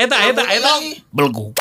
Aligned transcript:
eta 0.00 0.16
eta 0.16 0.32
eta 0.32 0.42
eta 0.42 0.42
eta 0.48 0.56
eta 0.56 0.70
eta 0.80 1.02
belgu. 1.12 1.52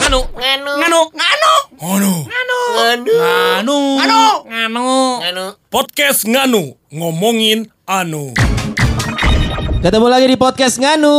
Nganu, 0.00 0.20
nganu, 0.32 0.72
nganu, 0.80 1.00
nganu, 1.12 1.52
nganu, 1.76 2.58
nganu, 2.72 3.78
nganu, 4.00 4.20
nganu, 4.48 4.88
nganu. 5.20 5.44
Podcast 5.68 6.24
nganu 6.24 6.80
ngomongin 6.88 7.68
anu. 7.84 8.32
Ketemu 9.84 10.08
lagi 10.08 10.32
di 10.32 10.40
podcast 10.40 10.80
Nganu. 10.80 11.12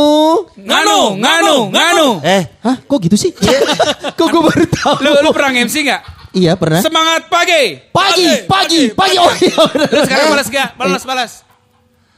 Nganu, 0.58 1.22
nganu, 1.22 1.70
nganu. 1.70 2.08
Eh, 2.26 2.50
hah? 2.66 2.82
Kok 2.82 2.98
gitu 2.98 3.14
sih? 3.14 3.30
Kok 4.18 4.26
gue 4.26 4.42
baru 4.42 4.66
tahu? 4.66 5.06
Lu, 5.06 5.22
lu 5.22 5.30
pernah 5.30 5.54
MC 5.54 5.86
nggak? 5.86 6.02
Iya 6.34 6.58
pernah. 6.58 6.82
Semangat 6.82 7.30
pagi. 7.30 7.78
Pagi, 7.94 8.42
pagi, 8.50 8.90
pagi. 8.90 9.16
Oh 9.22 9.30
iya 9.38 9.54
sekarang 10.02 10.34
balas 10.34 10.50
gak? 10.50 10.74
Balas, 10.74 11.06
balas. 11.06 11.32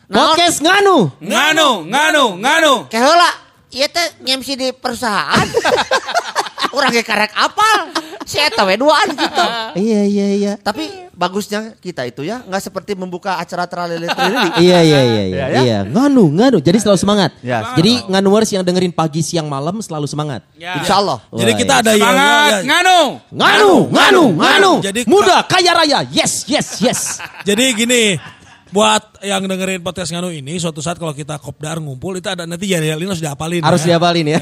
Podcast 0.08 0.64
Nganu. 0.64 1.12
Nganu, 1.20 1.84
nganu, 1.84 2.24
nganu. 2.40 2.72
Kehola, 2.88 3.47
iya 3.72 3.86
teh 3.88 4.06
ngemsi 4.24 4.52
di 4.56 4.68
perusahaan. 4.72 5.46
Orang 6.76 6.92
ge 6.92 7.00
karek 7.00 7.32
apal. 7.32 7.96
Si 8.28 8.36
eta 8.36 8.60
we 8.68 8.76
duaan 8.76 9.08
gitu. 9.08 9.44
Iya, 9.88 10.04
iya, 10.04 10.26
iya. 10.36 10.52
Tapi 10.60 11.08
bagusnya 11.16 11.72
kita 11.80 12.04
itu 12.04 12.28
ya 12.28 12.44
nggak 12.44 12.60
seperti 12.60 12.92
membuka 12.92 13.40
lele 13.88 14.04
trili. 14.16 14.48
Iya, 14.60 14.80
iya, 14.84 15.00
iya, 15.00 15.22
iya, 15.24 15.46
ya? 15.48 15.60
iya. 15.64 15.78
Nganu, 15.88 16.28
nganu. 16.36 16.60
Jadi 16.60 16.76
selalu 16.76 16.98
semangat. 17.00 17.30
Ya, 17.40 17.72
Jadi 17.72 18.04
nganuers 18.04 18.52
yang 18.52 18.60
dengerin 18.68 18.92
pagi, 18.92 19.24
siang, 19.24 19.48
malam 19.48 19.80
selalu 19.80 20.04
semangat. 20.04 20.44
Ya. 20.60 20.76
Insya 20.76 21.00
Allah. 21.00 21.24
Jadi 21.32 21.52
kita 21.56 21.80
iya. 21.80 21.82
ada 21.82 21.92
yang 21.96 22.12
Semangat, 22.12 22.50
ya, 22.52 22.58
nganu. 22.68 23.00
Nganu, 23.32 23.72
nganu, 23.88 24.24
nganu. 24.36 24.72
Jadi- 24.84 25.04
Muda, 25.08 25.40
kaya 25.48 25.72
raya. 25.72 26.04
Yes, 26.12 26.44
yes, 26.44 26.84
yes. 26.84 27.00
Jadi 27.48 27.64
gini, 27.72 28.20
buat 28.70 29.22
yang 29.24 29.44
dengerin 29.44 29.80
podcast 29.80 30.12
Nganu 30.12 30.32
ini, 30.32 30.56
suatu 30.60 30.84
saat 30.84 31.00
kalau 31.00 31.12
kita 31.16 31.40
kopdar 31.40 31.80
ngumpul 31.80 32.16
itu 32.16 32.28
ada 32.28 32.44
nanti 32.44 32.68
ya 32.68 32.80
Lino 32.80 33.12
harus 33.12 33.22
dihafalin. 33.22 33.62
Harus 33.64 33.82
ya. 33.84 33.96
dihafalin 33.96 34.26
ya. 34.36 34.40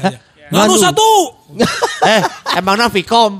Nganu 0.51 0.73
satu. 0.79 1.11
eh, 2.11 2.21
emangnya 2.55 2.87
Vicom. 2.87 3.35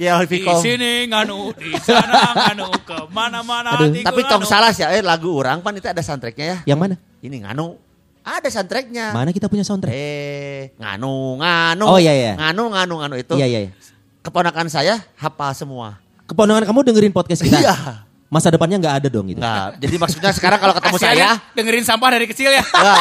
Ya 0.00 0.18
Di 0.24 0.26
Vicom. 0.26 0.58
sini 0.58 1.06
nganu, 1.06 1.52
di 1.54 1.78
sana 1.78 2.32
nganu, 2.34 2.66
ke 2.82 2.96
mana-mana. 3.12 3.76
Tapi 3.78 4.20
tong 4.26 4.42
salah 4.48 4.72
sih, 4.72 4.82
eh 4.82 5.04
lagu 5.04 5.30
orang 5.30 5.60
pan 5.60 5.76
itu 5.76 5.86
ada 5.86 6.00
soundtracknya 6.00 6.46
ya. 6.48 6.56
Yang 6.74 6.78
mana? 6.80 6.94
Ini 7.22 7.36
nganu. 7.46 7.76
Ada 8.22 8.48
soundtracknya. 8.50 9.12
Mana 9.12 9.30
kita 9.30 9.46
punya 9.46 9.62
soundtrack? 9.62 9.92
Eh, 9.94 10.74
nganu, 10.78 11.38
nganu. 11.38 11.84
Oh, 11.86 11.98
iya, 11.98 12.14
iya. 12.14 12.32
Nganu, 12.38 12.70
nganu, 12.70 12.94
nganu 13.02 13.14
itu. 13.18 13.34
Iya, 13.38 13.46
iya, 13.46 13.60
iya. 13.68 13.70
Keponakan 14.22 14.70
saya 14.70 15.02
hafal 15.18 15.52
semua. 15.54 15.98
Keponakan 16.30 16.62
kamu 16.66 16.80
dengerin 16.86 17.12
podcast 17.14 17.42
kita? 17.42 17.58
Iya. 17.58 17.74
Masa 18.32 18.48
depannya 18.48 18.80
nggak 18.80 18.94
ada 18.96 19.08
dong 19.12 19.28
gitu. 19.28 19.36
Nah, 19.36 19.76
jadi 19.76 20.00
maksudnya 20.00 20.32
sekarang 20.32 20.56
kalau 20.56 20.72
ketemu 20.72 20.96
saya, 20.96 21.12
ya, 21.12 21.32
dengerin 21.52 21.84
sampah 21.84 22.08
dari 22.08 22.24
kecil 22.24 22.48
ya. 22.48 22.64
ya, 22.64 22.94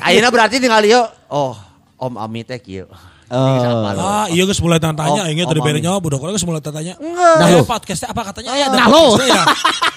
Ayeuna 0.00 0.30
berarti 0.30 0.62
tinggal 0.62 0.86
yo. 0.86 1.02
Oh, 1.26 1.58
Om 1.98 2.14
Ami 2.14 2.46
teh 2.46 2.56
kieu. 2.56 2.86
Oh. 3.26 3.90
Ah, 3.98 4.28
iya 4.28 4.44
geus 4.44 4.60
mulai 4.60 4.76
tanya, 4.76 5.00
Oh, 5.00 5.24
ingat 5.24 5.48
oh, 5.48 5.50
dari 5.50 5.60
bere 5.64 5.80
Mami. 5.80 5.88
nyawa 5.88 5.98
budak 5.98 6.20
orang 6.20 6.36
geus 6.36 6.44
mulai 6.44 6.60
tanya. 6.60 6.94
Enggak. 6.94 7.34
Nah, 7.34 7.46
lo. 7.48 7.64
podcastnya 7.64 8.08
apa 8.12 8.22
katanya? 8.28 8.50
Eh, 8.52 8.62
ada 8.62 8.76
Nah, 8.76 8.86
lo. 8.86 9.02
podcastnya 9.16 9.26
ya. 9.26 9.42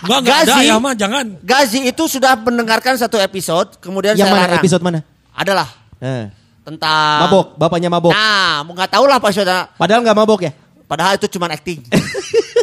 Enggak, 0.02 0.18
enggak 0.18 0.38
ada 0.40 0.50
Gazi. 0.50 0.64
ya 0.66 0.76
mah, 0.80 0.94
jangan. 0.96 1.26
Gazi 1.44 1.80
itu 1.84 2.04
sudah 2.08 2.34
mendengarkan 2.34 2.94
satu 2.96 3.20
episode, 3.20 3.76
kemudian 3.78 4.16
Yang 4.16 4.24
saya 4.24 4.34
mana? 4.34 4.44
larang. 4.48 4.60
Episode 4.64 4.82
mana? 4.82 5.00
Adalah 5.30 5.68
Eh. 6.00 6.26
tentang 6.64 7.18
Mabok, 7.22 7.46
bapaknya 7.54 7.90
mabok. 7.92 8.10
Nah, 8.10 8.64
mau 8.64 8.74
nggak 8.74 8.90
tahu 8.90 9.06
lah 9.06 9.20
episode. 9.20 9.54
Padahal 9.76 10.02
nggak 10.02 10.18
mabok 10.18 10.40
ya? 10.42 10.52
Padahal 10.88 11.14
itu 11.14 11.28
cuma 11.28 11.52
acting. 11.52 11.84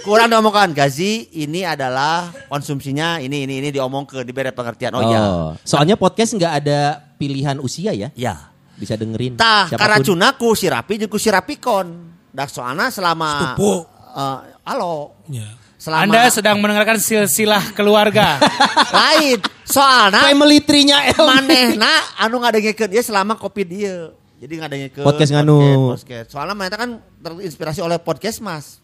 Kurang 0.02 0.26
diomongkan 0.26 0.74
Gazi 0.74 1.30
ini 1.30 1.62
adalah 1.62 2.34
konsumsinya 2.50 3.22
ini 3.22 3.46
ini 3.46 3.62
ini 3.62 3.68
diomong 3.70 4.02
ke 4.02 4.26
diberi 4.26 4.50
pengertian. 4.50 4.90
Oh, 4.98 5.02
iya. 5.06 5.22
Soalnya 5.62 5.94
podcast 5.94 6.34
nggak 6.34 6.54
ada 6.58 6.98
pilihan 7.16 7.62
usia 7.62 7.94
ya. 7.94 8.10
Ya. 8.18 8.50
Bisa 8.74 8.98
dengerin. 8.98 9.38
Tah 9.38 9.70
siapa 9.70 9.78
pun. 9.78 9.82
karacuna 9.86 10.34
ku 10.34 10.58
si 10.58 10.66
Rapi 10.66 11.06
jeung 11.06 11.14
si 11.14 11.30
Rapikon. 11.30 11.86
Dak 12.34 12.50
soalna 12.50 12.90
selama 12.90 13.54
Sepupu. 13.54 13.86
Eh, 14.18 14.38
halo. 14.66 15.14
Ya. 15.30 15.46
Selama 15.78 16.02
Anda 16.02 16.30
sedang 16.34 16.58
mendengarkan 16.58 16.98
silsilah 16.98 17.70
keluarga. 17.70 18.42
lain. 18.98 19.38
Soalna 19.62 20.26
Family 20.26 20.58
tree-nya 20.66 21.14
El. 21.14 21.22
manehna 21.22 21.94
anu 22.18 22.42
ngadengekeun 22.42 22.90
dia 22.90 23.02
selama 23.06 23.38
kopi 23.38 23.62
dia. 23.62 24.10
Jadi 24.42 24.58
ngadengekeun 24.58 25.06
Podcast 25.06 25.30
nganu. 25.30 25.94
Podcast. 25.94 26.34
Soalnya 26.34 26.58
mereka 26.58 26.82
kan 26.82 26.98
terinspirasi 27.22 27.78
oleh 27.78 28.02
podcast 28.02 28.42
Mas. 28.42 28.81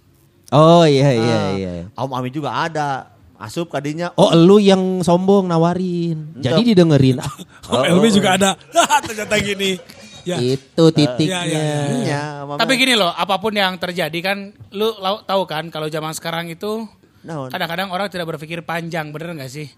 Oh 0.49 0.85
iya 0.89 1.13
iya 1.13 1.37
Ah, 1.37 1.49
iya. 1.53 1.71
Om 1.93 2.11
Ami 2.17 2.33
juga 2.33 2.53
ada. 2.53 3.13
Asup 3.39 3.71
kadinya. 3.71 4.11
Oh 4.19 4.35
lu 4.35 4.59
yang 4.59 5.05
sombong 5.07 5.47
nawarin. 5.47 6.35
Jadi 6.43 6.75
didengerin. 6.75 7.23
Oh, 7.71 7.85
Elmi 7.85 8.09
juga 8.09 8.35
ada. 8.35 8.51
Ternyata 9.07 9.37
gini. 9.39 9.77
Ya. 10.25 10.41
Itu 10.41 10.91
titiknya. 10.91 11.45
Ya, 11.45 11.53
ya, 11.53 11.63
ya. 11.63 11.81
Iya, 12.05 12.23
Mama. 12.45 12.59
Tapi 12.61 12.73
gini 12.81 12.97
loh, 12.97 13.13
apa 13.13 13.37
pun 13.41 13.53
yang 13.53 13.77
terjadi 13.77 14.19
kan, 14.21 14.53
lu 14.73 14.93
tahu 15.25 15.43
kan 15.49 15.69
kalau 15.69 15.89
zaman 15.89 16.13
sekarang 16.13 16.49
itu 16.53 16.85
kadang-kadang 17.25 17.89
orang 17.93 18.09
tidak 18.13 18.29
berpikir 18.29 18.61
panjang, 18.65 19.09
bener 19.13 19.37
nggak 19.37 19.53
sih? 19.53 19.69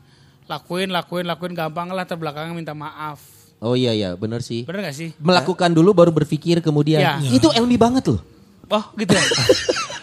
Lakuin, 0.51 0.91
lakuin, 0.91 1.27
lakuin 1.27 1.55
gampang 1.55 1.91
lah 1.95 2.03
terbelakangnya 2.07 2.55
minta 2.55 2.75
maaf. 2.75 3.23
Oh 3.61 3.77
iya 3.77 3.93
iya 3.93 4.17
bener 4.17 4.41
sih. 4.41 4.65
Bener 4.65 4.89
gak 4.89 4.97
sih? 4.97 5.13
Melakukan 5.21 5.71
dulu 5.77 5.93
baru 5.93 6.11
berpikir 6.11 6.65
kemudian. 6.65 6.99
Ya. 6.99 7.21
Itu 7.21 7.53
Elmi 7.53 7.77
banget 7.77 8.09
loh. 8.09 8.25
Oh 8.71 8.85
gitu 8.95 9.13
ya? 9.13 9.25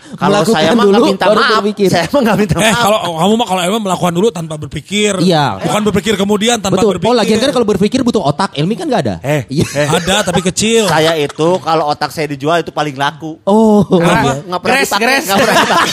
Kalau 0.08 0.40
saya 0.42 0.72
mah 0.72 0.88
dulu, 0.88 0.94
nggak 0.94 1.10
minta 1.14 1.26
baru 1.28 1.36
maaf. 1.38 1.52
berpikir. 1.60 1.88
Saya 1.88 2.08
mah 2.08 2.22
nggak 2.22 2.38
minta 2.38 2.54
Eh 2.56 2.64
maaf. 2.66 2.80
kalau 2.80 2.98
kamu 3.14 3.34
mah 3.36 3.48
kalau 3.48 3.62
emang 3.62 3.82
melakukan 3.82 4.14
dulu 4.14 4.28
tanpa 4.30 4.56
berpikir. 4.58 5.14
Iya. 5.20 5.60
Bukan 5.62 5.82
berpikir 5.84 6.14
kemudian 6.16 6.58
tanpa 6.58 6.80
Betul. 6.80 6.90
berpikir. 6.96 7.12
Oh 7.12 7.18
lagian 7.18 7.38
kan 7.38 7.52
kalau 7.52 7.68
berpikir 7.68 8.00
butuh 8.02 8.24
otak. 8.24 8.56
Elmi 8.56 8.74
kan 8.74 8.88
nggak 8.88 9.02
ada. 9.04 9.16
Eh, 9.20 9.44
Iya. 9.52 9.68
ada 9.86 10.24
tapi 10.24 10.40
kecil. 10.42 10.88
saya 10.88 11.12
itu 11.14 11.60
kalau 11.60 11.88
otak 11.88 12.10
saya 12.10 12.26
dijual 12.26 12.56
itu 12.58 12.72
paling 12.72 12.96
laku. 12.96 13.36
Oh. 13.44 13.84
Kenapa? 13.86 14.32
iya. 14.32 14.48
Nggak 14.48 14.62
pernah 14.64 14.74
Gres, 14.74 14.88
dipakai. 14.90 15.04
gres. 15.06 15.24
Nggak 15.28 15.38
pernah 15.38 15.58
dipakai. 15.60 15.92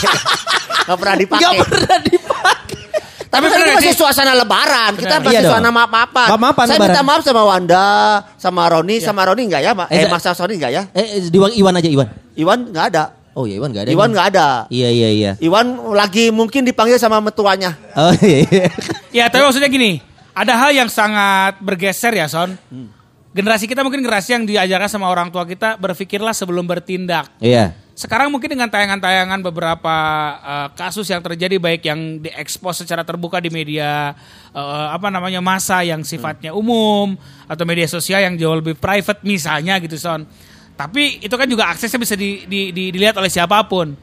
Nggak 0.79 0.97
pernah 0.97 1.15
dipakai. 1.15 1.43
Nggak 1.45 1.67
pernah 1.67 1.97
dipakai. 2.01 2.75
Tapi 3.25 3.45
kan 3.45 3.57
ini 3.59 3.71
masih 3.75 3.91
sih. 3.91 3.99
suasana 3.99 4.31
lebaran. 4.33 4.91
Kita 4.95 5.15
masih 5.19 5.31
Iya 5.33 5.41
suasana 5.43 5.69
maaf-maafan. 5.69 6.27
Maaf-maafan 6.31 6.65
Saya 6.65 6.77
lebaran. 6.77 6.87
minta 6.89 7.01
maaf 7.03 7.21
sama 7.21 7.43
Wanda, 7.43 7.85
sama 8.39 8.63
Roni, 8.65 8.95
sama 8.97 9.21
Roni 9.27 9.43
enggak 9.43 9.59
ya, 9.59 9.71
Pak? 9.75 9.87
Eh, 9.91 9.95
Eh, 9.97 10.03
sa- 10.07 10.31
Mas 10.31 10.39
Sony 10.39 10.55
enggak 10.55 10.71
ya? 10.71 10.81
Eh 10.95 11.19
eh, 11.19 11.29
Iwan 11.29 11.51
Iwan 11.51 11.75
aja 11.75 11.91
Iwan. 11.91 12.07
Iwan 12.35 12.71
enggak 12.71 12.87
ada. 12.93 13.05
Oh 13.35 13.43
iya 13.43 13.59
Iwan 13.59 13.75
nggak 13.75 13.83
ada. 13.83 13.91
Iwan 13.91 14.09
enggak 14.15 14.27
ada. 14.31 14.47
Iya 14.71 14.89
iya 14.91 15.09
iya. 15.11 15.31
Iwan 15.43 15.91
lagi 15.91 16.31
mungkin 16.31 16.63
dipanggil 16.63 16.95
sama 16.95 17.19
metuanya. 17.19 17.75
Oh 17.95 18.15
iya. 18.23 18.47
iya. 18.47 18.67
ya 19.11 19.25
tapi 19.27 19.43
maksudnya 19.43 19.67
gini, 19.67 19.99
ada 20.31 20.55
hal 20.55 20.71
yang 20.71 20.87
sangat 20.87 21.59
bergeser 21.59 22.15
ya 22.15 22.31
Son. 22.31 22.55
Generasi 23.35 23.67
kita 23.67 23.83
mungkin 23.83 23.99
generasi 23.99 24.31
yang 24.31 24.47
diajarkan 24.47 24.87
sama 24.87 25.11
orang 25.11 25.27
tua 25.27 25.43
kita 25.43 25.75
berpikirlah 25.75 26.31
sebelum 26.31 26.63
bertindak. 26.63 27.27
Iya. 27.43 27.75
Sekarang 27.95 28.31
mungkin 28.31 28.51
dengan 28.51 28.71
tayangan-tayangan 28.71 29.39
beberapa 29.43 29.95
eh, 30.39 30.67
kasus 30.75 31.07
yang 31.11 31.19
terjadi 31.19 31.59
baik 31.59 31.83
yang 31.83 32.23
diekspos 32.23 32.83
secara 32.83 33.03
terbuka 33.03 33.43
di 33.43 33.51
media 33.51 34.15
eh, 34.55 34.87
apa 34.91 35.11
namanya 35.11 35.43
masa 35.43 35.83
yang 35.83 36.07
sifatnya 36.07 36.55
umum 36.55 37.19
atau 37.51 37.63
media 37.67 37.87
sosial 37.91 38.23
yang 38.23 38.39
jauh 38.39 38.55
lebih 38.55 38.79
private 38.79 39.19
misalnya 39.27 39.75
gitu 39.83 39.99
son. 39.99 40.23
Tapi 40.75 41.23
itu 41.23 41.31
kan 41.31 41.47
juga 41.47 41.71
aksesnya 41.71 41.95
bisa 41.95 42.19
di- 42.19 42.43
di- 42.45 42.71
di- 42.75 42.91
dilihat 42.91 43.15
oleh 43.15 43.31
siapa 43.31 43.63
pun. 43.65 43.95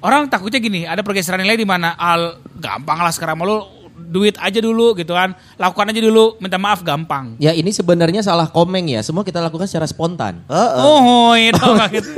Orang 0.00 0.28
takutnya 0.28 0.60
gini, 0.60 0.84
ada 0.84 1.00
pergeseran 1.00 1.40
nilai 1.40 1.56
di 1.56 1.68
mana 1.68 1.96
al 1.96 2.40
gampang 2.56 3.00
lah 3.00 3.12
sekarang 3.12 3.40
mau 3.40 3.48
lu 3.48 3.58
duit 3.94 4.36
aja 4.36 4.60
dulu 4.60 4.92
gitu 4.94 5.16
kan, 5.16 5.32
lakukan 5.56 5.90
aja 5.90 6.00
dulu, 6.00 6.36
minta 6.40 6.60
maaf 6.60 6.84
gampang. 6.84 7.36
Ya 7.40 7.56
ini 7.56 7.72
sebenarnya 7.72 8.20
salah 8.20 8.48
komeng 8.48 8.88
ya. 8.90 9.00
Semua 9.00 9.24
kita 9.24 9.40
lakukan 9.40 9.64
secara 9.64 9.88
spontan. 9.88 10.44
Heeh. 10.48 10.82
Oh, 10.82 11.32
itu 11.36 11.64
gitu. 11.94 12.10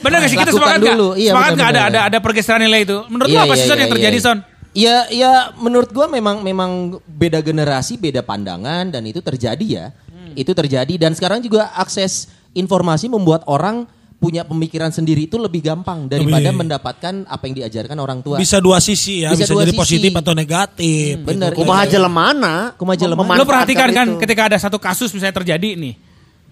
Bener 0.00 0.16
gak 0.24 0.30
sih 0.32 0.38
kita 0.40 0.52
semangat 0.52 0.80
gak? 0.80 0.92
dulu. 0.96 1.08
Iya, 1.16 1.30
semangat 1.36 1.52
benar, 1.56 1.60
gak 1.64 1.70
ada, 1.70 1.80
benar. 1.80 1.88
ada 1.88 2.00
ada 2.08 2.18
pergeseran 2.20 2.60
nilai 2.64 2.80
itu? 2.84 2.98
Menurut 3.08 3.28
Iya, 3.28 3.40
lu 3.40 3.44
apa 3.44 3.54
iya, 3.54 3.60
sih 3.60 3.68
Son 3.68 3.76
iya, 3.76 3.82
yang 3.84 3.92
terjadi 3.92 4.16
iya. 4.16 4.24
Son? 4.24 4.38
Ya 4.70 4.96
ya 5.10 5.32
menurut 5.58 5.90
gua 5.90 6.06
memang 6.06 6.46
memang 6.46 7.00
beda 7.04 7.42
generasi, 7.42 7.98
beda 7.98 8.22
pandangan 8.22 8.86
dan 8.88 9.02
itu 9.04 9.18
terjadi 9.18 9.66
ya. 9.66 9.86
Hmm. 10.08 10.32
Itu 10.38 10.54
terjadi 10.54 10.94
dan 10.94 11.12
sekarang 11.12 11.42
juga 11.42 11.74
akses 11.74 12.30
informasi 12.52 13.06
membuat 13.06 13.46
orang 13.46 13.86
punya 14.16 14.44
pemikiran 14.44 14.92
sendiri 14.92 15.24
itu 15.24 15.40
lebih 15.40 15.64
gampang 15.64 16.04
daripada 16.04 16.44
Lebih. 16.44 16.60
mendapatkan 16.60 17.14
apa 17.24 17.42
yang 17.48 17.54
diajarkan 17.56 17.96
orang 17.96 18.20
tua. 18.20 18.36
Bisa 18.36 18.60
dua 18.60 18.76
sisi 18.76 19.24
ya, 19.24 19.32
Bisa 19.32 19.48
bisa, 19.48 19.52
dua 19.56 19.62
jadi 19.64 19.72
sisi. 19.72 19.80
positif 19.80 20.12
atau 20.12 20.32
negatif. 20.36 21.12
Hmm, 21.16 21.24
bener. 21.24 21.50
gitu. 21.50 21.64
Kumaha 21.64 21.84
jelemana? 21.88 22.54
Kumaha 22.76 22.96
jelemana. 23.00 23.38
Lu 23.40 23.48
perhatikan 23.48 23.88
kan 23.88 24.06
itu. 24.12 24.20
ketika 24.20 24.42
ada 24.52 24.58
satu 24.60 24.76
kasus 24.76 25.08
misalnya 25.10 25.40
terjadi 25.40 25.72
nih. 25.72 25.94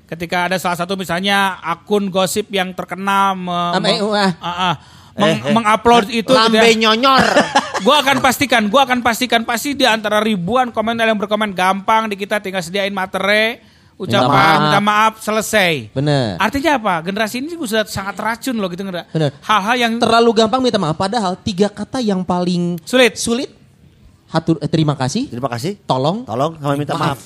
Ketika 0.08 0.48
ada 0.48 0.56
salah 0.56 0.80
satu 0.80 0.96
misalnya 0.96 1.60
akun 1.60 2.08
gosip 2.08 2.48
yang 2.48 2.72
terkenal 2.72 3.36
me- 3.36 3.76
Am- 3.76 3.84
me- 3.84 4.00
wah. 4.00 4.32
ah, 4.40 4.48
ah, 4.48 4.74
meng- 5.12 5.36
Eh, 5.36 5.40
eh. 5.44 5.52
mengupload 5.52 6.04
itu 6.08 6.24
gitu 6.24 6.32
Lambe 6.32 6.64
ya. 6.64 6.72
nyonyor. 6.88 7.20
Gua 7.84 8.00
akan 8.00 8.18
pastikan, 8.18 8.66
gua 8.66 8.88
akan 8.88 9.04
pastikan 9.04 9.44
pasti 9.44 9.76
di 9.76 9.84
antara 9.84 10.18
ribuan 10.18 10.72
komentar 10.72 11.04
yang 11.04 11.20
berkomen 11.20 11.52
gampang 11.52 12.08
di 12.08 12.16
kita 12.16 12.40
tinggal 12.40 12.58
sediain 12.58 12.90
materi, 12.90 13.60
ucapan, 13.98 14.30
maaf. 14.30 14.58
minta 14.62 14.80
maaf, 14.80 15.12
selesai. 15.18 15.90
Bener. 15.90 16.38
Artinya 16.38 16.78
apa? 16.78 16.94
Generasi 17.02 17.34
ini 17.38 17.50
sudah 17.52 17.82
sangat 17.82 18.14
racun 18.14 18.54
loh 18.54 18.70
gitu 18.70 18.80
nggak? 18.80 19.10
Bener. 19.10 19.30
Hal-hal 19.42 19.76
yang 19.76 19.92
Terlalu 19.98 20.30
gampang 20.32 20.60
minta 20.62 20.78
maaf. 20.78 20.94
Padahal 20.94 21.34
tiga 21.36 21.66
kata 21.66 21.98
yang 21.98 22.22
paling 22.22 22.78
sulit. 22.86 23.18
sulit. 23.18 23.50
Hatur, 24.28 24.60
eh, 24.60 24.68
terima 24.68 24.94
kasih. 24.94 25.26
Terima 25.26 25.48
kasih. 25.48 25.80
Tolong. 25.82 26.22
Tolong 26.22 26.54
sama 26.56 26.74
minta 26.76 26.94
maaf. 26.94 27.18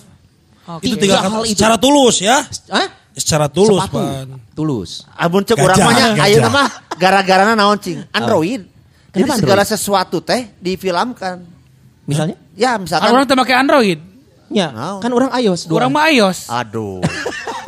Itu 0.80 0.94
Tiga 0.96 1.02
tiga 1.02 1.16
hal 1.20 1.30
kata 1.34 1.44
itu. 1.44 1.52
secara 1.52 1.76
tulus 1.76 2.16
ya. 2.18 2.36
Hah? 2.70 2.86
Secara 3.12 3.46
tulus, 3.50 3.76
Sepatu. 3.76 3.98
Pan. 3.98 4.28
Tulus. 4.54 4.90
Amun 5.12 5.44
cek 5.44 5.58
urang 5.58 5.76
mah 5.76 6.16
ayeuna 6.22 6.48
mah 6.48 6.66
gara-garana 6.96 7.52
naon 7.52 7.76
cing? 7.76 8.00
Android. 8.08 8.64
Jadi 9.12 9.20
Kenapa 9.20 9.36
segala 9.36 9.60
Android? 9.60 9.72
sesuatu 9.76 10.16
teh 10.24 10.48
difilmkan. 10.56 11.36
Misalnya? 12.08 12.40
Ya 12.56 12.72
Kan 12.72 12.88
misalkan 12.88 13.10
orang 13.10 13.26
tuh 13.28 13.36
pakai 13.36 13.56
Android, 13.58 13.98
Ya, 14.52 14.68
kan 15.00 15.10
orang 15.12 15.32
iOS 15.40 15.66
orang 15.72 15.90
mah 15.90 16.12
iOS. 16.12 16.52
aduh. 16.52 17.00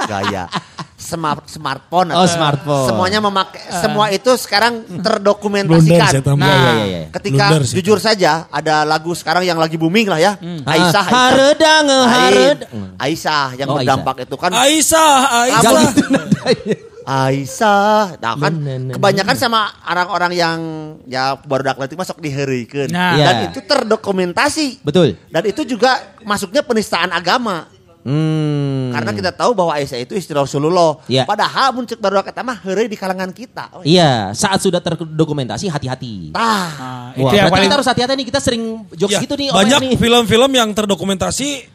Gaya 0.04 0.44
smart 1.04 1.44
smartphone 1.46 2.08
Oh, 2.10 2.24
atau- 2.24 2.32
smartphone. 2.32 2.88
semuanya 2.88 3.20
memakai 3.20 3.60
Eh. 3.60 3.76
semua 3.76 4.08
itu 4.08 4.30
sekarang 4.34 4.80
Blunder 4.80 5.04
terdokumentasikan. 5.04 6.24
tambah. 6.24 6.40
Nah, 6.40 6.48
Iya, 6.48 6.72
iya, 6.74 6.84
iya. 6.86 7.00
Ketika 7.12 7.44
Blunder 7.46 7.62
sih. 7.62 7.74
jujur 7.76 7.98
saja 8.00 8.32
ada 8.48 8.82
lagu 8.82 9.12
sekarang 9.12 9.44
yang 9.44 9.56
lagi 9.56 9.76
booming 9.76 10.08
lah 10.08 10.16
ya. 10.16 10.32
Hmm. 10.34 10.64
Aisyah, 10.64 10.88
Aisyah. 10.88 11.04
Haredang, 11.04 11.86
hared. 12.08 12.58
Aisyah 12.96 13.46
yang 13.54 13.68
Oh, 13.68 13.76
berdampak 13.76 14.24
itu 14.24 14.34
kan 14.34 14.50
Aisyah, 14.50 15.18
Aisyah. 15.44 15.60
Gak 15.62 15.82
gitu 15.92 16.04
nadanya. 16.08 16.76
Aisyah. 17.04 18.16
Nah 18.16 18.32
kan 18.34 18.52
Bener, 18.54 18.96
kebanyakan 18.96 19.36
sama 19.36 19.60
orang-orang 19.84 20.32
yang 20.32 20.58
ya 21.04 21.36
baru 21.36 21.68
atletik 21.68 21.94
masuk 21.94 22.16
diherikeun. 22.16 22.88
Nah. 22.88 23.12
Dan 23.14 23.34
Iya. 23.38 23.46
itu 23.50 23.60
terdokumentasi. 23.60 24.80
Betul. 24.80 25.20
Dan 25.28 25.42
itu 25.44 25.62
juga 25.64 25.92
masuknya 26.22 26.60
penistaan 26.60 27.12
agama. 27.12 27.68
Hmm. 28.04 28.92
Karena 28.92 29.10
kita 29.10 29.32
tahu 29.32 29.56
bahwa 29.56 29.72
Aisyah 29.72 29.96
itu 29.98 30.12
istri 30.12 30.32
Rasulullah. 30.32 31.00
Iya. 31.04 31.24
Padahal 31.24 31.72
muncul 31.72 31.96
baru 31.96 32.20
kata 32.20 32.44
mah 32.44 32.60
heureuy 32.60 32.84
di 32.84 32.94
kalangan 32.94 33.32
kita. 33.32 33.72
Oh, 33.72 33.80
Iya, 33.80 34.30
saat 34.30 34.60
sudah 34.60 34.78
terdokumentasi 34.78 35.66
hati-hati. 35.66 36.28
Tah. 36.30 36.68
Nah, 36.70 37.16
Wah, 37.16 37.16
itu 37.16 37.34
yang 37.34 37.48
paling 37.48 37.64
kita 37.66 37.76
harus 37.80 37.88
hati-hati 37.88 38.12
nih. 38.14 38.26
Kita 38.28 38.40
sering 38.40 38.62
jokes 38.92 39.08
Ya, 39.10 39.20
gitu 39.20 39.34
nih. 39.34 39.48
banyak 39.48 39.96
film-film 39.96 40.50
yang 40.52 40.68
terdokumentasi 40.70 41.72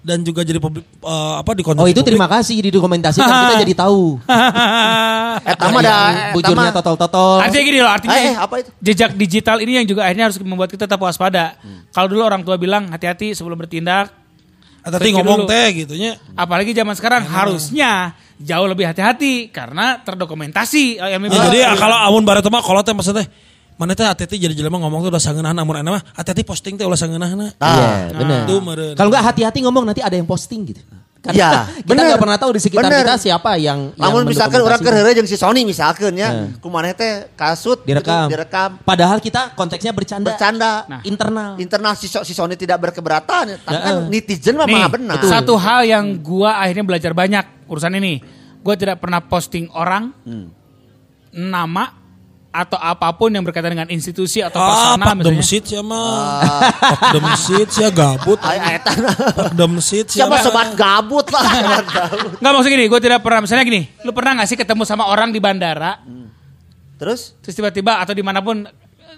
dan 0.00 0.20
juga 0.20 0.40
jadi 0.40 0.56
publik 0.56 0.84
eh, 0.84 1.34
apa 1.36 1.50
di 1.52 1.60
Oh 1.60 1.84
itu 1.84 2.00
terima 2.00 2.24
kasih 2.24 2.60
didokumentasikan 2.62 3.24
kita 3.28 3.56
jadi 3.64 3.74
tahu. 3.74 4.20
Eta 5.40 5.64
mah 5.66 5.80
ada 5.80 5.92
Yang 5.92 6.32
bujurnya 6.36 6.72
totol-totol. 6.72 7.36
Artinya 7.40 7.64
gini 7.64 7.78
loh, 7.80 7.90
artinya 7.90 8.16
Eh, 8.16 8.24
eh, 8.26 8.36
apa 8.36 8.54
itu? 8.60 8.70
jejak 8.80 9.10
digital 9.14 9.56
ini 9.60 9.80
yang 9.80 9.86
juga 9.88 10.04
akhirnya 10.04 10.28
harus 10.28 10.36
membuat 10.40 10.68
kita 10.68 10.84
tetap 10.84 11.00
waspada. 11.00 11.56
Kalau 11.88 12.08
dulu 12.08 12.20
orang 12.20 12.40
tua 12.40 12.56
bilang 12.56 12.88
hati-hati 12.88 13.32
sebelum 13.32 13.56
bertindak, 13.56 14.12
Tadi 14.80 15.12
ngomong 15.12 15.44
dulu. 15.44 15.50
teh 15.52 15.66
gitunya. 15.84 16.16
apalagi 16.32 16.72
zaman 16.72 16.96
sekarang 16.96 17.22
harusnya 17.28 18.16
jauh 18.40 18.64
lebih 18.64 18.88
hati-hati 18.88 19.52
karena 19.52 20.00
terdokumentasi. 20.00 20.96
Oh, 20.96 21.08
Ya, 21.08 21.18
jadi 21.20 21.60
ah, 21.68 21.76
kalau 21.76 21.96
amun 22.08 22.24
barat 22.24 22.44
mah 22.48 22.64
kalau 22.64 22.80
teh 22.80 22.96
maksudnya 22.96 23.28
mana 23.76 23.92
teh 23.92 24.04
hati-hati 24.04 24.36
jadi 24.40 24.52
jelema 24.56 24.80
ngomong 24.80 25.04
tuh 25.04 25.12
ulah 25.12 25.20
sangeunah 25.20 25.52
amun 25.52 25.80
enak 25.80 25.92
mah 26.00 26.02
hati-hati 26.16 26.44
posting 26.44 26.80
teh 26.80 26.88
ulah 26.88 26.96
sangeunahna. 26.96 27.56
Tah. 27.60 27.76
Iya, 27.76 27.92
benar. 28.16 28.40
Itu 28.48 28.54
meureun. 28.64 28.94
Kalau 28.96 29.08
nggak 29.12 29.24
hati-hati 29.32 29.58
ngomong 29.64 29.84
nanti 29.88 30.00
ada 30.00 30.16
yang 30.16 30.28
posting 30.28 30.64
gitu. 30.72 30.80
Karena 31.20 31.36
Iya, 31.36 31.50
kita 31.76 31.84
bener. 31.84 32.04
nggak 32.08 32.22
pernah 32.24 32.38
tahu 32.40 32.50
di 32.56 32.60
sekitar 32.60 32.80
Bener. 32.82 33.04
kita 33.04 33.14
siapa 33.20 33.52
yang 33.54 33.92
yang 33.92 34.08
Namun 34.08 34.24
misalkan 34.24 34.56
orang 34.58 34.80
heureuy 34.80 35.12
jeung 35.12 35.28
si 35.28 35.36
Sony 35.36 35.68
misalkan 35.68 36.16
ya, 36.16 36.48
Eh. 36.48 36.56
kumaneh 36.58 36.96
teh 36.96 37.28
kasut 37.36 37.84
direkam. 37.84 38.24
gitu, 38.24 38.32
direkam 38.32 38.80
Padahal 38.80 39.20
kita 39.20 39.52
konteksnya 39.52 39.92
bercanda. 39.92 40.32
bercanda. 40.32 40.88
Nah. 40.88 41.04
Internal. 41.04 41.60
Internal 41.60 41.92
si, 41.92 42.08
si 42.08 42.32
Sony 42.32 42.56
tidak 42.56 42.80
berkeberatan, 42.80 43.52
tapi 43.58 43.76
kan 43.76 44.08
netizen 44.08 44.56
mah 44.56 44.64
Nih, 44.64 44.74
maha 44.74 44.88
benar. 44.88 45.20
satu 45.20 45.54
hal 45.54 45.84
yang 45.84 46.16
gua 46.16 46.56
akhirnya 46.56 46.88
belajar 46.88 47.12
banyak 47.12 47.44
urusan 47.68 47.92
ini. 47.94 48.24
Gua 48.58 48.72
tidak 48.72 48.96
pernah 48.98 49.20
posting 49.20 49.68
orang, 49.70 50.16
nama 51.30 51.99
atau 52.50 52.74
apa 52.76 53.14
pun 53.14 53.30
yang 53.30 53.46
berkaitan 53.46 53.70
dengan 53.70 53.86
institusi 53.86 54.42
atau 54.42 54.58
Ah, 54.58 54.66
personal 54.66 55.06
pak 55.06 55.14
misalnya. 55.14 55.38
demsit 55.38 55.64
ya 55.70 55.80
mah. 55.86 56.42
Pak 56.74 57.00
demsit 57.14 57.68
ya 57.78 57.88
gabut. 57.88 58.38
Pak 58.42 59.54
demsit 59.54 60.06
ya. 60.10 60.26
Siapa 60.26 60.42
sobat 60.42 60.74
gabut 60.74 61.26
lah, 61.30 61.42
sobat 61.62 61.86
gabut. 61.86 62.30
Nggak 62.42 62.52
maksud 62.52 62.70
gini, 62.70 62.84
gue 62.90 63.00
tidak 63.00 63.20
pernah. 63.22 63.40
Misalnya 63.46 63.62
gini, 63.62 63.82
lu 64.02 64.10
pernah 64.10 64.42
nggak 64.42 64.48
sih 64.50 64.58
ketemu 64.58 64.82
sama 64.82 65.06
orang 65.06 65.30
di 65.30 65.38
bandara, 65.38 66.02
Terus 66.98 67.32
terus 67.40 67.54
tiba-tiba 67.54 67.96
atau 67.96 68.12
di 68.12 68.20
mana 68.20 68.44
pun 68.44 68.66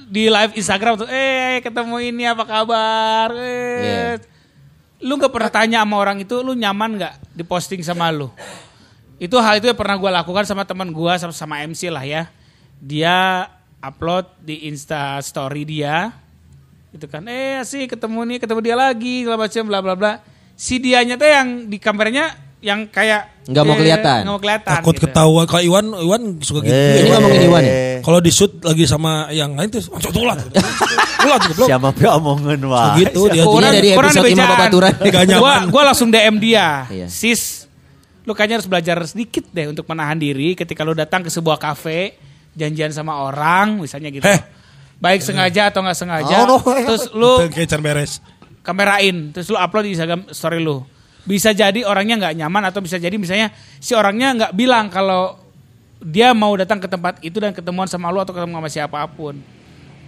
di 0.07 0.29
live 0.29 0.53
Instagram 0.55 1.03
tuh, 1.03 1.09
eh 1.09 1.59
ketemu 1.59 1.97
ini 2.05 2.29
apa 2.29 2.45
kabar? 2.45 3.33
Eh. 3.35 4.21
Lu 5.03 5.17
nggak 5.17 5.33
pernah 5.33 5.51
tanya 5.51 5.79
sama 5.83 5.99
orang 5.99 6.21
itu, 6.21 6.37
lu 6.45 6.55
nyaman 6.55 6.95
nggak 6.95 7.15
diposting 7.35 7.83
sama 7.83 8.13
lu? 8.13 8.31
Itu 9.17 9.41
hal 9.41 9.59
itu 9.59 9.67
yang 9.67 9.75
pernah 9.75 9.97
gue 9.97 10.11
lakukan 10.13 10.45
sama 10.45 10.63
teman 10.63 10.93
gue, 10.93 11.13
sama, 11.17 11.33
sama 11.33 11.55
MC 11.65 11.89
lah 11.89 12.05
ya. 12.05 12.29
Dia 12.83 13.47
upload 13.79 14.43
di 14.43 14.67
Insta 14.67 15.23
Story 15.23 15.63
dia, 15.63 16.11
gitu 16.91 17.07
kan. 17.07 17.23
Eh 17.31 17.63
sih 17.63 17.87
ketemu 17.87 18.27
nih, 18.27 18.39
ketemu 18.43 18.61
dia 18.61 18.75
lagi, 18.75 19.23
segala 19.23 19.47
macam, 19.47 19.63
bla 19.71 19.79
bla 19.79 19.95
bla. 19.95 20.13
Si 20.59 20.83
dianya 20.83 21.15
tuh 21.15 21.31
yang 21.31 21.71
di 21.71 21.79
kameranya 21.79 22.35
yang 22.63 22.87
kayak 22.87 23.43
Nggak 23.43 23.65
mau 23.67 23.75
eh, 23.75 23.79
kelihatan. 23.83 24.19
nggak 24.23 24.35
mau 24.35 24.43
kelihatan. 24.43 24.71
Takut 24.79 24.95
gitu. 24.95 25.05
ketahuan 25.11 25.45
kalau 25.51 25.63
Iwan 25.67 25.87
Iwan 25.99 26.23
suka 26.47 26.63
gitu. 26.63 26.75
Ini 26.75 27.09
ngomongin 27.11 27.43
Iwan 27.51 27.63
ya? 27.67 27.75
Kalau 28.07 28.19
di 28.23 28.31
shoot 28.31 28.53
lagi 28.63 28.85
sama 28.87 29.31
yang 29.35 29.59
lain 29.59 29.67
tuh 29.67 29.83
langsung 29.91 30.15
tulat. 30.15 30.39
Tulat 31.23 31.41
goblok. 31.51 31.67
siapa 31.67 31.89
pe 31.91 32.07
omongan 32.07 32.61
wah. 32.71 32.95
Gitu 32.95 33.21
dia 33.35 33.43
tuh. 33.43 33.59
Ini 33.59 33.69
dari 33.71 33.89
episode. 33.99 34.31
Babaturan. 34.39 34.93
Gak 35.11 35.25
nyaman. 35.27 35.43
Gua, 35.43 35.55
gua 35.75 35.83
langsung 35.91 36.11
DM 36.15 36.39
dia. 36.39 36.87
Iya. 36.87 37.07
Sis, 37.11 37.67
lu 38.23 38.31
kayaknya 38.31 38.63
harus 38.63 38.71
belajar 38.71 38.97
sedikit 39.11 39.43
deh 39.51 39.67
untuk 39.67 39.83
menahan 39.91 40.19
diri 40.19 40.55
ketika 40.55 40.87
lu 40.87 40.95
datang 40.95 41.27
ke 41.27 41.31
sebuah 41.35 41.59
kafe, 41.59 42.15
janjian 42.57 42.93
sama 42.93 43.25
orang, 43.25 43.81
misalnya 43.81 44.13
gitu. 44.13 44.25
Heh. 44.25 44.41
Baik 45.03 45.21
sengaja 45.25 45.75
atau 45.75 45.83
nggak 45.83 45.99
sengaja. 45.99 46.37
Oh, 46.47 46.57
no. 46.57 46.57
Terus 46.63 47.11
lu 47.11 47.33
beres. 47.83 48.23
kamerain, 48.63 49.35
terus 49.35 49.51
lu 49.51 49.59
upload 49.59 49.91
di 49.91 49.99
Instagram 49.99 50.31
story 50.31 50.63
lu. 50.63 50.87
Bisa 51.27 51.51
jadi 51.51 51.83
orangnya 51.87 52.19
nggak 52.19 52.35
nyaman 52.39 52.63
atau 52.71 52.79
bisa 52.83 52.99
jadi 52.99 53.15
misalnya 53.15 53.51
si 53.83 53.95
orangnya 53.95 54.35
nggak 54.35 54.53
bilang 54.55 54.91
kalau 54.91 55.39
dia 56.03 56.35
mau 56.35 56.51
datang 56.55 56.83
ke 56.83 56.91
tempat 56.91 57.23
itu 57.23 57.39
dan 57.39 57.55
ketemuan 57.55 57.87
sama 57.87 58.11
lu 58.11 58.23
atau 58.23 58.35
ketemu 58.35 58.59
sama 58.59 58.71
siapa 58.71 58.99
pun. 59.11 59.39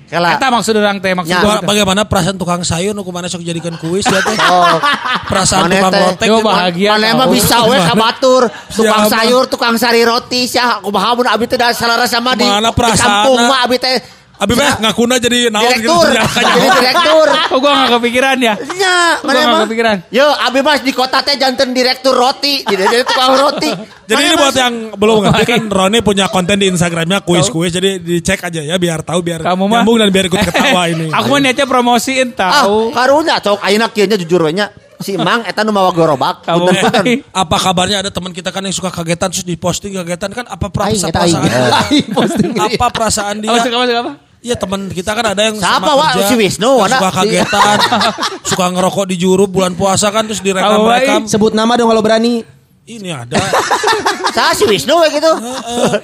Kela. 0.04 0.36
Eta 0.36 0.52
maksud 0.52 0.76
orang 0.76 1.00
teh 1.00 1.16
maksud 1.16 1.32
Ya. 1.32 1.40
gua. 1.40 1.56
Bagaimana 1.64 2.04
perasaan 2.04 2.36
tukang 2.36 2.60
sayur 2.60 2.92
nu 2.92 3.00
mana 3.04 3.24
sok 3.24 3.40
jadikan 3.40 3.72
kuis 3.80 4.04
ya 4.04 4.20
teh? 4.20 4.36
Oh, 4.36 4.76
Perasaan 5.24 5.64
Maneh 5.64 5.80
tukang 5.80 5.92
lotek 5.96 6.28
Yo, 6.28 6.36
bahagia. 6.44 6.88
Mana 6.94 7.06
emang 7.08 7.28
tahu. 7.28 7.36
bisa 7.40 7.56
we 7.64 7.76
kabatur 7.80 8.42
tukang 8.76 9.04
sayur, 9.08 9.42
tukang 9.48 9.74
sari 9.80 10.04
roti 10.04 10.44
sia 10.44 10.76
kumaha 10.78 11.16
mun 11.16 11.26
abi 11.26 11.48
teh 11.48 11.56
da 11.56 11.72
salara 11.72 12.04
sama 12.04 12.36
di, 12.36 12.44
di 12.44 12.92
kampung 12.94 13.40
mah 13.48 13.64
abi 13.64 13.76
teh 13.80 13.96
Abi 14.34 14.52
mah 14.52 14.76
ngakuna 14.78 15.14
jadi 15.16 15.46
naon 15.46 15.70
gitu. 15.74 15.94
direktur. 15.94 16.10
ya, 16.10 16.22
Jadi 16.26 16.42
kayak- 16.42 16.74
direktur. 16.74 17.26
Oh 17.48 17.58
gua 17.58 17.70
nggak 17.72 17.90
kepikiran 17.94 18.36
ya. 18.36 18.54
Nya, 18.56 18.96
Gua 19.16 19.24
mana 19.24 19.38
emang? 19.40 19.60
kepikiran. 19.64 19.96
Yo, 20.10 20.26
abi 20.26 20.58
mas 20.60 20.80
di 20.80 20.90
kota 20.90 21.18
teh 21.20 21.34
janten 21.34 21.70
direktur 21.70 22.12
roti, 22.12 22.60
jadi 22.60 22.82
jadi 22.84 23.02
tukang 23.04 23.30
roti. 23.36 23.70
Jadi 24.04 24.10
Mana 24.12 24.26
ini 24.26 24.34
mas? 24.34 24.42
buat 24.42 24.54
yang 24.58 24.74
belum 24.92 25.16
ngerti 25.22 25.44
kan 25.46 25.62
Roni 25.66 25.98
punya 26.00 26.26
konten 26.28 26.56
di 26.56 26.66
Instagramnya 26.66 27.22
kuis-kuis 27.22 27.70
jadi 27.70 27.96
dicek 27.96 28.42
aja 28.42 28.60
ya 28.60 28.76
biar 28.76 29.00
tahu 29.00 29.22
biar 29.22 29.40
Kamu 29.40 29.64
mah 29.64 29.80
nyambung 29.80 29.96
dan 29.96 30.10
biar 30.10 30.24
ikut 30.26 30.40
ketawa 30.42 30.82
ini. 30.92 31.08
Aku 31.08 31.26
mah 31.26 31.40
niatnya 31.40 31.64
promosiin 31.64 32.28
Ah, 32.34 32.60
tahu. 32.60 32.92
karunya 32.92 33.38
cok 33.38 33.58
ayeuna 33.60 33.88
kieu 33.88 34.04
nya 34.04 34.16
jujur 34.16 34.42
we 34.42 34.52
nya. 34.52 34.68
Si 35.00 35.18
Mang 35.18 35.42
eta 35.42 35.62
nu 35.62 35.74
mawa 35.74 35.90
gorobak. 35.90 36.46
Punten-punten. 36.46 37.26
apa 37.30 37.56
kabarnya 37.58 38.06
ada 38.06 38.10
teman 38.14 38.30
kita 38.30 38.54
kan 38.54 38.62
yang 38.62 38.72
suka 38.72 38.94
kagetan 38.94 39.28
terus 39.30 39.42
diposting 39.42 39.90
kagetan 39.94 40.30
kan 40.30 40.46
apa 40.46 40.70
perasaan 40.70 41.10
perasaan 41.10 41.50
posting. 42.16 42.52
apa 42.54 42.86
perasaan 42.90 43.34
dia 43.42 43.50
Apa 43.50 43.58
suka 43.64 43.76
apa 43.76 43.86
suka 43.86 44.00
apa? 44.00 44.12
Iya 44.44 44.60
teman 44.60 44.92
kita 44.92 45.16
kan 45.16 45.24
ada 45.32 45.40
yang 45.40 45.56
Siapa, 45.56 45.88
kerja, 45.88 46.28
Si 46.28 46.36
Wisnu, 46.36 46.84
suka 46.84 47.08
kagetan, 47.16 47.78
suka 48.52 48.64
ngerokok 48.76 49.08
di 49.08 49.16
juru 49.16 49.48
bulan 49.48 49.72
puasa 49.72 50.12
kan 50.12 50.28
terus 50.28 50.44
direkam 50.44 50.84
Tahu, 50.84 50.92
rekam. 50.92 51.20
Sebut 51.24 51.56
nama 51.56 51.80
dong 51.80 51.88
kalau 51.88 52.04
berani. 52.04 52.44
Ini 52.84 53.16
ada. 53.16 53.40
Saya 54.36 54.52
si 54.52 54.68
Wisnu 54.68 54.92
we 55.00 55.08
gitu. 55.08 55.30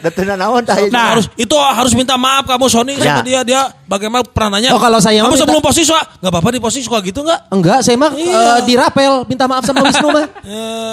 Datena 0.00 0.32
naon 0.32 0.64
tah. 0.64 0.80
Nah, 0.88 1.12
harus 1.12 1.28
itu 1.34 1.52
harus 1.52 1.92
minta 1.92 2.16
maaf 2.16 2.48
kamu 2.48 2.66
Sony 2.66 2.96
sama 2.96 3.20
Ya. 3.20 3.20
dia 3.20 3.40
dia 3.42 3.60
bagaimana 3.84 4.24
pernah 4.24 4.56
nanya. 4.56 4.72
Oh, 4.72 4.78
kalau 4.78 4.96
saya 4.96 5.20
kamu 5.20 5.34
sebelum 5.34 5.60
posting 5.60 5.82
suka 5.82 6.00
nggak 6.22 6.30
apa-apa 6.30 6.48
di 6.54 6.60
posting 6.62 6.80
suka 6.80 7.02
gitu 7.02 7.20
nggak? 7.20 7.50
Enggak, 7.50 7.82
saya 7.82 7.98
mah 7.98 8.14
eh, 8.14 8.60
dirapel 8.64 9.26
minta 9.26 9.44
maaf 9.44 9.66
sama 9.66 9.82
Wisnu 9.82 10.08
mah. 10.08 10.26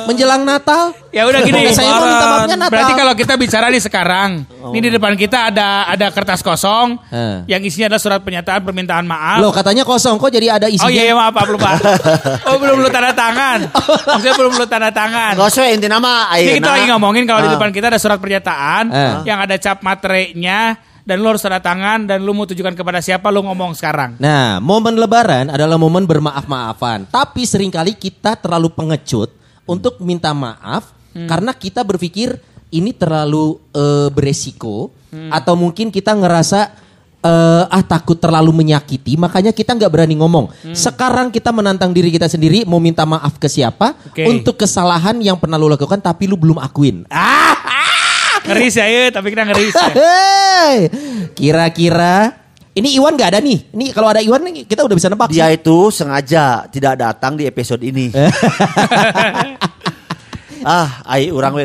Menjelang 0.04 0.44
Natal. 0.44 0.92
Ya 1.14 1.24
udah 1.24 1.40
gini. 1.40 1.72
saya 1.72 1.88
mah 1.88 2.02
minta 2.04 2.26
maafnya 2.28 2.58
Natal. 2.58 2.72
Berarti 2.74 2.94
kalau 2.98 3.14
kita 3.16 3.34
bicara 3.38 3.68
di 3.70 3.80
sekarang, 3.80 4.30
ini 4.74 4.80
di 4.82 4.92
depan 4.92 5.14
kita 5.14 5.48
ada 5.48 5.88
ada 5.88 6.10
kertas 6.10 6.42
kosong 6.42 7.00
Eh. 7.08 7.48
yang 7.48 7.62
isinya 7.62 7.88
adalah 7.88 8.02
surat 8.02 8.20
pernyataan 8.20 8.60
permintaan 8.60 9.06
maaf. 9.06 9.40
Loh 9.40 9.54
katanya 9.54 9.86
kosong 9.86 10.18
kok 10.18 10.28
jadi 10.28 10.58
ada 10.58 10.68
isinya. 10.68 10.84
Oh 10.84 10.92
iya, 10.92 11.06
iya 11.06 11.16
maaf, 11.16 11.32
maaf 11.32 11.48
lupa. 11.48 11.72
Oh 12.50 12.58
belum 12.58 12.82
lu 12.82 12.90
tanda 12.90 13.14
tangan. 13.14 13.70
Maksudnya 14.10 14.36
belum 14.36 14.52
lu 14.54 14.66
tanda 14.66 14.90
tangan. 14.90 15.38
Enggak 15.38 15.52
usah 15.78 15.80
intinya 15.80 15.98
mah 16.02 16.34
Ini 16.34 16.58
kita 16.58 16.70
lagi 16.72 16.86
ngomongin 16.90 17.24
kalau 17.24 17.40
di 17.40 17.50
Ah. 17.50 17.54
depan 17.56 17.70
kita 17.70 17.86
ada 17.88 18.00
surat 18.02 18.18
pernyataan 18.18 18.84
Eh. 18.90 19.14
yang 19.24 19.40
ada 19.40 19.56
cap 19.56 19.80
materainya 19.80 20.76
dan 21.02 21.16
lu 21.18 21.30
harus 21.30 21.40
tanda 21.40 21.58
tangan 21.58 22.04
dan 22.04 22.20
lu 22.20 22.34
mau 22.34 22.44
tujukan 22.44 22.74
kepada 22.74 23.00
siapa 23.00 23.30
lu 23.30 23.40
ngomong 23.40 23.72
sekarang. 23.72 24.18
Nah, 24.18 24.60
momen 24.60 24.98
lebaran 24.98 25.48
adalah 25.48 25.80
momen 25.80 26.04
bermaaf-maafan. 26.04 27.08
Tapi 27.08 27.46
sering 27.46 27.70
kali 27.70 27.94
kita 27.94 28.36
terlalu 28.36 28.68
pengecut 28.70 29.32
untuk 29.64 30.00
minta 30.00 30.34
maaf 30.34 30.92
karena 31.14 31.50
kita 31.52 31.82
berpikir 31.82 32.36
ini 32.70 32.92
terlalu 32.92 33.56
eh, 33.72 34.10
beresiko 34.10 34.92
atau 35.30 35.56
mungkin 35.56 35.88
kita 35.88 36.12
ngerasa 36.12 36.87
eh, 37.28 37.64
ah 37.68 37.84
takut 37.84 38.16
terlalu 38.16 38.56
menyakiti, 38.64 39.20
makanya 39.20 39.52
kita 39.52 39.76
nggak 39.76 39.92
berani 39.92 40.16
ngomong. 40.16 40.48
Sekarang 40.72 41.28
kita 41.30 41.52
menantang 41.52 41.92
diri 41.92 42.08
kita 42.08 42.32
sendiri 42.32 42.64
mau 42.64 42.80
minta 42.80 43.04
maaf 43.04 43.36
ke 43.36 43.52
siapa 43.52 44.00
Oke. 44.08 44.24
untuk 44.24 44.56
kesalahan 44.56 45.20
yang 45.20 45.36
pernah 45.36 45.60
lu 45.60 45.68
lakukan 45.68 46.00
tapi 46.00 46.26
lu 46.26 46.40
belum 46.40 46.58
akuin. 46.64 47.04
Ah, 47.12 47.56
Ngeri 48.48 48.68
sih 48.72 48.80
ya, 48.80 49.12
tapi 49.12 49.28
kita 49.36 49.44
ngeri 49.44 49.68
sih. 49.68 49.92
Hei, 50.00 50.78
kira-kira 51.36 52.48
ini 52.78 52.96
Iwan 52.96 53.20
nggak 53.20 53.30
ada 53.36 53.40
nih. 53.44 53.60
Ini 53.74 53.86
kalau 53.92 54.08
ada 54.14 54.22
Iwan 54.24 54.40
nih 54.48 54.64
kita 54.70 54.88
udah 54.88 54.96
bisa 54.96 55.10
nebak. 55.12 55.28
Dia 55.34 55.52
sih. 55.52 55.60
itu 55.60 55.78
sengaja 55.92 56.64
tidak 56.72 56.96
datang 56.96 57.36
di 57.36 57.44
episode 57.50 57.84
ini. 57.84 58.14
ah, 60.64 61.02
ai 61.04 61.34
orang 61.34 61.52
we. 61.58 61.64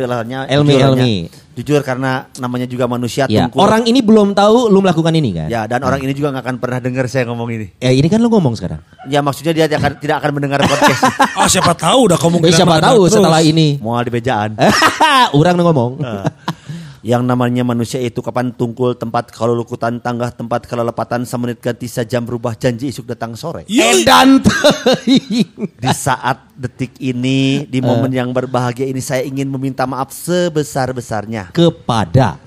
Elmi, 0.48 0.74
Elmi. 0.74 1.41
Jujur 1.52 1.84
karena 1.84 2.32
namanya 2.40 2.64
juga 2.64 2.88
manusia 2.88 3.28
Ya, 3.28 3.44
orang 3.52 3.84
ini 3.84 4.00
belum 4.00 4.32
tahu 4.32 4.72
lu 4.72 4.80
melakukan 4.80 5.12
ini 5.12 5.36
kan? 5.36 5.48
Ya, 5.52 5.68
dan 5.68 5.84
orang 5.84 6.00
ini 6.00 6.16
juga 6.16 6.32
nggak 6.32 6.44
akan 6.48 6.56
pernah 6.56 6.80
dengar 6.80 7.04
saya 7.06 7.28
ngomong 7.28 7.48
ini. 7.52 7.66
Ya 7.76 7.92
ini 7.92 8.08
kan 8.08 8.24
lu 8.24 8.32
ngomong 8.32 8.56
sekarang. 8.56 8.80
Ya 9.04 9.20
maksudnya 9.20 9.52
dia 9.52 9.68
akan, 9.68 10.00
tidak 10.00 10.16
akan 10.24 10.30
mendengar 10.32 10.64
podcast. 10.64 11.02
Ah 11.42 11.48
siapa 11.48 11.76
tahu 11.76 12.08
udah 12.08 12.16
kemungkinan 12.16 12.52
Eh, 12.52 12.56
siapa 12.56 12.76
tahu 12.80 13.04
terus. 13.04 13.20
setelah 13.20 13.40
ini. 13.42 13.76
Mau 13.80 14.00
di 14.00 14.08
bejaan. 14.08 14.56
Orang 15.36 15.60
ngomong. 15.60 15.92
Eh, 16.00 16.24
yang 17.02 17.26
namanya 17.26 17.66
manusia 17.66 17.98
itu 17.98 18.22
kapan 18.22 18.54
tungkul 18.54 18.94
tempat 18.94 19.34
kalau 19.34 19.52
lukutan 19.52 19.98
tanggah 19.98 20.30
tempat 20.30 20.70
kalau 20.70 20.86
lepatan 20.86 21.26
semenit 21.26 21.58
ganti 21.58 21.90
sejam 21.90 22.22
berubah 22.22 22.54
janji 22.54 22.88
isuk 22.88 23.10
datang 23.10 23.34
sore. 23.34 23.66
Edan 23.66 24.38
Di 25.82 25.90
saat 25.90 26.46
detik 26.54 26.94
ini 26.98 27.66
di 27.66 27.82
momen 27.82 28.06
yang 28.08 28.30
berbahagia 28.30 28.86
ini 28.86 29.02
saya 29.02 29.26
ingin 29.26 29.50
meminta 29.50 29.82
maaf 29.82 30.14
sebesar-besarnya 30.14 31.50
kepada 31.50 32.38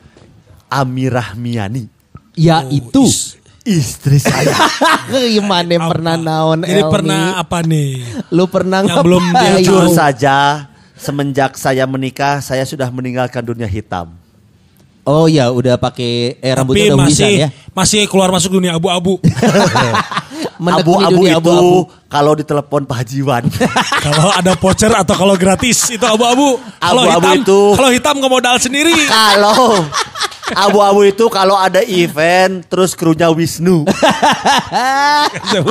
Amirah 0.65 1.35
Miani 1.35 1.91
yaitu 2.33 3.03
is- 3.03 3.35
istri 3.63 4.23
saya. 4.23 4.55
gimana 5.35 5.67
yang 5.67 5.87
pernah 5.91 6.15
naon 6.15 6.63
Ini 6.63 6.79
Elmi? 6.79 6.91
pernah 6.91 7.21
apa 7.35 7.59
nih? 7.59 7.89
lu 8.31 8.47
pernah 8.47 8.87
Yang 8.87 9.03
belum? 9.03 9.23
Jujur 9.59 9.85
saja 9.91 10.67
semenjak 10.95 11.59
saya 11.59 11.83
menikah 11.83 12.39
saya 12.39 12.63
sudah 12.63 12.87
meninggalkan 12.87 13.43
dunia 13.43 13.67
hitam. 13.67 14.15
Oh 15.05 15.29
ya 15.29 15.53
udah 15.53 15.77
pakai 15.77 16.41
eh, 16.41 16.53
rambutnya 16.57 16.89
Tapi 16.89 16.97
udah 16.97 17.05
masih 17.05 17.33
ya. 17.45 17.49
masih 17.77 18.01
keluar 18.09 18.33
masuk 18.33 18.57
dunia 18.57 18.73
abu-abu. 18.73 19.21
Abu-abu 20.55 21.27
itu 21.27 21.35
abu-abu. 21.35 21.91
kalau 22.07 22.31
ditelepon 22.33 22.87
Pak 22.87 23.03
Hajiwan. 23.03 23.43
kalau 24.07 24.31
ada 24.31 24.55
voucher 24.55 24.87
atau 24.89 25.13
kalau 25.13 25.35
gratis 25.35 25.91
itu 25.91 26.01
abu-abu. 26.01 26.57
Kalau 26.79 27.03
Abu-abu 27.05 27.27
hitam, 27.27 27.43
itu- 27.43 27.73
kalau 27.75 27.89
hitam 27.91 28.13
nggak 28.17 28.31
modal 28.31 28.55
sendiri. 28.57 28.95
kalau 29.13 29.83
abu-abu 30.55 31.01
itu 31.05 31.25
kalau 31.27 31.59
ada 31.59 31.83
event 31.83 32.63
terus 32.65 32.95
krunya 32.95 33.27
Wisnu. 33.29 33.83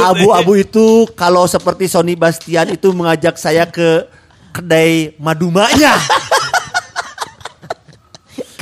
Abu-abu 0.04 0.52
itu 0.60 1.08
kalau 1.16 1.48
seperti 1.48 1.88
Sony 1.88 2.14
Bastian 2.14 2.76
itu 2.76 2.92
mengajak 2.92 3.40
saya 3.40 3.64
ke 3.66 4.04
kedai 4.52 5.16
madumanya. 5.18 5.96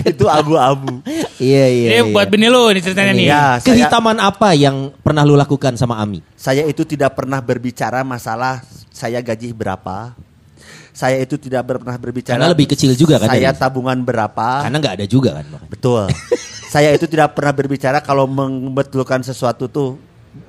itu 0.12 0.25
abu-abu. 0.26 1.02
Iya 1.38 1.66
iya. 1.68 1.88
Ini 1.94 2.00
iya. 2.06 2.12
buat 2.12 2.28
bini 2.28 2.47
lu 2.50 2.71
ini 2.71 2.80
ceritanya 2.82 3.12
nih. 3.14 3.26
Ya, 3.26 3.44
saya, 3.59 3.66
Kehitaman 3.66 4.18
apa 4.18 4.54
yang 4.54 4.90
pernah 5.02 5.23
lu 5.23 5.35
lakukan 5.38 5.75
sama 5.78 5.99
Ami? 6.02 6.25
saya 6.35 6.66
itu 6.66 6.82
tidak 6.82 7.14
pernah 7.14 7.38
berbicara 7.38 8.02
masalah 8.02 8.66
saya 8.90 9.23
gaji 9.23 9.54
berapa. 9.54 10.14
Saya 10.92 11.25
itu 11.25 11.40
tidak 11.40 11.64
pernah 11.64 11.97
berbicara. 11.97 12.37
Karena 12.37 12.52
lebih 12.52 12.68
kecil 12.68 12.92
juga 12.92 13.16
kan 13.16 13.32
Saya 13.32 13.56
tabungan 13.56 13.97
berapa. 14.04 14.68
Karena 14.68 14.76
nggak 14.76 14.94
ada 15.00 15.06
juga 15.09 15.40
kan. 15.40 15.47
Betul. 15.73 16.04
saya 16.75 16.92
itu 16.92 17.09
tidak 17.09 17.32
pernah 17.32 17.56
berbicara 17.56 18.04
kalau 18.04 18.28
membetulkan 18.28 19.25
sesuatu 19.25 19.73
tuh 19.73 19.97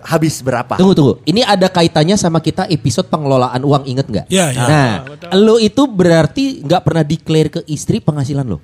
habis 0.04 0.40
berapa. 0.44 0.76
Tunggu 0.80 0.96
tunggu. 0.96 1.14
Ini 1.24 1.44
ada 1.44 1.68
kaitannya 1.68 2.16
sama 2.20 2.40
kita 2.40 2.68
episode 2.72 3.08
pengelolaan 3.08 3.64
uang 3.64 3.84
inget 3.88 4.08
nggak? 4.08 4.26
Iya, 4.32 4.46
iya. 4.52 4.66
Nah, 4.68 4.92
lu 5.36 5.60
itu 5.60 5.84
berarti 5.88 6.64
nggak 6.64 6.82
pernah 6.84 7.04
declare 7.04 7.50
ke 7.52 7.62
istri 7.68 8.00
penghasilan 8.00 8.48
lo? 8.48 8.60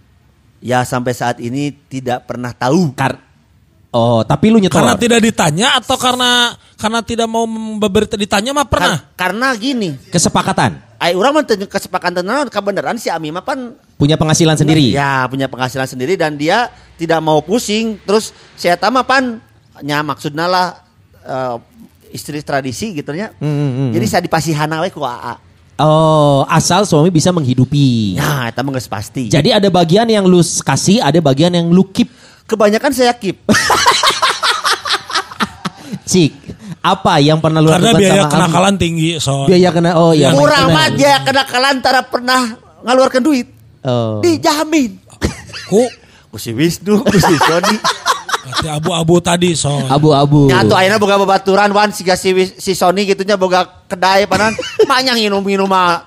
Ya 0.60 0.84
sampai 0.84 1.16
saat 1.16 1.40
ini 1.40 1.72
tidak 1.88 2.28
pernah 2.28 2.52
tahu. 2.52 2.92
Kar 2.94 3.30
Oh, 3.90 4.22
tapi 4.22 4.54
lu 4.54 4.62
nyetor. 4.62 4.86
Karena 4.86 4.94
tidak 5.02 5.18
ditanya 5.18 5.68
atau 5.82 5.98
karena 5.98 6.54
karena 6.78 7.02
tidak 7.02 7.26
mau 7.26 7.50
berita 7.90 8.14
ditanya 8.14 8.54
mah 8.54 8.70
pernah. 8.70 9.02
Kar- 9.02 9.34
karena 9.34 9.50
gini, 9.58 9.98
Kesepakatan. 10.14 10.78
ai 11.02 11.18
urang 11.18 11.34
mah 11.34 11.42
teu 11.42 11.58
kesepakatan 11.66 12.22
naon 12.22 12.52
kebenaran 12.54 13.02
si 13.02 13.10
Ami 13.10 13.34
mah 13.34 13.42
pan 13.42 13.74
Punya 13.98 14.14
penghasilan 14.14 14.54
sendiri. 14.60 14.94
ya 14.94 15.26
punya 15.26 15.50
penghasilan 15.50 15.90
sendiri 15.90 16.14
dan 16.22 16.38
dia 16.38 16.70
tidak 17.02 17.18
mau 17.18 17.42
pusing. 17.42 17.98
Terus 18.06 18.30
saya 18.54 18.78
tama 18.78 19.02
pan 19.02 19.42
nya 19.82 20.06
maksudnya 20.06 20.46
lah 20.46 20.68
eh, 21.26 21.58
istri 22.14 22.46
tradisi 22.46 22.94
gitu 22.94 23.10
nya. 23.10 23.34
Hmm, 23.42 23.50
hmm, 23.50 23.72
hmm. 23.74 23.90
Jadi 23.98 24.06
saya 24.06 24.22
dipasihana 24.22 24.86
we 24.86 24.94
ku 24.94 25.02
AA. 25.02 25.34
Oh, 25.80 26.44
asal 26.52 26.84
suami 26.84 27.08
bisa 27.08 27.32
menghidupi. 27.32 28.20
Eta 28.20 28.60
mah 28.60 28.76
geus 28.76 28.92
pasti. 28.92 29.32
Jadi 29.32 29.56
ada 29.56 29.72
bagian 29.72 30.04
yang 30.12 30.28
lu 30.28 30.44
kasih, 30.44 31.00
ada 31.00 31.16
bagian 31.24 31.56
yang 31.56 31.72
lu 31.72 31.88
keep. 31.88 32.12
kebanyakan 32.50 32.92
saya 32.92 33.14
keep. 33.14 33.40
Cik, 36.10 36.34
apa 36.82 37.22
yang 37.22 37.38
pernah 37.38 37.62
lu 37.62 37.70
Karena 37.70 37.94
lakukan 37.94 38.02
biaya 38.02 38.22
sama 38.26 38.34
kenakalan 38.34 38.76
tinggi 38.82 39.22
so. 39.22 39.46
Biaya 39.46 39.70
kena 39.70 39.94
oh 39.96 40.12
iya. 40.12 40.34
Kurang 40.34 40.74
mah 40.74 40.90
dia 40.92 41.22
kenakalan 41.22 41.80
tara 41.80 42.02
pernah 42.04 42.58
ngaluarkan 42.84 43.22
duit. 43.22 43.48
Oh. 43.86 44.20
Dijamin. 44.20 44.98
Ku 45.70 45.86
Ku 46.30 46.38
si 46.38 46.54
Wisnu, 46.54 47.02
ku 47.02 47.18
si 47.18 47.34
Sony. 47.42 47.76
abu-abu 48.70 49.22
tadi 49.22 49.54
so. 49.54 49.72
Abu-abu. 49.88 50.50
Nyatu 50.50 50.74
akhirnya 50.74 51.00
boga 51.00 51.16
babaturan 51.18 51.70
wan 51.72 51.90
si 51.90 52.04
si, 52.06 52.30
si 52.58 52.72
Sony 52.74 53.06
gitunya 53.06 53.36
boga 53.36 53.66
kedai 53.86 54.26
panan. 54.26 54.54
Manya 54.90 55.14
nginum-nginum 55.16 55.70
mah. 55.70 56.06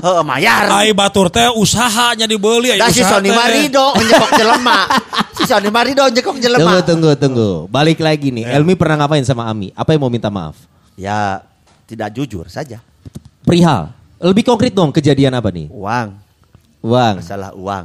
Heeh 0.00 0.22
mayar. 0.24 0.64
Ai 0.72 0.96
batur 0.96 1.28
teh 1.28 1.44
usahanya 1.52 2.24
dibeli 2.24 2.72
aya 2.72 2.88
si 2.94 3.04
Sony. 3.04 3.28
Marido 3.28 3.92
nyekok 4.00 4.30
jelema. 4.32 4.78
Si 5.36 5.44
Sony 5.44 5.68
Marido 5.68 6.08
nyekok 6.08 6.40
Tunggu, 6.40 6.44
jelema. 6.44 6.80
tunggu, 6.80 7.10
tunggu. 7.20 7.50
Balik 7.68 8.00
lagi 8.00 8.32
nih. 8.32 8.48
Ya. 8.48 8.56
Elmi 8.56 8.72
pernah 8.76 9.04
ngapain 9.04 9.24
sama 9.28 9.44
Ami? 9.44 9.72
Apa 9.76 9.92
yang 9.92 10.00
mau 10.00 10.12
minta 10.12 10.32
maaf? 10.32 10.56
Ya 10.96 11.44
tidak 11.84 12.16
jujur 12.16 12.48
saja. 12.48 12.80
Perihal. 13.44 13.92
Lebih 14.20 14.44
konkret 14.44 14.72
dong 14.72 14.92
kejadian 14.92 15.32
apa 15.32 15.48
nih? 15.48 15.68
Uang, 15.72 16.12
Uang. 16.84 17.14
masalah 17.24 17.50
uang. 17.56 17.84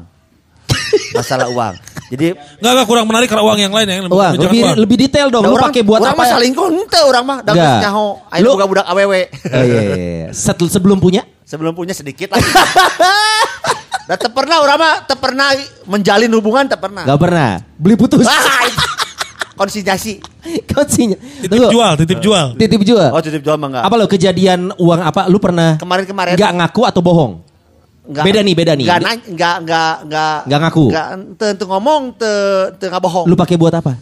Masalah 1.15 1.47
uang. 1.47 1.73
Jadi 2.05 2.37
Enggak 2.61 2.71
enggak 2.77 2.87
kurang 2.87 3.05
menarik 3.09 3.25
karena 3.25 3.43
uang 3.43 3.57
yang 3.57 3.73
lain 3.73 3.87
yang 3.89 4.05
Uang. 4.05 4.33
Lebih, 4.37 4.61
uang. 4.61 4.75
lebih 4.77 4.97
detail 4.99 5.27
dong. 5.33 5.41
da 5.41 5.49
Lu 5.49 5.57
orang- 5.57 5.73
pakai 5.73 5.81
buat 5.81 5.99
orang 5.99 6.13
apa? 6.13 6.21
mah 6.21 6.27
selingkuh 6.37 6.65
ente 6.69 6.99
orang 7.01 7.23
mah. 7.25 7.37
Da 7.41 7.51
Enggak. 7.51 7.65
geus 7.65 7.83
nyaho. 7.83 8.07
Ayo 8.29 8.41
Lu- 8.41 8.51
boga 8.53 8.65
budak 8.69 8.85
awewe. 8.85 9.21
Oh, 9.25 9.63
iya, 9.63 9.81
iya, 9.81 9.95
iya. 9.95 10.27
Setel- 10.29 10.69
sebelum 10.69 11.01
punya? 11.01 11.25
Sebelum 11.43 11.73
punya 11.73 11.93
sedikit 11.93 12.29
lagi. 12.29 12.45
Dan 14.05 14.21
tak 14.21 14.37
pernah 14.37 14.61
orang 14.61 14.77
mah 14.77 14.93
tak 15.01 15.17
pernah 15.17 15.49
menjalin 15.89 16.29
hubungan 16.29 16.69
tak 16.69 16.77
pernah. 16.77 17.03
Gak 17.03 17.17
pernah. 17.17 17.57
Beli 17.73 17.97
putus. 17.97 18.21
Ah, 18.21 18.69
konsinyasi. 19.55 20.21
Konsinya. 20.69 21.17
Titip 21.41 21.73
jual, 21.73 21.91
titip 21.97 22.19
jual. 22.21 22.47
Titip 22.53 22.81
jual. 22.85 23.09
Oh 23.09 23.17
titip 23.17 23.41
jual 23.41 23.57
mah 23.57 23.67
enggak. 23.71 23.83
Apa 23.89 23.95
lo 23.97 24.05
kejadian 24.05 24.69
uang 24.77 25.01
apa? 25.01 25.25
Lu 25.25 25.41
pernah 25.41 25.79
Kemarin-kemarin 25.81 26.37
nggak 26.37 26.53
ngaku 26.53 26.81
atau 26.85 27.01
bohong? 27.01 27.33
Beda 28.05 28.39
nih, 28.39 28.53
beda 28.53 28.73
nih. 28.77 28.85
Enggak 28.85 29.01
nanya, 29.01 29.23
enggak 29.25 29.55
enggak 29.65 29.95
enggak 30.05 30.37
Nggak 30.45 30.59
ngaku? 30.61 30.85
Enggak 30.93 31.07
ente 31.13 31.45
ente 31.57 31.65
ngomong 31.65 32.01
te 32.13 32.31
te 32.77 32.85
ngabohong. 32.85 33.25
Lu 33.25 33.33
pakai 33.33 33.57
buat 33.57 33.73
apa? 33.73 33.97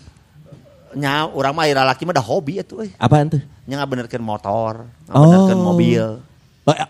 Nya 0.94 1.26
urang 1.26 1.56
mah 1.56 1.66
ira 1.66 1.82
laki 1.82 2.06
mah 2.06 2.14
dah 2.14 2.22
hobi 2.22 2.62
atuh 2.62 2.86
euy. 2.86 2.92
Apaan 3.00 3.32
tuh? 3.32 3.42
Nya 3.66 3.80
ngabenerkeun 3.82 4.22
motor, 4.22 4.86
ngabenerkeun 5.08 5.58
Oh. 5.58 5.66
mobil. 5.72 6.04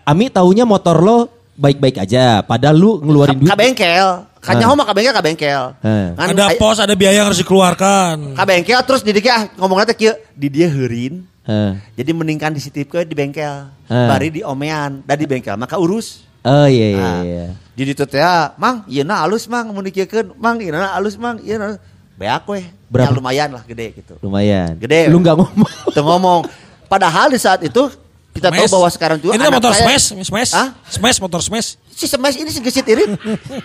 Ami 0.04 0.28
taunya 0.28 0.66
motor 0.66 1.00
lo 1.00 1.16
baik-baik 1.54 2.02
aja. 2.02 2.42
Padahal 2.42 2.76
lu 2.76 2.90
ngeluarin 3.00 3.38
duit. 3.38 3.48
Ka 3.48 3.56
bengkel. 3.56 4.08
Kan 4.44 4.60
nyaho 4.60 4.76
mah 4.76 4.84
ka 4.84 4.92
bengkel 4.92 5.14
ka 5.14 5.22
bengkel. 5.24 5.62
Eh. 5.80 6.12
Kan 6.12 6.26
Ada 6.36 6.52
pos, 6.60 6.76
ada 6.76 6.92
biaya 6.92 7.16
yang 7.16 7.26
harus 7.30 7.40
dikeluarkan. 7.40 8.36
ka 8.36 8.44
bengkel 8.44 8.80
terus 8.84 9.00
di 9.00 9.14
dieu 9.14 9.30
ah 9.30 9.48
ngomongna 9.56 9.88
teh 9.88 9.96
kieu 9.96 10.12
di 10.34 10.52
dia 10.52 10.68
heurin. 10.68 11.24
Eh. 11.46 11.72
Jadi 11.96 12.10
mendingkan 12.12 12.52
disitipkeun 12.52 13.08
di 13.08 13.16
bengkel. 13.16 13.70
Eh. 13.88 14.08
Bari 14.10 14.28
di 14.28 14.40
omean, 14.44 15.00
da 15.06 15.16
di 15.16 15.24
bengkel 15.24 15.56
maka 15.56 15.78
urus. 15.80 16.26
Oh 16.44 16.68
iya 16.68 16.86
iya 16.90 17.00
Nah, 17.00 17.20
iya. 17.22 17.44
Di 17.74 17.82
ditu 17.82 18.04
teh 18.04 18.20
ah, 18.20 18.52
Mang, 18.54 18.84
ieu 18.86 19.02
na 19.02 19.18
alus 19.20 19.48
Mang 19.48 19.66
mun 19.68 19.82
dikiekeun, 19.82 20.36
Mang 20.36 20.60
ieu 20.60 20.70
na 20.70 20.92
alus 20.92 21.16
Mang, 21.16 21.40
ieu 21.40 21.56
na. 21.56 21.80
Beak 22.14 22.46
we. 22.46 22.62
Berapa? 22.86 23.10
Ya, 23.10 23.16
lumayan 23.16 23.50
lah 23.50 23.64
gede 23.64 23.90
gitu. 23.96 24.14
Lumayan. 24.22 24.78
Gede. 24.78 25.10
Lu 25.10 25.18
nggak 25.18 25.34
ngomong. 25.34 25.70
Tuh 25.96 26.04
ngomong. 26.04 26.40
Padahal 26.86 27.26
di 27.26 27.40
saat 27.40 27.58
itu 27.60 27.90
Kita 28.30 28.50
tahu 28.50 28.66
Smash. 28.66 28.72
bahwa 28.72 28.88
sekarang 28.90 29.18
juga 29.18 29.32
Ini 29.32 29.40
tuh 29.40 29.46
anak 29.46 29.58
motor 29.58 29.72
saya- 29.72 29.86
smash, 29.94 30.26
smash. 30.26 30.52
Hah? 30.52 30.68
Smash 30.84 31.18
motor 31.18 31.38
smash. 31.38 31.78
Si 31.88 32.04
smash 32.04 32.34
ini 32.34 32.50
si 32.50 32.58
gesit 32.58 32.82
irit. 32.84 33.14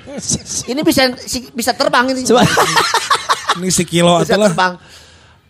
ini 0.71 0.81
bisa 0.81 1.09
si- 1.19 1.49
bisa 1.49 1.73
terbang 1.73 2.05
ini. 2.09 2.21
Coba. 2.23 2.45
Ini 3.57 3.65
si 3.73 3.81
kilo 3.81 4.21
bisa 4.21 4.37
atulah. 4.37 4.47
terbang. 4.47 4.73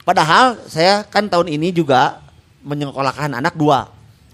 Padahal 0.01 0.55
saya 0.65 1.03
kan 1.03 1.27
tahun 1.27 1.51
ini 1.51 1.69
juga 1.69 2.23
menyekolahkan 2.63 3.35
anak 3.35 3.53
dua. 3.53 3.91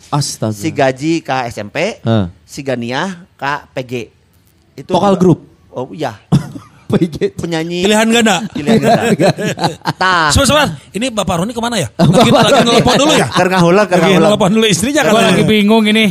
Astaga. 0.08 0.54
Si 0.54 0.70
Gaji 0.70 1.14
ke 1.20 1.36
SMP, 1.48 2.00
Hah. 2.02 2.30
si 2.42 2.62
Gania 2.62 3.26
ke 3.34 3.54
PG. 3.74 3.94
Itu 4.78 4.92
Vokal 4.92 5.16
grup? 5.16 5.40
Oh 5.70 5.90
iya, 5.92 6.16
PG. 6.92 7.36
penyanyi 7.36 7.84
Pilihan 7.84 8.08
ganda. 8.08 8.38
pilihan 8.50 8.78
ganda. 8.78 9.02
Tah. 10.02 10.30
Sebentar, 10.30 10.68
sebentar. 10.68 10.70
Ini 10.92 11.06
Bapak 11.10 11.36
Roni 11.40 11.52
ke 11.52 11.60
mana 11.60 11.76
ya? 11.76 11.90
Lagi, 11.92 12.30
Bapak 12.30 12.50
lagi 12.50 12.64
nelpon 12.64 12.94
dulu 12.98 13.14
ya? 13.14 13.28
Keur 13.36 13.48
ngahulang, 13.50 13.86
keur 13.86 13.98
Lagi 13.98 14.08
ngahulang. 14.14 14.32
nelpon 14.32 14.50
dulu 14.54 14.66
istrinya 14.66 15.02
kan? 15.04 15.12
Gue 15.12 15.22
lagi 15.24 15.44
bingung 15.44 15.84
ini. 15.86 16.06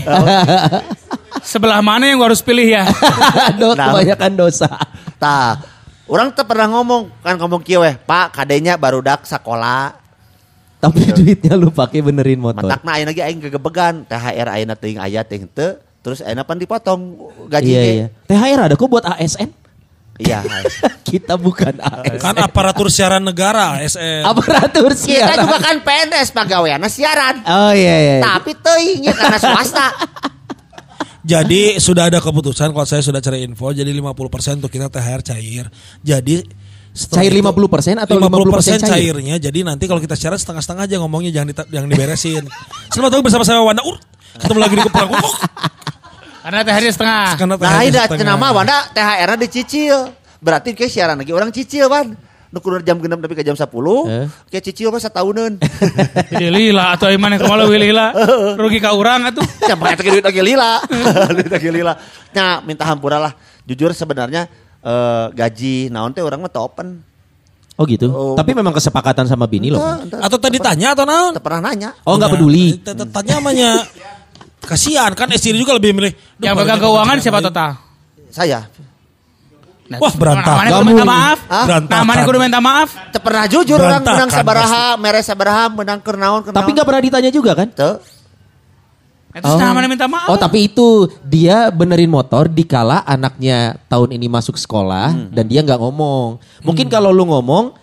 Sebelah 1.40 1.80
mana 1.80 2.08
yang 2.08 2.16
gue 2.16 2.28
harus 2.28 2.40
pilih 2.40 2.66
ya? 2.66 2.84
Aduh, 3.52 3.72
Nah. 3.74 3.92
kebanyakan 3.92 4.32
dosa. 4.34 4.68
Tah. 5.16 5.60
Orang 6.04 6.32
tuh 6.32 6.44
pernah 6.44 6.68
ngomong, 6.68 7.08
kan 7.20 7.36
ngomong 7.36 7.60
kieu 7.60 7.80
weh, 7.80 7.96
Pak, 7.96 8.36
kadenya 8.36 8.76
barudak 8.76 9.24
sekolah. 9.24 10.03
Tapi 10.84 11.00
duitnya 11.16 11.54
lu 11.56 11.72
pakai 11.72 12.04
benerin 12.04 12.36
motor. 12.36 12.68
Matakna 12.68 12.90
ayeuna 13.00 13.12
ge 13.16 13.24
aing 13.24 13.40
gegebegan, 13.40 14.04
THR 14.04 14.48
ayeuna 14.52 14.74
teuing 14.76 15.00
aya 15.00 15.24
teuing 15.24 15.48
teu, 15.48 15.80
terus 16.04 16.20
ayeuna 16.20 16.44
pan 16.44 16.60
dipotong 16.60 17.16
gaji 17.48 17.72
Iya, 17.72 17.82
iya. 17.82 18.06
THR 18.28 18.60
ada 18.68 18.74
kok 18.76 18.84
buat 18.86 19.04
ASN? 19.08 19.48
Iya. 20.20 20.44
Kita 21.08 21.40
bukan 21.40 21.80
ASN. 21.80 22.20
Kan 22.20 22.36
aparatur 22.36 22.92
siaran 22.92 23.24
negara, 23.24 23.80
ASN. 23.80 24.22
Aparatur 24.22 24.92
Kita 24.92 25.00
siaran. 25.00 25.36
juga 25.48 25.58
kan 25.58 25.76
PNS 25.80 26.28
pegawaiana 26.30 26.88
siaran. 26.92 27.40
Oh 27.48 27.72
iya 27.72 27.96
iya. 27.98 28.16
Tapi 28.20 28.52
teuing 28.52 29.08
ya 29.08 29.14
karena 29.16 29.38
swasta. 29.40 29.88
Jadi 31.24 31.80
sudah 31.80 32.12
ada 32.12 32.20
keputusan 32.20 32.76
kalau 32.76 32.84
saya 32.84 33.00
sudah 33.00 33.16
cari 33.16 33.48
info 33.48 33.72
jadi 33.72 33.88
50% 33.88 34.60
untuk 34.60 34.68
kita 34.68 34.92
THR 34.92 35.24
cair. 35.24 35.72
Jadi 36.04 36.44
setelah 36.94 37.20
Cair 37.20 37.32
itu- 37.32 37.42
50% 37.42 37.98
atau 37.98 38.14
50% 38.16 38.78
50% 38.78 38.78
cair? 38.80 39.10
cairnya. 39.10 39.34
Jadi 39.36 39.58
nanti 39.60 39.84
kalau 39.84 39.98
kita 39.98 40.14
siaran 40.14 40.38
setengah-setengah 40.38 40.86
aja 40.86 40.96
ngomongnya 40.96 41.30
jangan 41.32 41.48
dita- 41.50 41.68
jangan 41.68 41.88
diberesin. 41.90 42.44
Selamat 42.88 43.10
datang 43.10 43.24
bersama 43.26 43.42
saya 43.42 43.58
Wanda 43.60 43.82
Ur. 43.82 43.98
Ketemu 44.34 44.58
lagi 44.60 44.74
di 44.74 44.82
Keperang. 44.82 45.10
Oh, 45.12 45.34
Karena 46.40 46.60
THR 46.60 46.82
setengah. 46.88 47.26
karena 47.34 47.54
Nah, 47.54 47.58
THR 47.58 47.82
ini 47.82 47.90
setengah. 47.90 48.18
cenama 48.20 48.46
Wanda 48.52 48.76
THR-nya 48.90 49.38
dicicil. 49.40 49.98
Berarti 50.38 50.70
kayak 50.72 50.88
siaran 50.88 51.16
lagi 51.16 51.32
orang 51.32 51.50
cicil, 51.50 51.88
Ban. 51.88 52.12
Nu 52.48 52.62
kudu 52.62 52.78
jam 52.80 52.94
6 52.96 53.18
tapi 53.18 53.34
ke 53.34 53.42
jam 53.42 53.58
10, 53.58 54.06
Eh. 54.06 54.26
kayak 54.46 54.62
cicil 54.62 54.94
mah 54.94 55.00
satahunan. 55.00 55.58
Jadi 56.30 56.46
lila 56.54 56.94
atau 56.94 57.10
iman 57.10 57.26
yang 57.28 57.42
kemalu 57.42 57.64
lila. 57.80 58.14
Rugi 58.60 58.78
ka 58.78 58.94
urang 58.94 59.26
atuh. 59.26 59.42
Ya 59.60 59.74
pakai 59.74 59.98
duit 60.12 60.22
lagi 60.22 60.38
lila. 60.38 60.78
duit 61.34 61.50
lagi 61.50 61.68
lila. 61.68 61.98
Nah, 62.30 62.62
minta 62.62 62.86
hampura 62.86 63.18
lah. 63.18 63.32
Jujur 63.64 63.90
sebenarnya 63.90 64.46
eh, 64.84 65.26
gaji 65.32 65.88
naon 65.88 66.12
teh 66.12 66.20
orang 66.20 66.44
mah 66.44 66.52
teu 66.52 66.62
open. 66.62 67.00
Oh 67.74 67.84
gitu. 67.88 68.06
Oh. 68.12 68.34
Tapi 68.38 68.54
memang 68.54 68.70
kesepakatan 68.70 69.26
sama 69.26 69.50
bini 69.50 69.72
lo. 69.72 69.82
Teu- 69.82 70.14
teu- 70.14 70.22
Atau 70.22 70.38
tadi 70.38 70.62
tanya 70.62 70.94
atau 70.94 71.02
naon? 71.02 71.34
teu 71.34 71.42
pernah 71.42 71.72
nanya. 71.72 71.90
Oh 72.06 72.14
nggak 72.14 72.30
peduli. 72.30 72.78
T- 72.78 72.94
t- 72.94 73.10
Tanya 73.10 73.42
namanya 73.42 73.82
kasihan 74.62 75.10
kan 75.16 75.26
istri 75.34 75.56
juga 75.56 75.74
lebih 75.74 75.90
milih. 75.90 76.12
Yang 76.38 76.54
pegang 76.62 76.78
keuangan 76.78 77.16
siapa 77.18 77.40
total? 77.42 77.70
Saya 78.30 78.68
Nah, 79.84 80.00
Wah, 80.00 80.12
berantakan. 80.16 80.64
Namanya 80.64 80.72
kudu 80.80 80.88
minta 80.88 81.04
maaf. 81.04 81.38
Berantakan. 81.44 82.00
Namanya 82.00 82.22
kudu 82.24 82.38
minta 82.40 82.60
maaf. 82.64 82.88
teu 83.12 83.20
pernah 83.20 83.44
jujur 83.44 83.76
orang 83.76 84.00
menang 84.00 84.30
sabaraha, 84.32 84.84
mere 84.96 85.20
sabaraha, 85.20 85.64
menang 85.68 86.00
keur 86.00 86.16
naon 86.16 86.40
keur 86.40 86.56
Tapi 86.56 86.72
nggak 86.72 86.86
pernah 86.88 87.02
ditanya 87.04 87.28
juga 87.28 87.52
kan? 87.52 87.68
Teu. 87.68 88.00
Itu 89.34 89.50
namanya 89.58 89.88
minta 89.90 90.06
maaf. 90.06 90.30
Oh 90.30 90.38
tapi 90.38 90.70
itu 90.70 91.10
dia 91.26 91.66
benerin 91.74 92.06
motor 92.06 92.46
dikala 92.46 93.02
anaknya 93.02 93.74
tahun 93.90 94.14
ini 94.14 94.30
masuk 94.30 94.54
sekolah 94.54 95.10
dan 95.34 95.44
dia 95.50 95.58
nggak 95.66 95.80
ngomong. 95.82 96.38
Mungkin 96.62 96.86
kalau 96.86 97.10
lu 97.10 97.26
ngomong 97.26 97.74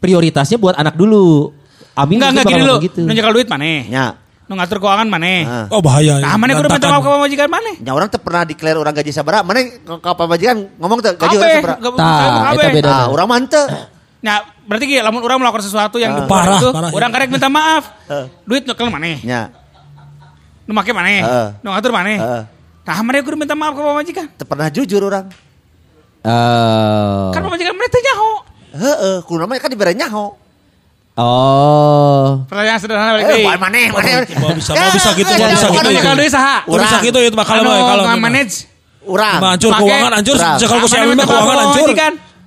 prioritasnya 0.00 0.60
buat 0.60 0.76
anak 0.76 1.00
dulu. 1.00 1.56
Amin 1.96 2.20
Enggak, 2.20 2.30
enggak 2.32 2.46
gini 2.52 2.62
lu. 2.64 2.76
gitu. 2.80 3.00
Nu 3.08 3.12
nyekel 3.16 3.32
duit 3.32 3.48
maneh. 3.48 3.88
Nya. 3.88 4.20
Nu 4.48 4.58
ngatur 4.58 4.84
keuangan 4.84 5.08
maneh. 5.08 5.48
Ah. 5.48 5.66
Oh 5.72 5.80
bahaya. 5.80 6.20
Nah, 6.20 6.36
maneh 6.36 6.52
kudu 6.58 6.68
minta 6.68 6.88
maaf 6.92 7.02
ke 7.04 7.10
pamajikan 7.12 7.48
maneh. 7.48 7.74
Nya 7.80 7.92
orang 7.96 8.08
teu 8.12 8.20
pernah 8.20 8.42
declare 8.44 8.76
orang 8.76 8.92
gaji 8.92 9.10
sabaraha. 9.16 9.40
Mana 9.40 9.64
ka 9.80 10.12
pamajikan 10.12 10.56
ngomong 10.76 10.98
teu 11.00 11.16
gaji 11.16 11.36
orang 11.40 11.50
enggak 11.56 11.92
Tah, 11.96 12.52
eta 12.52 12.68
beda. 12.68 12.88
Nah, 12.90 13.06
orang 13.08 13.26
mah 13.28 13.38
teu. 13.48 13.64
Nah, 14.20 14.36
berarti 14.68 14.84
gini, 14.84 15.00
lamun 15.00 15.24
orang 15.24 15.40
melakukan 15.40 15.64
sesuatu 15.64 15.96
yang 15.96 16.12
luar 16.12 16.28
Parah, 16.28 16.60
itu, 16.60 16.68
parah. 16.76 16.92
orang 16.92 17.08
karek 17.08 17.28
minta 17.32 17.48
maaf. 17.48 17.88
Heeh. 18.04 18.26
Duit 18.44 18.68
nyekel 18.68 18.92
maneh. 18.92 19.16
Nya. 19.24 19.48
Nu 20.70 20.74
make 20.78 20.94
maneh. 20.94 21.18
Heeh. 21.18 21.48
Nu 21.66 21.74
ngatur 21.74 21.90
maneh. 21.90 22.14
Heeh. 22.22 22.42
Nah, 22.86 23.02
maneh 23.02 23.26
kudu 23.26 23.34
minta 23.34 23.58
maaf 23.58 23.74
ke 23.74 23.82
pamajikan. 23.82 24.26
Teu 24.38 24.46
pernah 24.46 24.70
jujur 24.70 25.02
orang. 25.02 25.26
Oh. 26.22 27.34
Kan 27.34 27.42
pamajikan 27.42 27.74
maneh 27.74 27.90
teh 27.90 27.98
nyaho. 28.06 28.30
Heeh, 28.70 29.16
kudu 29.26 29.50
mah 29.50 29.58
kan 29.58 29.66
dibere 29.66 29.98
nyaho. 29.98 30.38
Oh. 31.18 32.46
Pertanyaan 32.46 32.78
sederhana 32.78 33.18
balik 33.18 33.26
Eh, 33.26 33.42
deui. 33.42 33.44
mana 33.50 33.58
maneh, 33.66 33.84
maneh. 33.90 34.12
Mau 34.38 34.54
bisa- 34.54 34.78
mau 34.78 34.94
bisa 34.94 35.10
gitu, 35.18 35.26
Eh, 35.26 35.38
mau 35.42 35.50
bisa 35.50 35.66
eh, 35.66 35.74
gitu. 35.74 35.82
Anu 35.82 35.90
nyekel 35.90 36.14
duit 36.22 36.30
saha? 36.30 36.56
Oh, 36.70 36.78
bisa 36.78 36.96
gitu 37.02 37.18
itu 37.18 37.34
mah 37.34 37.46
kalau 37.50 37.60
Anu 37.66 37.70
mah 37.74 37.82
kalau 37.90 38.04
manage. 38.22 38.56
Urang. 39.10 39.38
hancur 39.42 39.70
keuangan 39.74 40.12
hancur 40.22 40.36
Maneh 40.38 41.00
Alwi 41.02 41.10
minta 41.18 41.24
keuangan 41.26 41.58
hancur. 41.66 41.88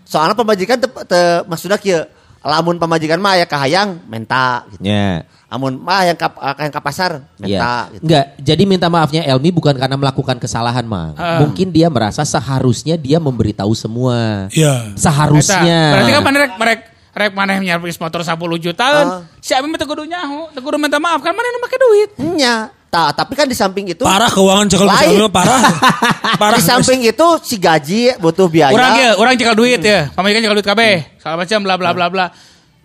Soalnya 0.07 0.35
pemajikan 0.37 0.77
teu 0.79 0.89
teu 1.03 1.43
maksudna 1.43 1.75
kieu. 1.75 2.07
Lamun 2.43 2.75
pemajikan 2.75 3.23
mah 3.23 3.39
aya 3.39 3.47
kahayang 3.47 4.03
menta 4.03 4.67
gitu. 4.75 4.83
Ya. 4.83 5.23
Amun 5.47 5.79
mah 5.79 6.03
yang 6.03 6.17
ka, 6.17 6.27
yang 6.59 6.73
ka 6.73 6.81
pasar 6.83 7.23
Iya. 7.39 7.39
menta 7.39 7.73
gitu. 7.95 8.03
Enggak, 8.03 8.25
jadi 8.41 8.63
minta 8.67 8.87
maafnya 8.91 9.21
Elmi 9.23 9.53
bukan 9.53 9.77
karena 9.77 9.95
melakukan 9.95 10.37
kesalahan, 10.41 10.83
Mang. 10.83 11.15
Ah. 11.15 11.39
Mungkin 11.39 11.71
dia 11.71 11.87
merasa 11.87 12.25
seharusnya 12.27 12.99
dia 12.99 13.21
memberitahu 13.21 13.71
semua. 13.77 14.49
Iya. 14.51 14.91
Seharusnya. 14.99 15.79
Eta, 15.79 15.93
Berarti 15.95 16.11
kan 16.11 16.23
maneh 16.25 16.39
rek 16.43 16.81
rek 17.13 17.29
rek 17.29 17.31
maneh 17.37 17.61
nyervis 17.61 18.01
motor 18.01 18.25
10 18.25 18.33
jutaan. 18.57 19.05
Ah. 19.05 19.21
Si 19.37 19.53
Abi 19.53 19.69
mah 19.69 19.77
teu 19.77 19.85
kudu 19.85 20.03
nyaho, 20.09 20.49
teu 20.51 20.65
kudu 20.65 20.81
minta 20.81 20.97
maaf 20.97 21.21
kan 21.21 21.31
maneh 21.33 21.49
nu 21.53 21.59
make 21.61 21.77
duit. 21.77 22.09
Nya. 22.37 22.73
Ta, 22.93 23.09
tapi 23.09 23.33
kan 23.33 23.49
di 23.49 23.57
samping 23.57 23.89
itu 23.89 24.05
Parah 24.05 24.29
keuangan 24.29 24.69
cekal 24.69 24.85
parah. 25.33 25.61
Parah. 26.41 26.61
di 26.61 26.61
samping 26.61 27.01
itu 27.01 27.27
si 27.41 27.57
gaji 27.57 28.21
butuh 28.21 28.45
biaya. 28.45 28.69
Orang 28.69 28.93
ya, 29.01 29.09
orang 29.17 29.33
cekal 29.33 29.57
duit 29.57 29.81
ya. 29.81 30.13
Pamajikan 30.13 30.45
cekal 30.45 30.57
duit 30.61 30.67
KB. 30.69 30.81
Segala 31.17 31.35
macam 31.41 31.57
bla 31.65 31.73
bla 31.73 31.89
bla 31.89 32.05
bla. 32.13 32.25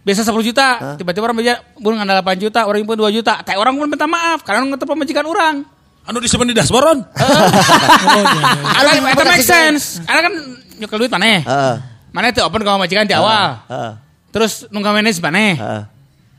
Biasa 0.08 0.24
10 0.24 0.40
juta, 0.40 0.96
tiba-tiba 0.96 1.28
orang 1.28 1.36
beja 1.36 1.60
bun 1.76 1.92
ngandal 1.92 2.24
8 2.24 2.40
juta, 2.40 2.64
orang 2.64 2.80
pun 2.88 2.96
2 2.96 3.12
juta. 3.20 3.44
Teh 3.44 3.60
orang 3.60 3.76
pun 3.76 3.84
minta 3.84 4.08
maaf 4.08 4.40
karena 4.40 4.64
ngeter 4.64 4.88
pemajikan 4.88 5.24
orang. 5.28 5.68
Anu 6.08 6.24
disimpan 6.24 6.48
di 6.48 6.56
dashboard. 6.56 7.04
Karena 8.80 8.90
Anu, 8.96 9.12
itu 9.12 9.12
bener 9.12 9.32
make 9.36 9.44
sense. 9.44 10.00
Karena 10.08 10.20
kan 10.24 10.34
nyekel 10.80 11.04
duit 11.04 11.12
maneh. 11.12 11.44
Heeh. 11.44 11.74
Maneh 12.16 12.32
teh 12.32 12.40
open 12.40 12.64
ke 12.64 12.70
pemajikan 12.72 13.04
di 13.04 13.12
awal. 13.12 13.60
Heeh. 13.68 14.07
Terus 14.38 14.70
nunggu 14.70 14.94
manage 14.94 15.18
maneh. 15.18 15.58
Heeh. 15.58 15.82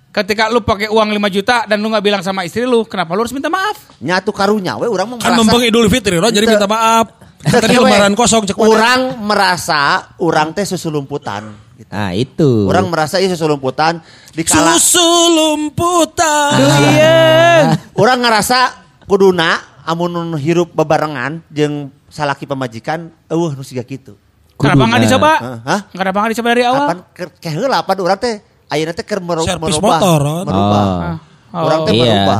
Ketika 0.09 0.47
lu 0.47 0.63
pakai 0.63 0.87
uang 0.87 1.11
5 1.11 1.35
juta 1.35 1.67
dan 1.67 1.83
lu 1.83 1.91
nggak 1.91 2.01
bilang 2.01 2.23
sama 2.23 2.47
istri 2.47 2.63
lu, 2.63 2.87
kenapa 2.87 3.13
lu 3.13 3.21
harus 3.21 3.35
minta 3.35 3.51
maaf? 3.51 3.99
Nyatu 3.99 4.31
karunya 4.33 4.73
we 4.79 4.87
urang 4.87 5.11
mah 5.11 5.21
Kan 5.21 5.35
merasa 5.35 5.39
membeng 5.43 5.61
Idul 5.67 5.85
Fitri, 5.91 6.17
Ron, 6.17 6.33
jadi 6.33 6.47
minta 6.49 6.65
maaf. 6.65 7.13
Tadi 7.39 7.77
lembaran 7.77 8.17
kosong 8.17 8.47
cek 8.49 8.57
mana. 8.57 8.67
Urang 8.67 9.01
merasa 9.21 10.11
urang 10.17 10.49
teh 10.55 10.65
susulumputan. 10.65 11.51
Gitu. 11.79 11.91
Nah, 11.93 12.11
itu. 12.11 12.67
Orang 12.67 12.91
merasa 12.91 13.21
ieu 13.23 13.31
susulumputan 13.31 14.03
di 14.35 14.43
kala 14.43 14.75
Susu 14.75 15.07
lumputan. 15.31 16.57
Iya. 16.57 17.79
Orang 17.95 18.19
ngerasa 18.19 18.59
kuduna 19.07 19.83
amun 19.87 20.35
hirup 20.35 20.75
bebarengan 20.75 21.39
jeung 21.47 21.93
salaki 22.11 22.43
pemajikan 22.43 23.07
eueuh 23.31 23.55
nu 23.55 23.63
siga 23.63 23.85
kitu. 23.87 24.19
Kenapa 24.59 24.83
nggak 24.85 25.01
dicoba? 25.01 25.31
Hah? 25.63 25.79
Kenapa 25.89 26.17
nggak 26.19 26.31
dicoba 26.35 26.47
dari 26.49 26.63
awal? 26.63 26.85
Apan 26.85 26.99
keur 27.09 27.29
ke 27.33 27.49
heula 27.49 27.75
apan 27.79 27.95
urang 27.97 28.19
teh 28.19 28.35
ayeuna 28.67 28.91
teh 28.91 29.01
keur 29.01 29.19
meru- 29.19 29.47
Servis 29.47 29.71
merubah. 29.73 29.97
motor, 29.97 30.19
Ron. 30.19 30.45
merubah. 30.45 30.83
Oh. 30.83 31.15
Oh. 31.49 31.65
Urang 31.65 31.79
teh 31.81 31.93
Iya. 31.93 32.03
merubah. 32.05 32.39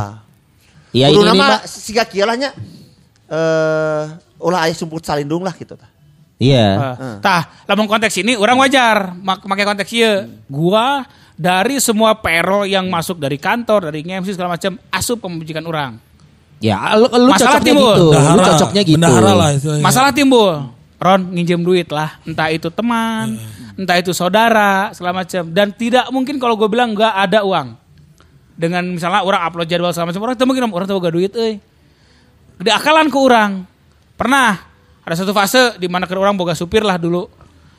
Iya 0.90 1.06
ini, 1.08 1.38
siga 1.64 2.02
kieu 2.04 2.22
lah 2.22 2.36
nya. 2.36 2.50
Eh 3.26 4.02
ulah 4.38 4.60
aya 4.64 4.74
sumput 4.74 5.00
salindung 5.00 5.40
lah 5.40 5.54
gitu 5.54 5.74
tah. 5.74 5.88
Iya. 6.36 6.66
Uh, 6.96 7.16
Tah, 7.20 7.52
lamun 7.64 7.84
konteks 7.84 8.16
ini 8.18 8.32
orang 8.32 8.56
wajar 8.58 9.12
mak 9.14 9.40
pakai 9.40 9.64
konteks 9.66 9.90
ieu. 9.92 10.24
Gua 10.46 11.04
dari 11.32 11.76
semua 11.78 12.16
payroll 12.16 12.64
yang 12.64 12.84
masuk 12.86 13.16
dari 13.16 13.36
kantor, 13.36 13.88
dari 13.88 14.00
MC 14.02 14.32
segala 14.32 14.56
macam, 14.56 14.76
asup 14.88 15.20
pemajikan 15.20 15.64
orang. 15.64 15.92
Ya, 16.60 16.76
lu, 16.92 17.08
lu 17.08 17.28
Masalah 17.28 17.56
cocoknya 17.56 17.64
timbul. 17.66 17.92
gitu. 17.92 18.04
Lu 18.04 18.12
Bendahara. 18.12 18.44
cocoknya 18.50 18.82
gitu. 18.82 18.96
Bendahara 18.96 19.32
lah 19.32 19.48
itu. 19.50 19.68
Masalah 19.80 20.10
timbul. 20.12 20.52
Ron 21.00 21.32
nginjem 21.32 21.64
duit 21.64 21.88
lah, 21.88 22.20
entah 22.28 22.52
itu 22.52 22.68
teman, 22.68 23.40
entah 23.72 23.96
itu 23.96 24.12
saudara, 24.12 24.92
segala 24.92 25.24
macam. 25.24 25.48
Dan 25.48 25.72
tidak 25.72 26.12
mungkin 26.12 26.36
kalau 26.36 26.60
gue 26.60 26.68
bilang 26.68 26.92
nggak 26.92 27.14
ada 27.24 27.40
uang. 27.40 27.72
Dengan 28.60 28.84
misalnya 28.84 29.24
orang 29.24 29.40
upload 29.48 29.64
jadwal 29.64 29.96
segala 29.96 30.12
macam, 30.12 30.28
orang 30.28 30.36
tuh 30.36 30.44
mungkin 30.44 30.68
orang 30.68 30.84
tuh 30.84 31.00
gak 31.00 31.16
duit, 31.16 31.32
eh. 31.40 31.56
Gede 32.60 32.76
akalan 32.76 33.08
ke 33.08 33.16
orang. 33.16 33.64
Pernah 34.20 34.60
ada 35.00 35.14
satu 35.16 35.32
fase 35.32 35.80
di 35.80 35.88
mana 35.88 36.04
ke 36.04 36.12
orang 36.12 36.36
boga 36.36 36.52
supir 36.52 36.84
lah 36.84 37.00
dulu. 37.00 37.24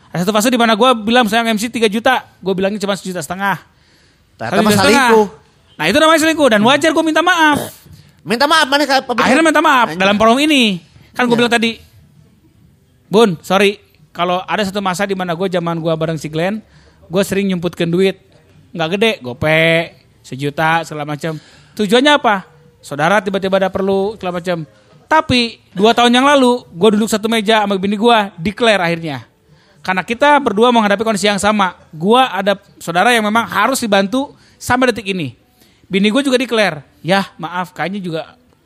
Ada 0.09 0.25
satu 0.25 0.33
fase 0.33 0.49
di 0.49 0.57
mana 0.57 0.73
gue 0.73 0.89
bilang 1.05 1.29
saya 1.29 1.45
MC 1.45 1.69
3 1.69 1.85
juta, 1.93 2.25
gue 2.41 2.53
bilangnya 2.57 2.81
cuma 2.81 2.97
sejuta 2.97 3.21
setengah. 3.21 3.61
Juta 4.41 4.49
setengah. 4.49 4.81
selingkuh. 4.81 5.25
Nah 5.77 5.85
itu 5.85 5.97
namanya 6.01 6.19
selingkuh 6.25 6.49
dan 6.49 6.61
wajar 6.65 6.89
gue 6.89 7.05
minta 7.05 7.21
maaf. 7.21 7.69
Minta 8.25 8.49
maaf 8.49 8.65
mana 8.65 8.83
Akhirnya 9.21 9.45
minta 9.45 9.61
maaf 9.61 9.93
dalam 9.93 10.17
forum 10.17 10.41
ini. 10.41 10.81
Kan 11.13 11.29
gue 11.29 11.37
bilang 11.37 11.53
tadi, 11.53 11.77
Bun, 13.11 13.35
sorry. 13.43 13.83
Kalau 14.15 14.39
ada 14.47 14.63
satu 14.63 14.79
masa 14.79 15.03
di 15.03 15.15
mana 15.15 15.35
gue 15.35 15.47
zaman 15.51 15.83
gue 15.83 15.91
bareng 15.91 16.15
si 16.15 16.31
Glenn, 16.31 16.63
gue 17.11 17.23
sering 17.27 17.51
nyumputkan 17.51 17.91
duit. 17.91 18.23
Nggak 18.71 18.89
gede, 18.95 19.11
gope, 19.19 19.91
sejuta, 20.23 20.87
segala 20.87 21.03
macam. 21.03 21.35
Tujuannya 21.75 22.15
apa? 22.15 22.47
Saudara 22.79 23.19
tiba-tiba 23.19 23.59
ada 23.59 23.67
perlu, 23.67 24.15
segala 24.15 24.39
macam. 24.39 24.63
Tapi 25.11 25.59
dua 25.75 25.91
tahun 25.91 26.15
yang 26.15 26.23
lalu, 26.23 26.63
gue 26.71 26.89
duduk 26.95 27.11
satu 27.11 27.27
meja 27.27 27.67
sama 27.67 27.75
bini 27.75 27.99
gue, 27.99 28.17
declare 28.39 28.79
akhirnya. 28.79 29.27
Karena 29.83 30.07
kita 30.07 30.39
berdua 30.39 30.71
menghadapi 30.71 31.03
kondisi 31.03 31.27
yang 31.27 31.41
sama. 31.41 31.75
Gue 31.91 32.23
ada 32.23 32.55
saudara 32.79 33.11
yang 33.11 33.27
memang 33.27 33.43
harus 33.43 33.83
dibantu 33.83 34.31
sampai 34.55 34.95
detik 34.95 35.11
ini. 35.11 35.35
Bini 35.91 36.07
gue 36.07 36.23
juga 36.23 36.39
declare, 36.39 36.87
ya 37.03 37.27
maaf 37.35 37.75
kayaknya 37.75 37.99
juga 37.99 38.21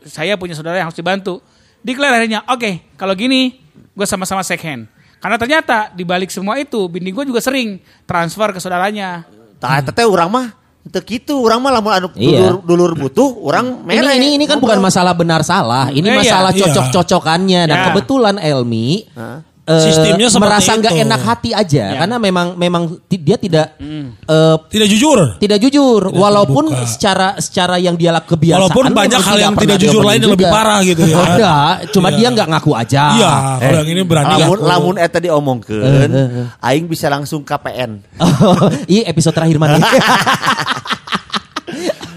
saya 0.06 0.38
punya 0.38 0.54
saudara 0.54 0.78
yang 0.78 0.94
harus 0.94 1.00
dibantu. 1.02 1.42
Declare 1.82 2.22
akhirnya, 2.22 2.46
oke 2.46 2.94
kalau 2.94 3.18
gini 3.18 3.65
gue 3.94 4.06
sama-sama 4.06 4.42
shake 4.42 4.64
hand. 4.64 4.84
Karena 5.18 5.40
ternyata 5.40 5.90
di 5.90 6.06
balik 6.06 6.30
semua 6.30 6.60
itu, 6.60 6.86
bini 6.86 7.10
gue 7.10 7.26
juga 7.26 7.40
sering 7.40 7.80
transfer 8.06 8.52
ke 8.52 8.60
saudaranya. 8.60 9.26
Tah 9.58 9.82
teteh 9.82 10.06
urang 10.06 10.30
mah 10.30 10.54
teu 10.86 11.02
kitu, 11.02 11.34
urang 11.34 11.58
mah 11.66 11.74
lamun 11.74 11.90
anu 11.90 12.08
Iya. 12.14 12.54
dulur, 12.54 12.56
dulur 12.62 12.92
butuh, 12.94 13.30
urang 13.42 13.82
Ini, 13.90 14.06
mere. 14.06 14.14
ini 14.22 14.28
ini 14.38 14.46
kan 14.46 14.62
bukan 14.62 14.78
masalah 14.78 15.18
benar 15.18 15.42
salah, 15.42 15.90
ini 15.90 16.06
Eh, 16.06 16.14
iya. 16.14 16.22
masalah 16.22 16.52
Iya. 16.54 16.62
cocok-cocokannya. 16.62 17.62
Dan 17.66 17.78
Ya. 17.78 17.84
kebetulan 17.90 18.36
Elmi 18.38 19.10
Hah? 19.18 19.42
Eh, 19.66 19.82
Sistemnya 19.82 20.30
merasa 20.36 20.72
nggak 20.74 20.94
enak 20.96 21.22
hati 21.22 21.50
aja, 21.50 21.84
Ya. 21.88 21.98
karena 22.00 22.16
memang 22.16 22.54
memang 22.54 22.84
dia 23.08 23.34
tidak 23.36 23.74
Hmm. 23.76 24.14
eh, 24.16 24.56
Tidak 24.70 24.88
jujur. 24.88 25.20
tidak 25.38 25.58
jujur, 25.60 26.02
walaupun 26.08 26.70
terbuka. 26.70 26.86
secara 26.86 27.28
secara 27.38 27.76
yang 27.76 27.94
dia 27.94 28.10
laku 28.10 28.34
kebiasaan. 28.34 28.62
Walaupun 28.64 28.86
banyak 28.92 29.20
hal 29.20 29.38
yang 29.42 29.56
tidak 29.56 29.78
jujur 29.80 30.02
lain 30.02 30.20
yang 30.20 30.34
lebih 30.34 30.48
parah 30.48 30.80
gitu 30.82 31.02
ya. 31.02 31.18
Ada, 31.18 31.54
cuma 31.90 32.10
Iya. 32.10 32.16
dia 32.16 32.28
nggak 32.32 32.48
ngaku 32.48 32.72
aja. 32.74 33.04
Iya, 33.12 33.34
kalau 33.58 33.78
yang 33.82 33.90
ini 33.90 34.02
berani 34.02 34.34
lamun 34.36 34.58
ngaku. 34.58 34.70
lamun 34.70 34.96
eta 34.98 35.18
diomongkeun, 35.18 35.82
Eh, 35.82 36.06
eh, 36.06 36.46
aing 36.62 36.86
bisa 36.86 37.10
langsung 37.10 37.42
KPN. 37.42 38.06
Iya 38.88 39.10
episode 39.10 39.34
terakhir 39.34 39.58
mana? 39.58 39.82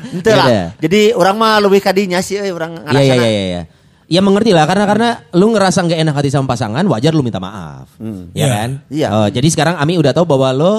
Ente 0.08 0.32
lah. 0.32 0.46
Iya. 0.48 0.64
Jadi 0.80 1.00
orang 1.12 1.36
mah 1.36 1.60
lebih 1.60 1.80
kadinya 1.80 2.18
sih 2.18 2.36
euy 2.36 2.48
urang 2.48 2.80
Iya 2.88 3.00
iya 3.04 3.14
iya 3.16 3.44
iya. 3.44 3.62
Ya 4.08 4.24
mengerti 4.24 4.56
lah 4.56 4.64
karena 4.64 4.88
karena 4.88 5.08
lu 5.36 5.52
ngerasa 5.52 5.84
nggak 5.84 6.00
enak 6.00 6.14
hati 6.16 6.32
sama 6.32 6.48
pasangan 6.48 6.80
wajar 6.88 7.12
lu 7.12 7.20
minta 7.20 7.36
maaf, 7.36 7.92
ya 8.32 8.40
Iya. 8.40 8.46
kan? 8.48 8.70
Iya. 8.88 9.06
Oh, 9.12 9.28
jadi 9.28 9.44
sekarang 9.46 9.76
Ami 9.76 10.00
udah 10.00 10.16
tahu 10.16 10.24
bahwa 10.24 10.48
lo 10.50 10.72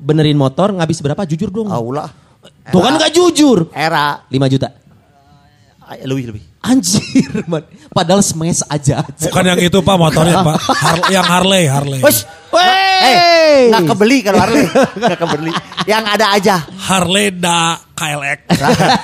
benerin 0.00 0.32
motor 0.32 0.72
ngabis 0.72 1.04
berapa? 1.04 1.28
Jujur 1.28 1.52
dong. 1.52 1.68
Allah. 1.68 2.08
Tuh 2.72 2.80
kan 2.80 2.96
nggak 2.96 3.12
jujur. 3.12 3.68
Era 3.70 4.24
5 4.24 4.48
juta. 4.48 4.72
Ay, 5.84 6.08
lebih 6.08 6.32
lebih. 6.32 6.42
Anjir, 6.62 7.44
man. 7.44 7.68
Padahal 7.90 8.22
smash 8.22 8.64
aja. 8.64 9.04
Bukan 9.04 9.44
yang 9.44 9.60
itu 9.60 9.76
Pak 9.76 9.96
motornya 9.96 10.40
Pak. 10.40 10.56
Har- 10.72 11.08
yang 11.10 11.26
Harley, 11.26 11.64
Harley. 11.66 12.00
Wes, 12.00 12.24
eh, 12.56 13.68
nggak 13.68 13.92
kebeli 13.92 14.24
kalau 14.24 14.40
Harley, 14.40 14.64
nggak 14.96 15.18
kebeli. 15.18 15.52
Yang 15.84 16.04
ada 16.06 16.26
aja. 16.32 16.56
Harley 16.80 17.28
da 17.28 17.76
KLX. 17.92 18.40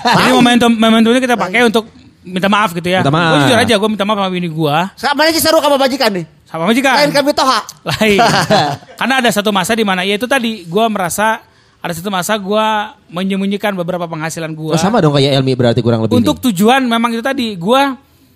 Jadi 0.01 0.31
momentum 0.31 0.71
momentumnya 0.73 1.21
kita 1.21 1.37
pakai 1.37 1.67
untuk 1.67 1.91
minta 2.27 2.51
maaf 2.51 2.75
gitu 2.75 2.89
ya. 2.91 3.01
Minta 3.01 3.15
maaf. 3.15 3.31
Gue 3.31 3.39
jujur 3.47 3.59
aja, 3.62 3.75
gue 3.79 3.89
minta 3.89 4.05
maaf 4.05 4.19
sama 4.19 4.31
bini 4.35 4.49
gue. 4.51 4.77
Mana 5.15 5.29
sih 5.31 5.43
seru 5.43 5.62
sama 5.62 5.79
bajikan 5.79 6.11
nih? 6.11 6.25
Sama 6.51 6.62
majikan. 6.67 6.95
Lain 6.99 7.11
kami 7.15 7.31
toha. 7.31 7.61
Lain. 7.87 8.19
Karena 8.99 9.15
ada 9.23 9.31
satu 9.31 9.55
masa 9.55 9.79
di 9.79 9.87
mana 9.87 10.03
ya 10.03 10.19
itu 10.19 10.27
tadi 10.27 10.67
gue 10.67 10.85
merasa 10.91 11.41
ada 11.79 11.93
satu 11.95 12.11
masa 12.11 12.35
gue 12.35 12.67
menyembunyikan 13.15 13.71
beberapa 13.79 14.11
penghasilan 14.11 14.51
gue. 14.51 14.75
Oh, 14.75 14.81
sama 14.81 14.99
dong 14.99 15.15
kayak 15.15 15.39
Elmi 15.39 15.55
berarti 15.55 15.81
kurang 15.81 16.03
lebih. 16.03 16.19
Untuk 16.19 16.43
nih. 16.43 16.51
tujuan 16.51 16.83
memang 16.83 17.15
itu 17.15 17.23
tadi 17.23 17.55
gue 17.55 17.83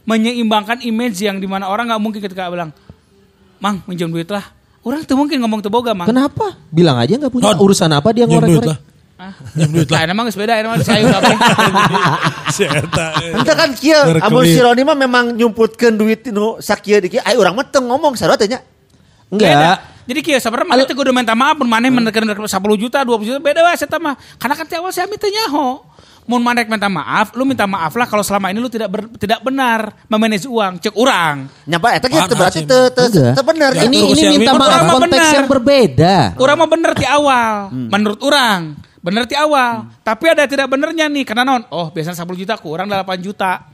menyeimbangkan 0.07 0.87
image 0.87 1.18
yang 1.26 1.42
di 1.42 1.50
mana 1.50 1.66
orang 1.66 1.90
nggak 1.90 2.03
mungkin 2.03 2.20
ketika 2.22 2.46
bilang, 2.48 2.70
Mang 3.61 3.85
minjem 3.85 4.09
duit 4.09 4.26
lah. 4.33 4.42
Orang 4.81 5.05
tuh 5.05 5.12
mungkin 5.12 5.37
ngomong 5.44 5.61
tuh 5.61 5.68
boga 5.68 5.92
mang. 5.92 6.09
Kenapa? 6.09 6.57
Bilang 6.72 6.96
aja 6.96 7.20
nggak 7.20 7.29
punya 7.29 7.53
urusan 7.61 7.92
apa 7.92 8.09
dia 8.16 8.24
ngorek-ngorek. 8.24 8.89
Ah. 9.20 9.37
Nyem 9.52 9.68
duit 9.70 9.88
lah. 9.92 10.09
Nah, 10.09 10.16
emang 10.16 10.26
sepeda, 10.33 10.56
emang 10.56 10.80
saya 10.80 11.04
udah 11.04 11.20
apa? 11.20 11.33
Eta. 12.80 13.06
Ente 13.37 13.52
kan 13.52 13.70
kieu, 13.76 14.00
Berkelit. 14.00 14.24
amun 14.24 14.44
si 14.44 14.59
Roni 14.59 14.83
mah 14.83 14.96
memang 14.96 15.24
nyumputkeun 15.37 15.94
duit 15.94 16.24
nu 16.28 16.56
sakieu 16.59 16.98
di. 16.98 17.20
Ai 17.20 17.37
urang 17.37 17.52
mah 17.52 17.68
teu 17.68 17.85
ngomong 17.85 18.16
sarua 18.16 18.40
teh 18.40 18.48
nya. 18.48 18.64
Enggak. 19.28 19.85
Jadi 20.09 20.20
kieu 20.24 20.40
sebenarnya 20.40 20.66
mana 20.66 20.83
teh 20.83 20.96
kudu 20.96 21.12
minta 21.12 21.37
maaf 21.37 21.54
mun 21.54 21.68
maneh 21.68 21.87
menekan 21.87 22.24
10 22.24 22.48
juta, 22.74 23.04
20 23.04 23.28
juta 23.28 23.38
beda 23.38 23.61
wae 23.62 23.76
eta 23.76 24.00
mah. 24.00 24.16
Karena 24.40 24.54
kan 24.56 24.64
ti 24.64 24.74
awal 24.74 24.88
saya 24.88 25.04
minta 25.04 25.28
nyaho. 25.28 25.85
Mun 26.24 26.40
maneh 26.40 26.62
minta 26.64 26.87
maaf, 26.87 27.35
lu 27.35 27.42
minta 27.42 27.66
maaf 27.66 27.90
lah 27.92 28.06
kalau 28.06 28.22
selama 28.22 28.48
ini 28.48 28.56
lu 28.56 28.70
tidak 28.70 28.87
ber- 28.87 29.11
tidak 29.18 29.42
benar 29.42 30.06
memanage 30.06 30.46
uang, 30.46 30.78
cek 30.78 30.94
urang. 30.94 31.44
Nyapa 31.66 31.88
eta 31.92 32.06
kieu 32.06 32.22
berarti 32.30 32.61
teu 32.64 32.88
teu. 32.88 33.06
Ya, 33.11 33.35
Ini 33.83 33.98
terus 33.98 34.14
ini 34.14 34.22
yang 34.22 34.33
minta 34.38 34.52
maaf 34.54 34.83
konteks 34.94 35.11
benar. 35.11 35.37
yang 35.37 35.46
berbeda. 35.46 36.16
Urang 36.38 36.56
mah 36.56 36.68
bener 36.68 36.90
ti 36.94 37.04
awal, 37.04 37.68
menurut 37.70 38.20
urang. 38.22 38.78
Bener 39.00 39.24
ti 39.24 39.32
awal. 39.32 39.88
Tapi 40.04 40.24
ada 40.28 40.44
tidak 40.44 40.68
benernya 40.68 41.08
nih, 41.08 41.24
karena 41.24 41.42
non, 41.44 41.64
oh 41.72 41.88
biasanya 41.88 42.20
10 42.20 42.36
juta, 42.36 42.54
kurang 42.60 42.84
8 42.88 43.00
juta. 43.24 43.64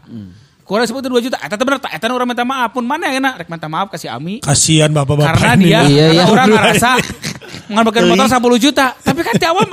Kurang 0.67 0.83
sebut 0.87 1.03
2 1.03 1.19
juta, 1.23 1.39
eta 1.39 1.55
teh 1.55 1.63
bener 1.63 1.79
tak, 1.79 1.95
eta 1.95 2.11
urang 2.11 2.27
minta 2.27 2.43
maaf 2.43 2.75
pun 2.75 2.83
mana 2.83 3.11
enak 3.15 3.43
rek 3.43 3.49
minta 3.51 3.71
maaf 3.71 3.87
kasih 3.91 4.11
Ami. 4.11 4.43
Kasihan 4.43 4.91
bapak-bapak 4.91 5.39
Karena 5.39 5.55
dia, 5.55 5.81
Iya, 5.87 6.07
karena 6.11 6.15
iya. 6.15 6.25
orang 6.27 6.49
ngerasa 6.51 6.91
ngambilkan 7.75 8.03
motor 8.07 8.27
10 8.59 8.65
juta. 8.71 8.87
Tapi 8.99 9.21
kan 9.23 9.35
di 9.39 9.47
awal 9.47 9.67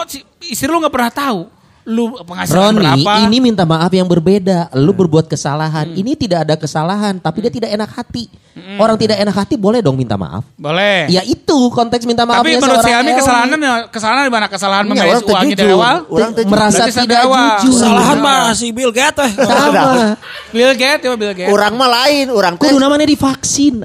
istri 0.45 0.69
lu 0.69 0.77
gak 0.81 0.93
pernah 0.93 1.09
tahu. 1.13 1.49
Lu 1.83 2.15
penghasilan 2.15 2.79
Roni, 2.79 3.03
berapa. 3.03 3.27
ini 3.27 3.37
minta 3.43 3.67
maaf 3.67 3.91
yang 3.91 4.07
berbeda. 4.07 4.71
Lu 4.79 4.95
berbuat 4.95 5.27
kesalahan. 5.27 5.91
Ini 5.91 6.15
tidak 6.15 6.47
ada 6.47 6.55
kesalahan, 6.55 7.19
tapi 7.19 7.43
dia 7.43 7.51
tidak 7.51 7.75
enak 7.75 7.91
hati. 7.91 8.31
Orang 8.79 8.95
tidak 8.95 9.17
enak 9.17 9.33
hati 9.33 9.57
boleh 9.59 9.81
dong 9.81 9.97
minta 9.97 10.13
maaf. 10.15 10.45
Boleh. 10.55 11.09
Ya 11.09 11.25
itu 11.25 11.57
konteks 11.73 12.05
minta 12.05 12.23
Tapi 12.23 12.37
maafnya 12.37 12.61
menurut 12.61 12.79
si 12.79 12.85
seorang 12.85 13.01
Ami 13.01 13.09
Elmi. 13.09 13.19
kesalahan 13.19 13.49
kesalahan 13.89 14.23
di 14.23 14.31
mana? 14.31 14.45
Kesalahan 14.47 14.83
Iya, 14.85 15.03
orang 15.03 15.21
teu 15.25 15.33
uangnya 15.33 15.55
dari 15.57 15.73
awal. 15.73 15.97
Orang 16.07 16.31
merasa 16.47 16.83
tidak 16.85 17.03
dari 17.09 17.25
awal. 17.25 17.49
jujur. 17.65 17.81
Kesalahan 17.81 18.17
mah 18.21 18.41
si 18.53 18.67
Bill 18.69 18.91
Gates 18.93 19.19
eh. 19.25 19.31
Sama. 19.41 19.83
Bill 20.53 20.71
Gates, 20.77 21.01
ya 21.03 21.13
Bill 21.17 21.33
Gates. 21.33 21.49
Urang 21.51 21.73
mah 21.75 21.89
lain, 21.89 22.25
urang 22.29 22.53
teh 22.55 22.69
Kudu 22.69 22.77
namanya 22.79 23.05
divaksin. 23.09 23.75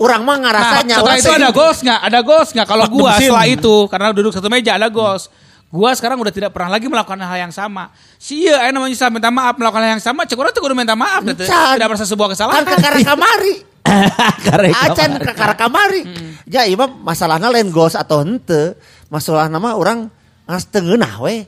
urang 0.00 0.22
mah 0.24 0.36
Nah, 0.40 0.42
ngarasanya 0.48 0.94
setelah 0.96 1.12
urang 1.12 1.20
itu 1.20 1.30
ada 1.30 1.50
goals 1.52 1.78
nggak? 1.84 2.00
Ada 2.00 2.18
goals 2.24 2.48
nggak? 2.56 2.66
Kalau 2.66 2.84
gua 2.88 3.10
setelah 3.20 3.46
itu 3.46 3.74
karena 3.86 4.06
duduk 4.10 4.32
satu 4.32 4.48
meja 4.48 4.72
ada 4.74 4.88
goals. 4.88 5.28
Gua 5.70 5.94
sekarang 5.94 6.18
udah 6.18 6.34
tidak 6.34 6.50
pernah 6.50 6.74
lagi 6.74 6.84
melakukan 6.84 7.14
hal 7.16 7.38
yang 7.40 7.54
sama. 7.54 7.94
Sia, 8.16 8.58
ayo 8.58 8.74
namanya 8.74 8.90
saya 8.92 9.06
minta 9.08 9.30
maaf 9.30 9.54
melakukan 9.54 9.80
hal 9.80 9.90
yang 9.94 10.02
sama. 10.02 10.26
Cek 10.26 10.34
orang 10.34 10.50
tuh 10.50 10.60
kudu 10.60 10.74
minta 10.74 10.92
maaf. 10.92 11.22
Tidak 11.22 11.46
Can. 11.46 11.78
tidak 11.78 11.86
merasa 11.86 12.04
sebuah 12.04 12.26
kan 12.26 12.34
kesalahan. 12.34 12.62
kakara 12.66 12.98
kamari. 13.06 13.54
Karek 14.46 14.74
Acan 14.76 15.10
kamar. 15.14 15.22
kakara 15.24 15.54
kamari. 15.54 16.00
Ya 16.44 16.62
iya 16.62 16.74
mah 16.74 16.90
masalahna 16.90 17.48
lain 17.48 17.70
gos 17.70 17.94
atau 17.94 18.18
hente. 18.20 18.74
Masalahna 19.06 19.56
mah 19.56 19.74
urang 19.74 20.10
ngas 20.44 20.66
teu 20.66 20.82
ngeunah 20.82 21.22
we. 21.22 21.46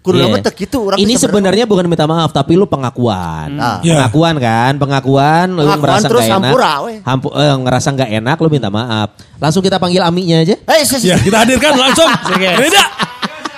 Kudu 0.00 0.20
Iya. 0.20 0.28
nama 0.28 0.36
teu 0.38 0.52
kitu 0.52 0.76
urang 0.84 1.00
Ini 1.00 1.16
sebenarnya 1.16 1.64
bukan 1.64 1.88
minta 1.88 2.04
maaf 2.04 2.28
tapi 2.30 2.54
lu 2.54 2.68
pengakuan. 2.68 3.56
Ah. 3.56 3.80
Iya. 3.80 3.96
Pengakuan 3.96 4.36
kan, 4.36 4.72
pengakuan 4.76 5.46
lu 5.50 5.64
Pengakuan 5.64 5.80
merasa 5.80 6.06
terus 6.06 6.20
nggak 6.20 6.28
enak. 6.30 6.44
hampura, 6.44 6.72
weh. 6.84 6.98
Hampu, 7.00 7.28
eh, 7.32 7.54
ngerasa 7.58 7.88
nggak 7.90 8.10
enak 8.14 8.36
lu 8.36 8.48
minta 8.50 8.68
maaf. 8.68 9.08
Langsung 9.40 9.64
kita 9.64 9.80
panggil 9.80 10.04
Amiknya 10.04 10.44
aja. 10.44 10.54
Eh, 10.60 10.84
si- 10.84 11.00
si- 11.00 11.08
Ya 11.08 11.16
kita 11.16 11.40
hadirkan 11.40 11.72
langsung. 11.74 12.12
Yes. 12.36 12.76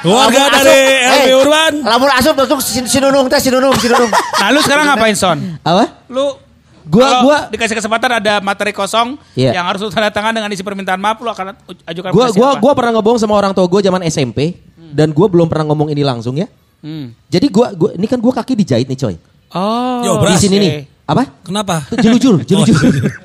Keluarga 0.06 0.38
lamun 0.40 0.54
dari 0.54 0.70
asup, 0.70 1.10
LB 1.10 1.26
eh, 1.26 1.34
Urban. 1.36 1.72
Lamun 1.82 2.08
asup 2.12 2.34
langsung 2.34 2.60
si, 2.60 2.78
si 2.80 2.98
Nunung 2.98 3.26
teh 3.26 3.38
si 3.38 3.50
Nunung 3.50 3.74
si 3.74 3.86
Nunung. 3.86 4.10
Nah 4.10 4.48
lu 4.54 4.60
sekarang 4.60 4.84
ngapain 4.86 5.14
Son? 5.14 5.38
Apa? 5.60 5.84
Lu 6.06 6.38
Gua- 6.86 7.02
kalau 7.02 7.18
gua- 7.24 7.44
dikasih 7.50 7.74
kesempatan 7.74 8.10
ada 8.16 8.38
materi 8.38 8.70
kosong 8.70 9.18
Iya. 9.34 9.58
yang 9.58 9.66
harus 9.66 9.82
lu 9.82 9.90
tanda 9.90 10.06
tangan 10.06 10.30
dengan 10.30 10.46
isi 10.48 10.62
permintaan 10.62 10.96
maaf 10.96 11.18
lu 11.18 11.26
akan 11.26 11.58
ajukan 11.82 12.14
Gua 12.14 12.30
gua 12.30 12.50
gua 12.56 12.72
pernah 12.72 12.94
ngomong 12.94 13.18
sama 13.18 13.34
orang 13.34 13.50
tua 13.50 13.66
gue 13.66 13.82
zaman 13.82 14.06
SMP 14.06 14.54
dan 14.94 15.10
gua 15.10 15.26
belum 15.26 15.50
pernah 15.50 15.66
ngomong 15.66 15.90
ini 15.90 16.00
langsung 16.00 16.38
ya. 16.38 16.46
Hmm. 16.78 17.10
Jadi 17.26 17.50
gua 17.50 17.74
gua 17.74 17.90
ini 17.92 18.06
kan 18.06 18.22
gua 18.22 18.30
kaki 18.32 18.54
dijahit 18.54 18.86
nih 18.86 18.94
coy. 18.94 19.18
Oh. 19.50 19.98
Yo, 20.00 20.12
Di 20.24 20.38
sini 20.38 20.56
nih. 20.56 20.72
Apa? 21.04 21.26
Kenapa? 21.42 21.82
Tuh, 21.86 21.98
Jelujur, 21.98 22.34
jelujur. 22.48 22.78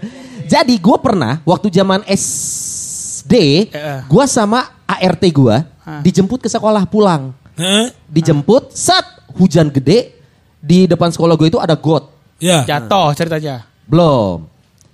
Jadi 0.54 0.76
gua 0.78 0.98
pernah 0.98 1.38
waktu 1.44 1.70
zaman 1.70 2.02
SD, 2.10 3.34
Iya. 3.70 4.06
gua 4.06 4.26
sama 4.26 4.74
ART 4.84 5.22
gua 5.30 5.70
Hah. 5.82 6.00
dijemput 6.00 6.40
ke 6.40 6.48
sekolah 6.48 6.86
pulang. 6.86 7.34
Heh? 7.56 7.90
Dijemput, 8.06 8.70
saat 8.72 9.04
hujan 9.34 9.68
gede 9.68 10.14
di 10.56 10.86
depan 10.86 11.10
sekolah 11.10 11.34
gue 11.34 11.48
itu 11.48 11.58
ada 11.58 11.74
got. 11.74 12.06
Ya. 12.38 12.62
Jatuh 12.64 13.14
ceritanya. 13.14 13.66
Belum. 13.84 14.46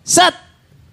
Set. 0.01 0.31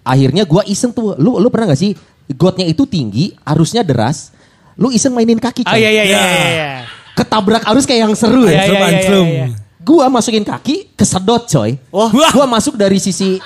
Akhirnya 0.01 0.43
gua 0.43 0.61
iseng 0.63 0.91
tuh. 0.91 1.15
Lu 1.15 1.35
lu 1.35 1.47
pernah 1.47 1.71
gak 1.71 1.79
sih 1.79 1.95
gotnya 2.29 2.63
itu 2.63 2.85
tinggi, 2.85 3.33
arusnya 3.41 3.81
deras. 3.81 4.29
Lu 4.75 4.87
iseng 4.87 5.11
mainin 5.11 5.35
kaki 5.35 5.63
coy. 5.63 5.73
iya 5.73 5.89
iya 5.89 6.03
iya 6.03 6.11
Ya. 6.11 6.21
iya. 6.21 6.45
iya. 6.45 6.69
Ketabrak 7.15 7.63
arus 7.65 7.87
kayak 7.87 8.05
yang 8.05 8.13
seru 8.13 8.43
Iya, 8.43 8.51
ya. 8.51 8.63
iya, 8.67 8.87
iya, 8.91 9.19
iya. 9.23 9.47
Gua 9.79 10.11
masukin 10.11 10.43
kaki, 10.43 10.91
kesedot 10.93 11.47
coy. 11.47 11.79
Wah. 11.89 12.11
Wah. 12.11 12.31
Gua 12.31 12.45
masuk 12.45 12.75
dari 12.75 12.99
sisi 12.99 13.39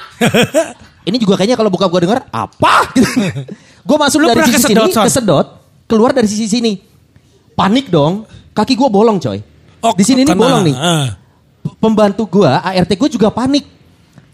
ini 1.07 1.17
juga 1.17 1.37
kayaknya 1.37 1.55
kalau 1.55 1.69
buka 1.69 1.85
gua 1.85 2.01
denger 2.01 2.19
apa? 2.29 2.73
Gitu. 2.97 3.07
gua 3.85 3.97
masuk 4.01 4.19
Lu 4.21 4.27
dari 4.27 4.41
sisi 4.43 4.57
kesedot, 4.69 4.89
sini, 4.89 5.05
kesedot, 5.05 5.47
keluar 5.89 6.13
dari 6.13 6.29
sisi 6.29 6.45
sini. 6.47 6.77
Panik 7.51 7.89
dong. 7.89 8.23
Kaki 8.53 8.73
gua 8.73 8.87
bolong 8.87 9.17
coy. 9.17 9.41
Oh, 9.79 9.91
Di 9.91 10.03
sini 10.03 10.21
nih 10.21 10.31
kena. 10.31 10.39
bolong 10.39 10.63
nih. 10.63 10.75
Ah. 10.75 11.07
pembantu 11.75 12.23
gua, 12.29 12.61
ART 12.61 12.91
gua 12.93 13.09
juga 13.09 13.27
panik. 13.29 13.65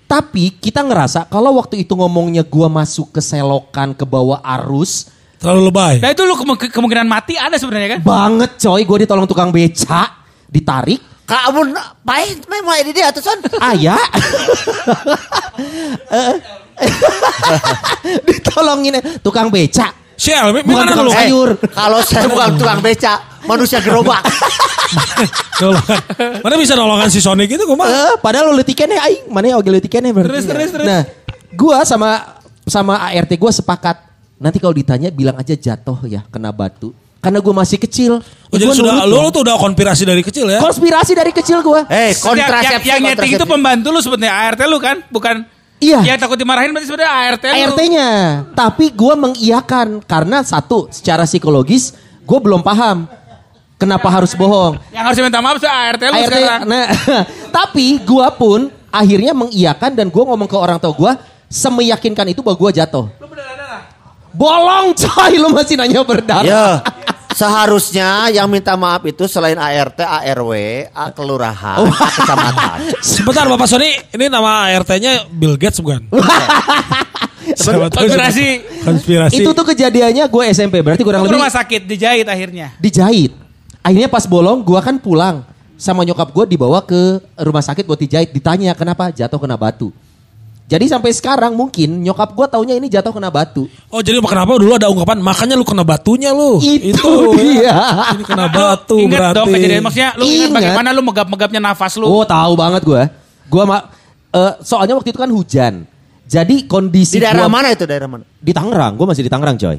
Tapi 0.06 0.54
kita 0.54 0.82
ngerasa 0.82 1.26
kalau 1.26 1.56
waktu 1.56 1.82
itu 1.82 1.94
ngomongnya 1.94 2.44
gua 2.44 2.68
masuk 2.68 3.10
ke 3.10 3.20
selokan 3.20 3.94
ke 3.94 4.04
bawah 4.04 4.38
arus, 4.44 5.10
Terlalu 5.36 5.62
lebay. 5.66 5.96
Nah 5.98 6.10
itu 6.10 6.22
lu 6.22 6.34
kemung- 6.34 6.58
kemungkinan 6.58 7.06
mati 7.06 7.36
ada 7.36 7.56
sebenarnya 7.56 7.98
kan? 7.98 8.00
banget 8.02 8.52
coy, 8.58 8.82
gua 8.82 8.98
ditolong 9.00 9.26
tukang 9.26 9.50
beca, 9.50 10.02
ditarik, 10.46 11.02
Kamu 11.24 11.74
main 12.02 12.38
main 12.46 12.62
mulai 12.62 12.82
di 12.82 12.94
dia 12.94 13.10
tuh 13.10 13.22
son. 13.22 13.42
ayah. 13.64 13.98
Eh, 16.08 16.34
Ditolongin 18.28 18.94
tukang 19.22 19.48
beca. 19.48 19.92
Sial, 20.16 20.52
mi- 20.52 20.64
Bukan 20.64 20.76
mana 20.78 20.92
tukang 20.92 21.06
lu? 21.06 21.12
Eh, 21.12 21.18
sayur. 21.22 21.50
Kalau 21.60 22.00
saya 22.02 22.26
bukan 22.26 22.50
tukang 22.60 22.80
beca, 22.80 23.14
manusia 23.44 23.80
gerobak. 23.80 24.24
Nolongan. 25.62 26.00
Mana 26.40 26.56
bisa 26.56 26.74
nolongan 26.74 27.10
si 27.10 27.20
Sonic 27.20 27.50
itu 27.50 27.64
kumaha? 27.64 27.90
Eh, 27.90 28.14
padahal 28.20 28.52
lo 28.52 28.56
letikannya 28.56 28.96
aing, 28.98 29.24
mana 29.28 29.52
ya 29.52 29.56
oge 29.56 29.72
letikannya 29.72 30.12
berarti. 30.12 30.30
Terus, 30.32 30.46
terus, 30.46 30.70
terus. 30.72 30.88
Nah, 30.88 31.02
gua 31.52 31.84
sama 31.84 32.40
sama 32.64 33.00
ART 33.02 33.32
gua 33.36 33.52
sepakat. 33.52 33.98
Nanti 34.36 34.60
kalau 34.60 34.72
ditanya 34.72 35.10
bilang 35.10 35.36
aja 35.36 35.56
jatuh 35.56 36.04
ya 36.06 36.24
kena 36.28 36.52
batu. 36.52 36.92
Karena 37.20 37.42
gua 37.42 37.56
masih 37.58 37.80
kecil. 37.80 38.20
Oh, 38.22 38.56
jadi 38.56 38.70
sudah 38.70 39.08
lu, 39.08 39.16
dong. 39.16 39.24
lu 39.26 39.34
tuh 39.34 39.42
udah 39.42 39.58
konspirasi 39.58 40.04
dari 40.06 40.22
kecil 40.22 40.46
ya? 40.46 40.60
konspirasi 40.62 41.12
dari 41.12 41.32
kecil 41.32 41.60
gua. 41.60 41.88
Eh, 41.88 42.14
Yang, 42.14 42.22
kontrasepsi. 42.22 42.88
yang, 42.88 43.02
yang 43.02 43.16
nyeting 43.16 43.32
itu 43.34 43.46
pembantu 43.46 43.88
lu 43.90 44.00
sebenarnya 44.00 44.32
ART 44.32 44.62
lu 44.68 44.78
kan? 44.78 45.02
Bukan 45.10 45.36
Iya. 45.86 46.00
Yang 46.02 46.18
takut 46.26 46.38
dimarahin 46.42 46.74
berarti 46.74 46.88
sebenarnya 46.90 47.12
ART 47.14 47.44
lu. 47.46 47.54
ART-nya. 47.54 48.10
Tapi 48.58 48.86
gua 48.90 49.14
mengiyakan 49.14 50.02
karena 50.02 50.42
satu 50.42 50.90
secara 50.90 51.30
psikologis 51.30 51.94
gua 52.26 52.42
belum 52.42 52.66
paham 52.66 53.06
kenapa 53.78 54.10
harus 54.10 54.34
bohong. 54.34 54.82
Yang 54.90 55.04
harus 55.06 55.18
minta 55.22 55.40
maaf 55.46 55.58
sih 55.62 55.70
ART 55.70 56.02
lu 56.02 56.14
ART, 56.18 56.26
sekarang. 56.34 56.62
nah, 56.66 56.88
tapi 57.62 58.02
gua 58.02 58.34
pun 58.34 58.74
akhirnya 58.90 59.38
mengiyakan 59.38 59.92
dan 59.94 60.08
gua 60.10 60.24
ngomong 60.34 60.50
ke 60.50 60.58
orang 60.58 60.82
tua 60.82 60.94
gua 60.96 61.12
semeyakinkan 61.46 62.34
itu 62.34 62.42
bahwa 62.42 62.58
gua 62.58 62.72
jatuh. 62.74 63.06
Bolong 64.36 64.92
coy, 64.92 65.40
lu 65.40 65.48
masih 65.56 65.80
nanya 65.80 66.04
berdarah. 66.04 66.44
Ya, 66.44 66.68
seharusnya 67.36 68.32
yang 68.32 68.48
minta 68.48 68.74
maaf 68.80 69.04
itu 69.04 69.28
selain 69.28 69.60
ART, 69.60 70.00
ARW, 70.00 70.52
A 70.96 71.12
kelurahan, 71.12 71.84
Oh. 71.84 71.92
A 71.92 72.08
kecamatan. 72.10 72.80
Sebentar 73.04 73.46
Bapak 73.46 73.68
Sony, 73.68 73.92
ini 74.16 74.26
nama 74.32 74.72
ART-nya 74.72 75.28
Bill 75.28 75.60
Gates 75.60 75.84
bukan? 75.84 76.08
Siapa 77.56 77.94
Konspirasi. 77.94 78.48
Konspirasi. 78.82 79.38
Itu 79.44 79.54
tuh 79.54 79.66
kejadiannya 79.68 80.26
gue 80.26 80.44
SMP, 80.50 80.82
berarti 80.82 81.06
kurang 81.06 81.28
lebih 81.28 81.38
rumah 81.38 81.52
sakit 81.52 81.86
dijahit 81.86 82.26
akhirnya. 82.26 82.74
dijahit. 82.82 83.36
Akhirnya 83.86 84.10
pas 84.10 84.26
bolong, 84.26 84.66
gua 84.66 84.82
kan 84.82 84.98
pulang 84.98 85.46
sama 85.78 86.02
nyokap 86.02 86.34
gua 86.34 86.50
dibawa 86.50 86.82
ke 86.82 87.22
rumah 87.38 87.62
sakit 87.62 87.86
buat 87.86 88.02
dijahit. 88.02 88.34
Ditanya 88.34 88.74
kenapa 88.74 89.14
jatuh 89.14 89.38
kena 89.38 89.54
batu. 89.54 89.94
Jadi 90.66 90.90
sampai 90.90 91.14
sekarang 91.14 91.54
mungkin 91.54 92.02
nyokap 92.02 92.34
gua 92.34 92.50
taunya 92.50 92.74
ini 92.74 92.90
jatuh 92.90 93.14
kena 93.14 93.30
batu. 93.30 93.70
Oh 93.94 94.02
jadi 94.02 94.18
kenapa 94.18 94.58
dulu 94.58 94.74
ada 94.74 94.90
ungkapan 94.90 95.22
makanya 95.22 95.54
lu 95.54 95.62
kena 95.62 95.86
batunya 95.86 96.34
lu. 96.34 96.58
Itu 96.58 97.38
dia. 97.38 97.78
Ini 98.18 98.24
kena 98.26 98.50
batu 98.50 98.98
Ingat 98.98 99.14
berarti. 99.14 99.38
dong 99.38 99.48
kejadian 99.54 99.82
maksudnya 99.86 100.10
lu 100.18 100.26
ingat 100.26 100.50
Ingat. 100.50 100.58
bagaimana 100.58 100.90
lu 100.90 101.02
megap-megapnya 101.06 101.62
nafas 101.62 101.94
lu. 102.02 102.10
Oh 102.10 102.26
tahu 102.26 102.58
banget 102.58 102.82
gua. 102.82 103.06
Gua 103.46 103.64
ma 103.70 103.78
eh, 104.34 104.54
soalnya 104.66 104.98
waktu 104.98 105.14
itu 105.14 105.22
kan 105.22 105.30
hujan. 105.30 105.74
Jadi 106.26 106.66
kondisi 106.66 107.22
Di 107.22 107.30
daerah 107.30 107.46
gua- 107.46 107.54
mana 107.54 107.70
itu 107.70 107.86
daerah 107.86 108.10
mana? 108.10 108.26
Di 108.26 108.50
Tangerang, 108.50 108.98
gua 108.98 109.14
masih 109.14 109.22
di 109.22 109.30
Tangerang 109.30 109.62
coy. 109.62 109.78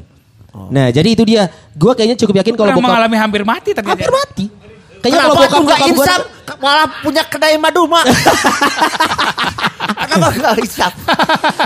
Nah 0.71 0.87
jadi 0.87 1.09
itu 1.11 1.27
dia. 1.27 1.51
Gua 1.75 1.93
kayaknya 1.93 2.15
cukup 2.15 2.39
yakin 2.39 2.55
kalau 2.55 2.71
bokap 2.71 2.87
mengalami 2.87 3.17
hampir 3.19 3.43
mati 3.43 3.75
ternyata. 3.75 3.91
hampir 3.91 4.07
mati. 4.07 4.45
Kayaknya 5.01 5.19
kalau 5.21 5.35
bokap 5.35 5.61
nggak 5.61 5.63
bokap 5.63 5.79
gua 5.79 6.05
insaf? 6.05 6.21
Malah 6.57 6.87
punya 7.03 7.23
kedai 7.27 7.55
madu 7.59 7.85
mak. 7.85 8.05
Kenapa 10.07 10.27
nggak 10.33 10.53
insaf? 10.63 10.93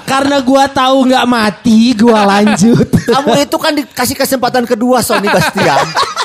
karena 0.04 0.38
gua 0.44 0.67
tahu 0.67 1.08
nggak 1.08 1.26
mati, 1.26 1.96
gua 1.96 2.28
lanjut. 2.28 2.88
Kamu 3.15 3.32
itu 3.39 3.58
kan 3.58 3.72
dikasih 3.78 4.15
kesempatan 4.17 4.63
kedua 4.67 5.00
Sony 5.00 5.30
Bastian. 5.30 5.80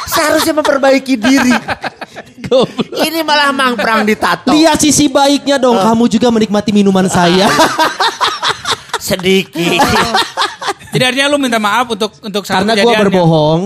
Seharusnya 0.07 0.55
memperbaiki 0.57 1.15
diri. 1.19 1.53
Ini 2.97 3.21
malah 3.27 3.51
mangprang 3.51 4.07
ditato. 4.07 4.55
Lihat 4.55 4.79
sisi 4.79 5.11
baiknya 5.11 5.59
dong, 5.59 5.77
kamu 5.77 6.05
juga 6.07 6.31
menikmati 6.31 6.71
minuman 6.71 7.11
saya. 7.11 7.51
Sedikit. 9.03 9.83
Jadi 10.95 11.03
artinya 11.05 11.29
lu 11.29 11.37
minta 11.37 11.61
maaf 11.61 11.91
untuk 11.93 12.11
untuk 12.23 12.43
Karena 12.47 12.73
gua 12.73 12.81
kejadian 12.81 12.95
yang- 12.97 13.05
berbohong, 13.11 13.61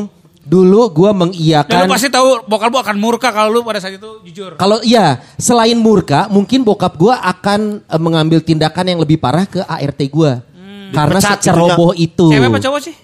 dulu 0.50 0.90
gua 0.90 1.10
Dan 1.10 1.14
lu 1.14 1.20
mengiyakan. 1.22 1.86
pasti 1.86 2.10
tahu 2.10 2.42
bokal 2.44 2.68
lu 2.68 2.76
akan 2.76 2.96
murka 2.98 3.30
kalau 3.30 3.48
lu 3.48 3.60
pada 3.62 3.78
saat 3.78 3.94
itu 3.94 4.10
jujur. 4.26 4.58
Kalau 4.58 4.82
iya, 4.82 5.22
selain 5.36 5.78
murka, 5.78 6.26
mungkin 6.26 6.60
bokap 6.60 6.98
gua 6.98 7.22
akan 7.22 7.80
eh, 7.80 8.00
mengambil 8.02 8.42
tindakan 8.42 8.82
yang 8.84 8.98
lebih 8.98 9.16
parah 9.16 9.46
ke 9.46 9.62
ART 9.62 10.00
gua. 10.10 10.42
Karena 10.90 11.22
Dipecat 11.22 11.38
seceroboh 11.38 11.94
itu. 11.94 12.26
Cewek 12.28 12.50
apa 12.50 12.58
cowok 12.58 12.80
sih? 12.82 12.94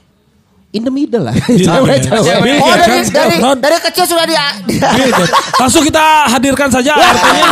In 0.74 0.82
the 0.82 0.90
middle 0.90 1.22
lah. 1.22 1.32
Iya, 1.46 1.72
Cewek, 1.72 1.96
iya. 1.96 2.10
cewek. 2.12 2.36
Bill 2.42 2.56
Oh 2.58 2.74
Gates 2.74 3.08
dari 3.08 3.36
dari 3.38 3.56
dari 3.56 3.76
kecil 3.80 4.04
sudah 4.04 4.26
dia. 4.26 4.44
dia- 4.66 4.92
Gitu. 4.98 5.24
Langsung 5.56 5.80
kita 5.80 6.04
hadirkan 6.28 6.68
saja 6.68 6.92
ART-nya. 6.92 7.48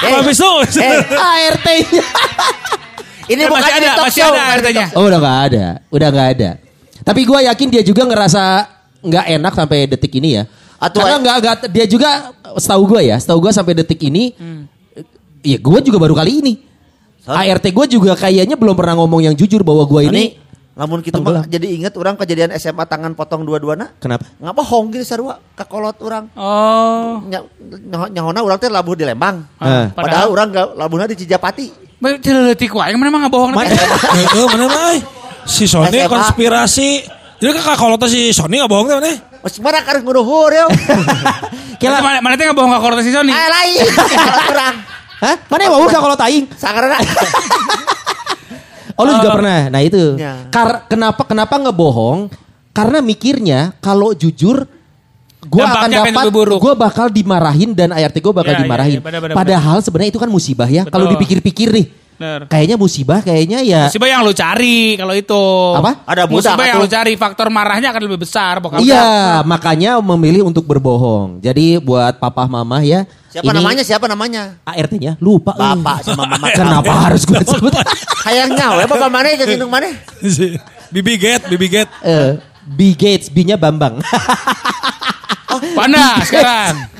Eh, 0.00 0.12
Habis 0.16 0.40
itu. 0.40 0.50
eh, 0.80 0.98
ART-nya. 1.12 2.04
ini 3.32 3.38
Eh, 3.38 3.46
bukan 3.46 3.60
masih 3.60 3.74
ada, 3.76 3.88
talk 3.92 4.06
masih 4.08 4.18
show, 4.18 4.32
ada 4.32 4.42
ART-nya. 4.50 4.86
Oh 4.94 5.04
udah 5.04 5.18
nggak 5.20 5.38
ada, 5.46 5.66
udah 5.92 6.08
nggak 6.08 6.28
ada. 6.32 6.50
Tapi 7.02 7.20
gua 7.22 7.38
yakin 7.44 7.68
dia 7.68 7.82
juga 7.82 8.02
ngerasa 8.02 8.42
nggak 9.00 9.24
enak 9.32 9.52
sampai 9.52 9.78
detik 9.86 10.12
ini 10.14 10.38
ya. 10.38 10.44
Atau- 10.76 11.00
Karena 11.00 11.16
nggak 11.18 11.36
nggak 11.40 11.56
dia 11.72 11.86
juga 11.88 12.30
setahu 12.54 12.82
gua 12.86 13.00
ya, 13.00 13.16
setahu 13.16 13.40
gua 13.40 13.52
sampai 13.52 13.72
detik 13.72 14.00
ini, 14.02 14.36
Hmm. 14.36 14.68
ya 15.40 15.56
gua 15.56 15.80
juga 15.80 15.96
baru 15.96 16.12
kali 16.12 16.32
ini. 16.38 16.54
ART 17.26 17.66
gua 17.70 17.84
juga 17.84 18.12
kayaknya 18.14 18.54
belum 18.54 18.76
pernah 18.76 18.94
ngomong 18.94 19.24
yang 19.24 19.34
jujur 19.34 19.64
bahwa 19.64 19.82
gua 19.82 20.04
Ini 20.04 20.36
lamun 20.76 21.00
kita 21.00 21.16
mah 21.16 21.48
jadi 21.48 21.72
inget 21.72 21.96
orang 21.96 22.20
kejadian 22.20 22.52
SMA 22.54 22.84
tangan 22.84 23.16
potong 23.16 23.40
dua-duana. 23.42 23.96
Kenapa? 23.96 24.28
Ngapa 24.36 24.60
hong 24.62 24.92
gitu 24.92 25.08
sarua 25.08 25.40
kakolot 25.56 25.96
orang. 26.04 26.28
Oh. 26.36 27.24
Nyaho- 27.24 28.12
Nyahona 28.12 28.44
orang 28.44 28.60
teh 28.60 28.68
labuh 28.68 28.92
di 28.92 29.08
Lembang. 29.08 29.48
Ah. 29.56 29.88
Padahal 29.88 30.28
orang 30.28 30.52
gak 30.52 30.66
labuhna 30.76 31.08
di 31.08 31.16
Cijapati. 31.16 31.66
Celetik 32.20 32.76
wae 32.76 32.92
mana 32.92 33.08
mah 33.08 33.20
ngabohong 33.24 33.56
Mana- 33.56 33.72
mah? 34.68 35.00
Si 35.48 35.64
Sony 35.64 36.04
konspirasi. 36.04 37.08
Jadi 37.36 37.50
kakak 37.52 37.76
kalau 37.76 37.96
tuh 38.00 38.08
si 38.08 38.32
Sony 38.32 38.56
nggak 38.56 38.70
bohong 38.70 38.86
tuh 38.88 38.96
mana? 38.96 39.12
Mas 39.44 39.54
mana 39.60 39.78
karek 39.84 40.02
nguruhur 40.02 40.50
ya. 40.50 40.64
Kira 41.80 42.00
mana 42.00 42.24
mana 42.24 42.34
teh 42.34 42.48
ngabohong 42.48 42.72
ka 42.72 42.80
kortes 42.80 43.06
Sony. 43.12 43.28
Eh 43.28 43.48
lain. 43.52 43.84
Kalau 43.92 44.44
orang. 44.56 44.74
Hah? 45.16 45.36
Mana 45.48 45.60
yang 45.64 45.72
mau 45.72 45.88
kalau 45.88 46.16
taing? 46.16 46.44
Sangarana. 46.56 46.96
Oh 48.96 49.04
lu 49.04 49.12
juga 49.20 49.30
pernah. 49.36 49.60
Nah 49.68 49.80
itu. 49.84 50.16
Ya. 50.16 50.48
Kar- 50.48 50.88
kenapa 50.88 51.22
kenapa 51.28 51.54
ngebohong? 51.60 52.32
Karena 52.72 53.00
mikirnya 53.04 53.72
kalau 53.80 54.12
jujur 54.12 54.64
gua 55.48 55.64
akan 55.68 55.88
dapat 55.92 56.24
gua 56.60 56.74
bakal 56.76 57.06
dimarahin 57.12 57.76
dan 57.76 57.92
ART 57.92 58.16
gua 58.20 58.40
bakal 58.40 58.52
Ya, 58.52 58.60
ya, 58.60 58.64
dimarahin. 58.64 58.98
ya, 59.00 59.04
benar, 59.04 59.20
benar, 59.20 59.36
Padahal 59.36 59.78
sebenarnya 59.84 60.10
itu 60.12 60.20
kan 60.20 60.28
musibah 60.32 60.68
ya. 60.68 60.88
Kalau 60.88 61.08
dipikir-pikir 61.12 61.68
nih. 61.72 61.86
Bener. 62.16 62.48
Kayaknya 62.48 62.76
musibah 62.80 63.20
kayaknya 63.20 63.60
ya 63.60 63.92
Musibah 63.92 64.08
yang 64.08 64.24
lu 64.24 64.32
cari 64.32 64.96
kalau 64.96 65.12
itu. 65.12 65.44
Apa? 65.76 66.00
Ada 66.08 66.24
budak 66.24 66.56
Musibah 66.56 66.64
yang 66.64 66.78
lu 66.80 66.88
cari 66.88 67.12
faktor 67.14 67.52
marahnya 67.52 67.92
akan 67.92 68.02
lebih 68.08 68.24
besar 68.24 68.56
bokap. 68.64 68.80
Iya, 68.80 69.44
makanya 69.44 70.00
memilih 70.00 70.48
untuk 70.48 70.64
berbohong. 70.64 71.44
Jadi 71.44 71.76
buat 71.76 72.16
papa 72.16 72.48
mama 72.48 72.80
ya. 72.80 73.04
Siapa 73.28 73.52
ini 73.52 73.60
namanya? 73.60 73.82
Siapa 73.84 74.06
namanya? 74.08 74.42
ART-nya 74.64 75.20
lupa. 75.20 75.52
Bapak 75.52 76.08
sama 76.08 76.24
mama. 76.24 76.48
Kenapa 76.56 76.92
harus 77.04 77.28
gue 77.28 77.36
sebut? 77.36 77.76
Hayangnya 78.26 78.80
we 78.80 78.88
bapak 78.88 79.12
mana 79.12 79.28
indung 79.36 79.68
mana? 79.68 79.92
Bibi 80.94 81.20
Get, 81.20 81.44
Bibi 81.52 81.68
Get. 81.68 81.88
Eh, 82.00 82.40
B 82.66 82.96
Gates, 82.98 83.28
B-nya 83.30 83.54
Bambang. 83.60 84.00
Mana 85.78 86.18
sekarang? 86.24 86.95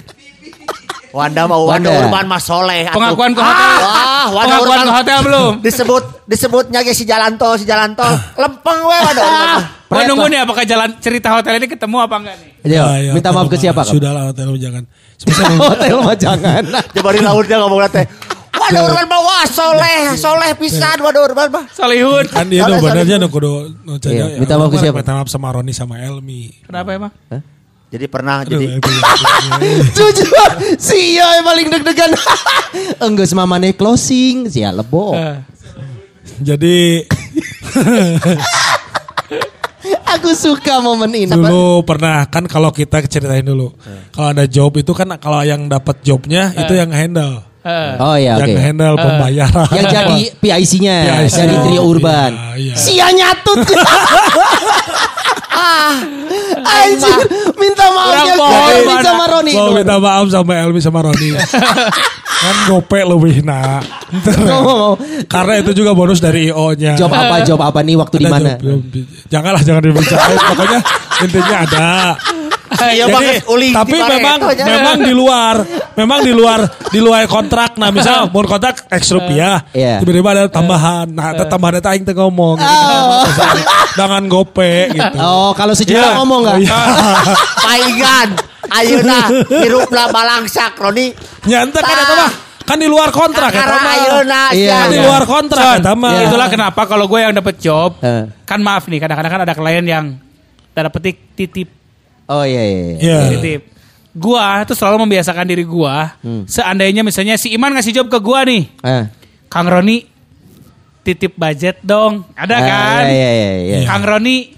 Wanda 1.11 1.43
mau 1.45 1.63
Wanda, 1.65 1.87
Wanda. 1.87 2.03
Urban 2.03 2.25
mah 2.27 2.39
soleh. 2.39 2.83
atuh. 2.85 2.95
Pengakuan 2.95 3.31
ke 3.31 3.41
Ah, 3.41 3.47
hotel. 3.47 3.71
Wah, 3.79 4.27
Wanda 4.29 4.43
Pengakuan 4.49 4.63
Urban 4.63 4.81
ke 4.81 4.95
hotel 4.95 5.19
belum? 5.23 5.53
Disebut 5.61 6.03
disebutnya 6.25 6.81
ge 6.81 6.93
si 6.93 7.05
jalan 7.05 7.33
tol, 7.35 7.55
si 7.55 7.65
jalan 7.65 7.93
tol. 7.93 8.11
Lempeng 8.35 8.81
we 8.83 8.97
Wanda 8.97 9.23
Urban. 9.23 9.47
mah. 9.53 9.63
Gua 9.87 10.03
nunggu 10.03 10.27
nih 10.27 10.41
apakah 10.43 10.65
jalan 10.65 10.89
cerita 10.99 11.31
hotel 11.31 11.57
ini 11.57 11.67
ketemu 11.69 11.97
apa 12.01 12.17
enggak 12.19 12.37
nih? 12.37 12.51
Ayo, 12.67 12.83
Ah, 12.83 12.97
ya, 12.99 13.11
minta 13.15 13.31
maaf 13.31 13.47
ke 13.47 13.55
siapa? 13.55 13.81
Kak? 13.81 13.89
Sudah 13.89 14.11
lah 14.11 14.23
hotel 14.29 14.51
jangan. 14.57 14.83
Hotel 15.57 15.97
mah 16.03 16.17
jangan. 16.17 16.63
Coba 16.95 17.09
di 17.15 17.21
laut 17.21 17.45
dia 17.45 17.59
ngomong 17.59 17.81
teh. 17.89 18.07
Wanda 18.57 18.81
Urban 18.83 19.07
mah 19.07 19.21
wah 19.21 19.45
soleh, 19.47 20.17
soleh 20.17 20.51
pisan 20.59 20.99
Wanda 20.99 21.23
Urban 21.23 21.49
mah. 21.49 21.65
Salihun. 21.71 22.25
kan 22.27 22.51
dia 22.51 22.67
no 22.67 22.83
benernya 22.83 23.17
no 23.17 23.29
kudu 23.29 23.53
Iya, 23.87 23.97
canya, 24.03 24.25
minta 24.37 24.55
maaf 24.57 24.71
ke 24.71 24.79
siapa? 24.81 24.99
Minta 24.99 25.13
maaf 25.15 25.29
sama 25.31 25.55
Roni 25.55 25.71
sama 25.71 26.03
Elmi. 26.03 26.67
Kenapa 26.67 26.91
emang? 26.91 27.13
Jadi 27.87 28.07
pernah 28.11 28.43
Aduh, 28.43 28.59
jadi. 28.59 28.83
Jujur, 29.97 30.51
si 30.75 31.15
Iyo 31.15 31.23
yang 31.23 31.47
paling 31.47 31.67
deg-degan. 31.71 32.11
Enggak 33.07 33.31
semamane 33.31 33.79
closing, 33.79 34.51
sia 34.51 34.75
lebo. 34.75 35.15
Eh. 35.15 35.39
Jadi 36.43 37.07
Aku 40.19 40.35
suka 40.35 40.83
momen 40.83 41.15
ini. 41.15 41.31
dulu 41.31 41.87
pernah 41.87 42.27
kan 42.27 42.51
kalau 42.51 42.75
kita 42.75 43.07
ceritain 43.07 43.47
dulu. 43.47 43.71
Kalau 44.11 44.35
ada 44.35 44.43
job 44.51 44.75
itu 44.75 44.91
kan 44.91 45.15
kalau 45.23 45.47
yang 45.47 45.71
dapat 45.71 46.03
jobnya 46.03 46.51
itu 46.59 46.75
yang 46.75 46.91
handle. 46.91 47.47
Eh. 47.63 47.95
Oh 48.03 48.15
iya 48.19 48.35
oke. 48.35 48.51
Yang 48.51 48.63
handle 48.67 48.95
pembayaran. 48.99 49.67
Yang 49.75 49.87
jadi 49.95 50.19
PIC-nya 50.43 50.97
PIC. 51.23 51.35
dari 51.39 51.57
Trio 51.71 51.83
Urban. 51.87 52.33
Iya, 52.35 52.55
iya. 52.59 52.75
Sia 52.75 53.07
nyatut. 53.15 53.63
Anjir, 56.67 57.21
minta 57.59 57.87
maaf 57.91 58.27
ya 58.27 58.35
Elmi 58.77 58.95
sama 59.03 59.25
Roni. 59.31 59.53
Mau 59.55 59.71
minta 59.75 59.97
maaf 59.99 60.27
sama 60.31 60.53
Elmi 60.59 60.81
sama 60.83 61.01
Roni. 61.05 61.29
kan 62.37 62.57
gope 62.69 63.01
lebih 63.01 63.43
nak. 63.43 63.83
Karena 65.27 65.55
itu 65.65 65.73
juga 65.73 65.97
bonus 65.97 66.21
dari 66.21 66.53
IO-nya. 66.53 66.95
Job 66.95 67.11
apa? 67.11 67.43
Job 67.43 67.61
apa 67.65 67.81
nih 67.81 67.97
waktu 67.97 68.17
di 68.23 68.27
mana? 68.29 68.61
Janganlah 69.33 69.63
jangan 69.65 69.83
dibicarain. 69.83 70.39
Pokoknya 70.53 70.81
intinya 71.25 71.57
ada. 71.65 71.89
Iya 72.97 73.07
banget 73.09 73.47
uli 73.47 73.71
tapi 73.73 73.95
memang 73.95 74.39
memang 74.53 74.97
di 75.01 75.13
luar, 75.15 75.63
memang 75.97 76.23
di 76.23 76.31
luar 76.31 76.61
di 76.93 77.01
luar 77.01 77.25
kontrak. 77.27 77.75
Nah, 77.77 77.91
misal 77.91 78.29
mau 78.33 78.45
kontrak 78.45 78.87
X 78.87 79.11
rupiah, 79.11 79.65
Iya. 79.73 79.99
tiba-tiba 79.99 80.29
ada 80.31 80.45
tambahan. 80.47 81.09
Nah, 81.09 81.33
ada 81.33 81.45
tambahan 81.49 81.81
itu 81.81 81.89
aing 81.89 82.05
ngomong. 82.07 82.61
Dengan 83.97 84.23
gope 84.29 84.93
gitu. 84.93 85.17
Oh, 85.19 85.57
kalau 85.57 85.73
sejuta 85.73 86.13
Ya. 86.13 86.17
ngomong 86.21 86.41
nggak? 86.45 86.57
Oh, 86.57 86.63
iya. 86.63 86.81
Paingan. 87.67 88.29
Ayeuna 88.67 89.19
hirupna 89.63 90.11
balangsak 90.11 90.75
Roni. 90.77 91.15
Nyantai 91.47 91.81
kan 91.81 91.97
eta 91.97 92.15
mah 92.19 92.31
kan 92.67 92.83
di 92.83 92.91
luar 92.91 93.15
kontrak 93.15 93.55
eta 93.55 93.63
Karena 93.63 93.91
ayeuna 93.95 94.43
Iya. 94.51 94.75
Kan 94.75 94.87
di 94.91 94.99
luar 94.99 95.23
kontrak 95.23 95.65
eta 95.81 95.95
mah. 95.95 96.13
Iya. 96.19 96.23
Itulah 96.29 96.49
kenapa 96.51 96.83
kalau 96.85 97.07
gue 97.07 97.21
yang 97.23 97.31
dapet 97.31 97.63
job, 97.63 98.03
kan 98.43 98.59
maaf 98.59 98.91
nih, 98.91 98.99
kadang-kadang 98.99 99.33
kan 99.33 99.43
ada 99.47 99.55
klien 99.55 99.87
yang 99.87 100.05
tanda 100.75 100.91
petik 100.91 101.33
titip, 101.33 101.71
Oh 102.27 102.43
iya 102.43 102.59
iya. 102.67 102.77
iya. 102.83 102.97
Iya. 103.01 103.19
titip. 103.39 103.61
Gua 104.17 104.65
tuh 104.65 104.73
selalu 104.73 105.05
membiasakan 105.05 105.45
diri 105.45 105.61
gua, 105.61 106.17
seandainya 106.45 107.05
misalnya 107.05 107.37
si 107.37 107.53
Iman 107.53 107.69
ngasih 107.71 107.93
job 107.93 108.09
ke 108.09 108.17
gua 108.17 108.43
nih, 108.43 108.65
Eh. 108.81 109.05
Kang 109.47 109.69
Roni 109.69 110.09
titip 111.03 111.37
budget 111.37 111.79
dong, 111.81 112.25
ada 112.33 112.57
Ah, 112.57 112.63
kan? 112.63 113.03
Iya 113.07 113.13
iya 113.13 113.31
iya. 113.31 113.77
iya. 113.77 113.87
Kang 113.87 114.03
Roni 114.03 114.57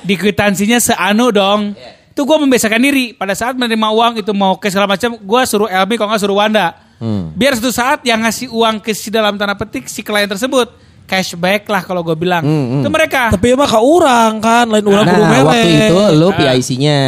di 0.00 0.14
kwitansinya 0.14 0.80
seanu 0.80 1.28
dong. 1.28 1.76
Itu 2.10 2.24
gue 2.24 2.34
membiasakan 2.34 2.80
diri. 2.80 3.12
Pada 3.12 3.30
saat 3.30 3.54
menerima 3.54 3.88
uang 3.88 4.12
itu 4.18 4.32
mau 4.32 4.58
ke 4.58 4.66
segala 4.66 4.90
macam, 4.90 5.14
gue 5.14 5.40
suruh 5.44 5.68
Elmi 5.68 5.94
kalau 5.94 6.10
nggak 6.10 6.18
suruh 6.18 6.34
Wanda. 6.34 6.74
Hmm. 6.98 7.30
Biar 7.30 7.54
suatu 7.54 7.70
saat 7.70 8.02
yang 8.02 8.18
ngasih 8.18 8.50
uang 8.50 8.80
ke 8.80 8.90
si 8.90 9.06
dalam 9.06 9.38
tanda 9.38 9.54
petik 9.54 9.86
si 9.86 10.02
klien 10.02 10.26
tersebut 10.26 10.66
cashback 11.06 11.62
lah 11.64 11.80
kalau 11.80 12.02
gue 12.02 12.18
bilang. 12.18 12.42
Hmm, 12.42 12.64
hmm. 12.68 12.80
Itu 12.82 12.88
mereka. 12.90 13.30
Tapi 13.30 13.54
emang 13.54 13.70
ke 13.70 13.78
orang 13.78 14.32
kan, 14.40 14.66
lain 14.66 14.82
orang 14.82 15.06
Nah, 15.06 15.14
mele. 15.14 15.46
waktu 15.46 15.68
itu 15.78 15.96
lu 16.16 16.28
PIC-nya. 16.34 17.02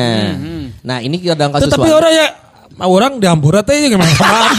Nah, 0.80 0.98
ini 0.98 1.20
kadang 1.20 1.52
kasus 1.52 1.68
Tapi 1.68 1.92
orang 1.92 2.12
ya 2.12 2.26
orang 2.80 3.20
di 3.20 3.26
Ambura 3.28 3.60
teh 3.60 3.76
gimana 3.84 4.08
maaf. 4.20 4.56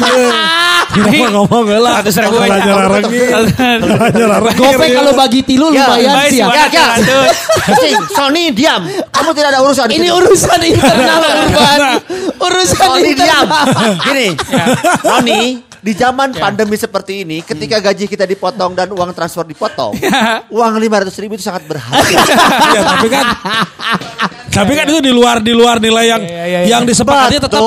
Kenapa 0.91 1.25
ngomong 1.31 1.65
lah. 1.79 2.03
Seratus 2.03 2.15
ribu 2.19 2.35
aja. 2.37 2.51
Belajar 2.51 2.73
larang 2.75 3.03
Belajar 3.07 4.27
larang. 4.27 4.55
Gope 4.59 4.85
kalau 4.91 5.13
bagi 5.15 5.39
tilu 5.41 5.71
Ya, 5.71 5.87
lumayan 5.95 6.29
sih 6.29 6.37
ya. 6.43 6.47
Ya, 6.51 6.65
ya. 6.67 6.87
Sing, 7.79 7.95
Sony 8.11 8.51
diam. 8.51 8.83
Kamu 9.09 9.31
tidak 9.31 9.55
ada 9.55 9.59
urusan 9.63 9.87
di 9.87 9.97
Ini 9.97 10.07
urusan 10.11 10.59
internal 10.61 11.21
urban. 11.31 11.79
Urusan 12.43 12.87
Roni 12.91 13.11
diam. 13.15 13.45
internal. 13.47 13.91
Gini, 14.03 14.27
Roni, 15.01 15.39
di 15.81 15.97
zaman 15.97 16.29
pandemi 16.37 16.77
seperti 16.77 17.25
ini, 17.25 17.41
ketika 17.41 17.81
gaji 17.81 18.05
kita 18.05 18.29
dipotong 18.29 18.77
dan 18.77 18.85
uang 18.93 19.17
transfer 19.17 19.41
dipotong, 19.41 19.97
uang 20.55 20.73
500 20.77 21.21
ribu 21.25 21.33
itu 21.33 21.43
sangat 21.43 21.65
berharga. 21.65 22.21
ya, 22.77 22.81
tapi 22.85 23.07
kan 23.09 23.25
tapi 24.51 24.71
kan 24.77 24.85
itu 24.85 25.01
di 25.01 25.11
luar 25.15 25.41
di 25.41 25.57
luar 25.57 25.81
nilai 25.81 26.05
yang 26.05 26.21
iya. 26.21 26.59
yang 26.67 26.83
disepakati 26.83 27.39
tetap 27.39 27.61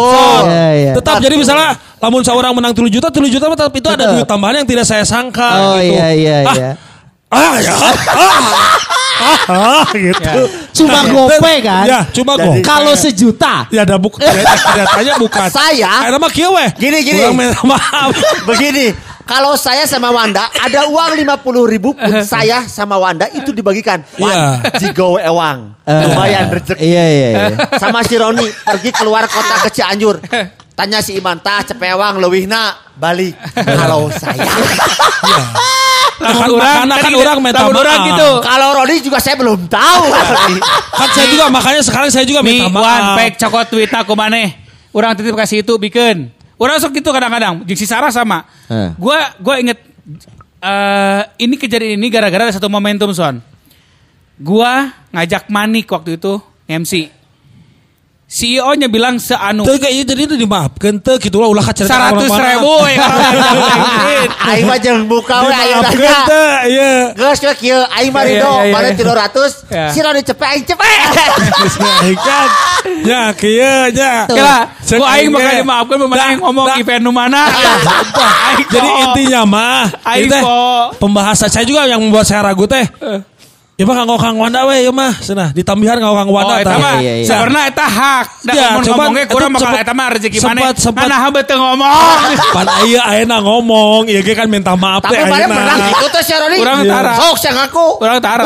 tetap 1.01 1.17
jadi 1.19 1.35
misalnya 1.35 1.75
lamun 1.99 2.21
seorang 2.21 2.53
menang 2.53 2.77
7 2.77 2.87
juta 2.93 3.09
7 3.09 3.25
juta 3.33 3.47
tetap 3.57 3.73
itu 3.73 3.89
ada 3.89 4.05
duit 4.15 4.29
tambahan 4.29 4.63
yang 4.63 4.69
tidak 4.69 4.85
saya 4.85 5.03
sangka 5.03 5.49
Oh 5.59 5.81
gitu. 5.81 5.97
iya 5.97 6.09
iya 6.13 6.39
ah, 6.45 6.45
iya. 6.45 6.45
ah 6.45 6.55
ya 6.55 6.73
ah, 7.35 7.59
ah, 9.21 9.43
ah, 9.49 9.85
gitu 9.91 10.43
Cuma 10.75 11.07
gope 11.07 11.55
kan? 11.61 11.87
ya 11.87 12.01
cuma 12.11 12.35
gope 12.35 12.61
Kalau 12.61 12.95
sejuta. 12.95 13.67
ya 13.69 13.83
ada 13.83 13.95
buk 13.95 14.19
ternyata 14.19 15.19
bukan 15.19 15.49
Saya- 15.49 16.03
Akhirnya 16.03 16.19
mah 16.19 16.31
kieu 16.31 16.51
weh 16.51 16.71
Gini, 16.75 16.99
gini. 17.01 17.23
Maaf 17.63 18.11
Begini, 18.49 18.91
kalau 19.25 19.55
saya 19.55 19.87
sama 19.87 20.11
Wanda 20.11 20.51
ada 20.53 20.85
uang 20.85 21.17
50 21.17 21.65
ribu 21.67 21.95
pun 21.95 22.13
saya 22.29 22.67
sama 22.67 22.97
Wanda 22.97 23.25
itu 23.31 23.51
dibagikan. 23.51 24.05
Wan, 24.15 24.29
Iya. 24.29 24.45
jigo 24.77 25.17
ewang. 25.17 25.73
Eh, 25.83 26.01
Lumayan 26.05 26.45
rezeki. 26.51 26.77
Iya 26.79 27.05
iya 27.07 27.29
iya. 27.31 27.57
Sama 27.81 28.01
si 28.03 28.17
Roni 28.17 28.45
pergi 28.45 28.91
keluar 28.91 29.25
kota 29.25 29.65
ke 29.65 29.71
Cianjur. 29.71 30.21
Tanya 30.75 31.01
si 31.01 31.15
Iman, 31.15 31.39
tah 31.39 31.63
cepewang 31.63 32.19
leuwihna 32.19 32.75
balik. 32.97 33.33
Kalau 33.55 34.11
saya. 34.11 34.45
Kan 36.21 36.49
orang, 36.51 36.87
kan 36.91 37.13
orang 37.15 37.37
minta 37.43 37.61
lamun 37.67 37.77
orang 37.83 37.99
maaf 37.99 38.09
gitu. 38.15 38.31
Kalau 38.43 38.69
Roni 38.77 38.95
juga 39.03 39.19
saya 39.19 39.35
belum 39.35 39.61
tahu. 39.67 40.05
kan 41.01 41.09
saya 41.11 41.27
juga 41.31 41.45
makanya 41.51 41.83
sekarang 41.83 42.09
saya 42.15 42.25
juga 42.27 42.41
Nih, 42.47 42.63
minta 42.63 42.71
Wan, 42.71 42.83
maaf 42.83 43.19
pek 43.19 43.33
cokot 43.41 43.67
tweet 43.75 43.91
aku 43.91 44.13
maneh. 44.15 44.55
Orang 44.95 45.19
titip 45.19 45.35
kasih 45.35 45.67
itu 45.67 45.75
bikin. 45.75 46.31
Orang 46.55 46.79
sok 46.79 46.95
gitu 46.95 47.11
kadang-kadang. 47.11 47.67
Jeung 47.67 47.79
si 47.79 47.87
Sarah 47.87 48.15
sama. 48.15 48.47
Eh. 48.71 48.95
Gua 48.95 49.35
gua 49.43 49.59
inget 49.59 49.83
eh 50.63 51.23
ini 51.43 51.59
kejadian 51.59 51.99
ini 51.99 52.07
gara-gara 52.09 52.47
ada 52.47 52.55
satu 52.55 52.71
momentum 52.71 53.11
son. 53.11 53.43
Gua 54.39 54.95
ngajak 55.11 55.51
Manik 55.51 55.91
waktu 55.91 56.15
itu 56.15 56.39
MC. 56.71 57.11
CEO-nya 58.25 58.89
bilang 58.89 59.21
seanu 59.21 59.69
Tuh 59.69 59.77
kayak 59.77 60.09
itu 60.09 60.35
dimaafkan 60.35 60.97
tuh 60.99 61.21
gitu 61.21 61.39
lah 61.39 61.49
ulah 61.53 61.61
kacerita 61.61 61.93
seratus 61.93 62.33
ribu 62.33 62.75
ya 62.89 63.05
Aing 64.49 64.65
mah 64.65 64.79
jeung 64.81 65.05
buka 65.05 65.45
we 65.45 65.53
ayeuna 65.53 65.93
Dimaafkan 65.93 66.01
nya. 66.01 66.19
tuh 66.25 66.51
iya 66.67 66.93
Geus 67.15 67.39
we 67.45 67.53
kieu 67.61 67.79
aing 67.85 68.11
mah 68.11 68.23
Iya, 68.25 68.41
Rido, 68.41 68.49
iya, 68.49 68.65
iya, 68.65 68.73
mana 68.73 68.89
iya. 68.89 68.97
300. 68.97 69.69
Iya. 69.69 69.87
Si 69.93 69.99
Roni 70.01 70.23
cepet 70.25 70.47
aing 70.57 70.65
cepet. 70.65 70.89
kan 72.27 72.49
ya 73.05 73.23
kieu 73.37 73.77
nya 73.93 74.13
Kira, 74.25 74.57
gua 74.73 75.09
aing 75.15 75.29
aing 75.29 75.31
ge. 75.31 75.53
dimaafkan 75.61 75.97
pemenang 76.01 76.29
yang 76.33 76.41
ngomong 76.41 76.67
event 76.81 77.03
nu 77.05 77.13
mana. 77.13 77.43
Aing 77.55 78.67
jadi 78.73 78.91
intinya 79.05 79.41
mah 79.45 79.85
Aing 80.01 80.33
pembahasan 80.97 81.53
saya 81.53 81.69
juga 81.69 81.85
yang 81.85 82.01
membuat 82.01 82.25
saya 82.25 82.41
ragu 82.41 82.65
teh 82.65 82.83
Ya 83.75 83.83
mah 83.83 83.97
kanggo 83.97 84.15
Kang 84.15 84.39
Wanda 84.39 84.63
we 84.65 84.87
ya 84.87 84.95
mah 84.95 85.11
cenah 85.13 85.51
ditambihan 85.51 85.99
kanggo 85.99 86.15
Kang 86.15 86.31
Oh, 86.31 86.39
Wanda 86.39 86.63
eta 86.63 86.71
tah. 86.71 86.79
mah 86.79 86.95
Iya, 86.95 87.03
iya, 87.03 87.13
iya. 87.19 87.27
sebenarnya 87.27 87.63
eta 87.67 87.87
hak. 87.91 88.27
Da 88.41 88.53
Ya, 88.55 88.67
mun 88.71 88.83
ngomongnya 88.87 89.25
kurang 89.27 89.51
bakal 89.51 89.75
eta 89.75 89.91
mah 89.93 90.07
rezeki 90.15 90.39
mana. 90.39 90.47
sempat- 90.63 90.79
sempat- 90.79 91.03
Mana 91.05 91.27
beuteung 91.27 91.59
ngomong. 91.59 92.15
Pan 92.55 92.67
aya 92.71 93.01
ayeuna 93.05 93.37
ngomong, 93.41 94.07
ieu 94.07 94.23
ge 94.23 94.31
kan 94.33 94.47
minta 94.47 94.79
maaf 94.79 95.03
teh 95.03 95.11
Tapi 95.11 95.27
mana 95.27 95.35
ayeuna. 95.37 95.57
pernah 95.59 95.77
gitu 95.91 96.07
tuh 96.07 96.23
si 96.23 96.33
Roni. 96.33 96.57
Kurang 96.57 96.87
tara. 96.87 97.13
Sok 97.19 97.37
saya 97.37 97.53
ngaku. 97.57 97.87
Kurang 97.99 98.19
tara. 98.23 98.43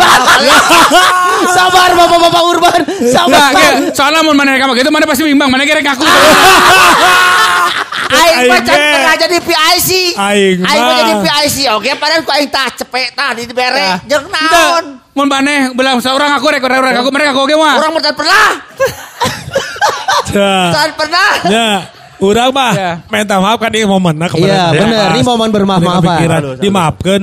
Sabar 1.60 1.90
bapak-bapak 1.92 2.42
urban. 2.48 2.80
Sabar. 3.06 3.52
Soalnya 3.92 4.24
mun 4.24 4.32
mana 4.32 4.56
kamu 4.56 4.72
gitu 4.74 4.88
mana 4.88 5.04
pasti 5.04 5.22
bimbang, 5.22 5.52
mana 5.52 5.62
kira 5.62 5.84
ngaku. 5.84 6.08
Aing 8.08 8.46
mah 8.46 8.60
can 8.62 9.18
jadi 9.26 9.38
PIC. 9.42 9.90
Aing 10.14 10.58
Aing 10.62 10.82
mah 10.86 10.94
jadi 11.02 11.14
PIC. 11.18 11.58
Oke, 11.74 11.90
padahal 11.98 12.22
ku 12.22 12.30
aing 12.30 12.48
tah 12.48 12.70
cepet 12.70 13.12
tah 13.18 13.34
di 13.34 13.50
bere. 13.50 13.98
Jeung 14.06 14.30
naon? 14.30 15.02
Mun 15.12 15.26
maneh 15.26 15.74
bilang 15.74 15.98
seorang 15.98 16.30
aku 16.38 16.46
rek 16.46 16.62
orang 16.62 17.02
aku 17.02 17.10
mereka 17.10 17.34
aku 17.34 17.50
ge 17.50 17.58
mah. 17.58 17.74
Orang 17.82 17.90
mah 17.98 18.02
pernah. 18.14 18.48
Tak 20.30 20.94
pernah. 20.94 21.30
Ya. 21.50 21.97
Urang 22.18 22.50
mah 22.50 22.72
Ya. 22.74 22.92
minta 23.06 23.38
maaf 23.38 23.56
kan 23.56 23.70
ieu 23.70 23.86
momenna 23.86 24.26
kemarin. 24.26 24.50
Iya, 24.50 24.64
teh 24.68 24.80
bener. 24.82 25.06
Ini 25.14 25.20
momen 25.22 25.48
bermaaf-maafan. 25.48 26.18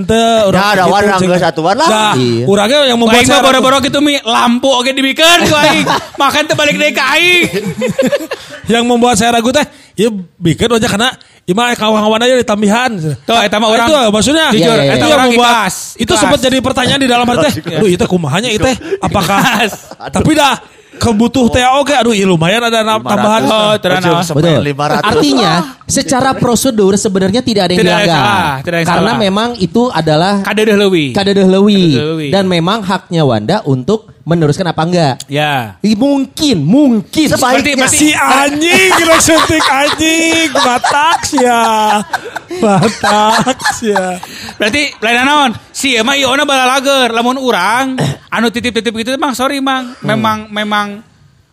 Teu 0.07 0.47
urang 0.47 0.55
Ya, 0.55 0.71
ada 0.71 0.83
gitu, 0.83 0.93
warna 0.95 1.13
cing. 1.19 1.27
geus 1.27 1.43
satuan 1.43 1.75
lah. 1.75 1.87
Nah, 1.87 2.13
Iya. 2.15 2.43
urangnya 2.47 2.79
yang 2.85 2.97
membuat 2.97 3.19
Aing 3.19 3.27
saya 3.27 3.43
boro-boro 3.43 3.77
gitu 3.79 3.99
mi 3.99 4.15
lampu 4.17 4.71
oke 4.71 4.87
dibikeun 4.87 5.39
ku 5.43 5.53
aing. 5.53 5.83
Makan 6.21 6.41
teu 6.45 6.55
balik 6.55 6.75
deui 6.75 6.91
ka 6.91 7.03
aing. 7.11 7.43
yang 8.73 8.83
membuat 8.83 9.15
saya 9.15 9.35
ragu 9.35 9.51
teh 9.51 9.67
ya 9.93 10.07
bikin 10.39 10.71
aja 10.71 10.87
karena 10.87 11.11
Ima 11.45 11.69
kawan-kawan 11.77 12.25
aja 12.25 12.41
ditambihan. 12.41 12.89
Tuh, 13.21 13.37
eta 13.37 13.61
mah 13.61 13.69
orang- 13.69 13.85
Itu 13.85 13.97
maksudnya 14.09 14.49
Jujur, 14.49 14.65
itu 14.65 14.89
eta 14.89 15.05
yang 15.05 15.13
orang 15.13 15.29
membuat 15.29 15.53
ikhlas. 15.61 15.75
itu 15.93 16.13
sempat 16.17 16.39
jadi 16.41 16.57
pertanyaan 16.57 16.97
di 16.97 17.05
dalam 17.05 17.21
hati 17.21 17.37
teh. 17.45 17.53
Aduh, 17.77 17.85
itu 17.85 18.01
kumahanya 18.09 18.49
itu 18.49 18.65
teh 18.65 18.73
apakah 18.97 19.61
tapi 20.09 20.33
dah 20.33 20.57
kebutuh 20.95 21.45
teh 21.47 21.61
oke 21.61 21.91
aduh 21.91 22.11
iya 22.11 22.23
lumayan 22.23 22.63
ada 22.63 22.79
na- 22.79 22.97
tambahan. 22.97 23.41
Oh, 23.45 23.73
Betul. 23.75 24.61
500. 24.63 25.03
Artinya 25.03 25.51
secara 25.83 26.31
prosedur 26.33 26.95
sebenarnya 26.95 27.39
tidak 27.39 27.67
ada 27.67 27.73
yang 27.73 27.81
Tidak 27.81 27.93
dilanggar. 27.93 28.15
salah, 28.17 28.49
tidak 28.57 28.65
ada 28.65 28.77
yang 28.77 28.89
Karena 28.89 29.11
salah. 29.11 29.21
memang 29.21 29.49
itu 29.57 29.81
adalah 29.89 30.33
kadedeh 30.41 30.77
lewi 30.77 31.05
Kadedeh 31.11 31.45
leuwih. 31.45 32.31
dan 32.31 32.43
memang 32.45 32.79
haknya 32.81 33.21
Wanda 33.21 33.61
untuk 33.63 34.14
meneruskan 34.25 34.65
apa 34.65 34.81
enggak. 34.81 35.15
Ya. 35.29 35.77
Ih, 35.79 35.93
Mungkin, 35.93 36.57
mungkin. 36.59 37.29
Sebaiknya. 37.29 37.77
Berarti- 37.77 37.95
Si 37.95 38.09
anjing 38.11 38.89
kira 38.97 39.17
suntik 39.29 39.61
anjing 39.61 40.49
batak 40.51 41.21
ya. 41.37 41.61
Batak 42.57 43.57
ya. 43.85 44.17
Berarti 44.57 44.81
lain 44.97 45.17
naon? 45.21 45.51
Si 45.69 45.93
emang 45.93 46.17
iona 46.17 46.43
bala 46.43 46.65
lager, 46.67 47.13
lamun 47.13 47.37
urang 47.37 47.95
anu 48.27 48.49
titip-titip 48.49 48.91
gitu 48.91 49.13
emang 49.13 49.31
sorry 49.31 49.61
mang, 49.61 49.93
memang 50.01 50.49
memang 50.49 50.87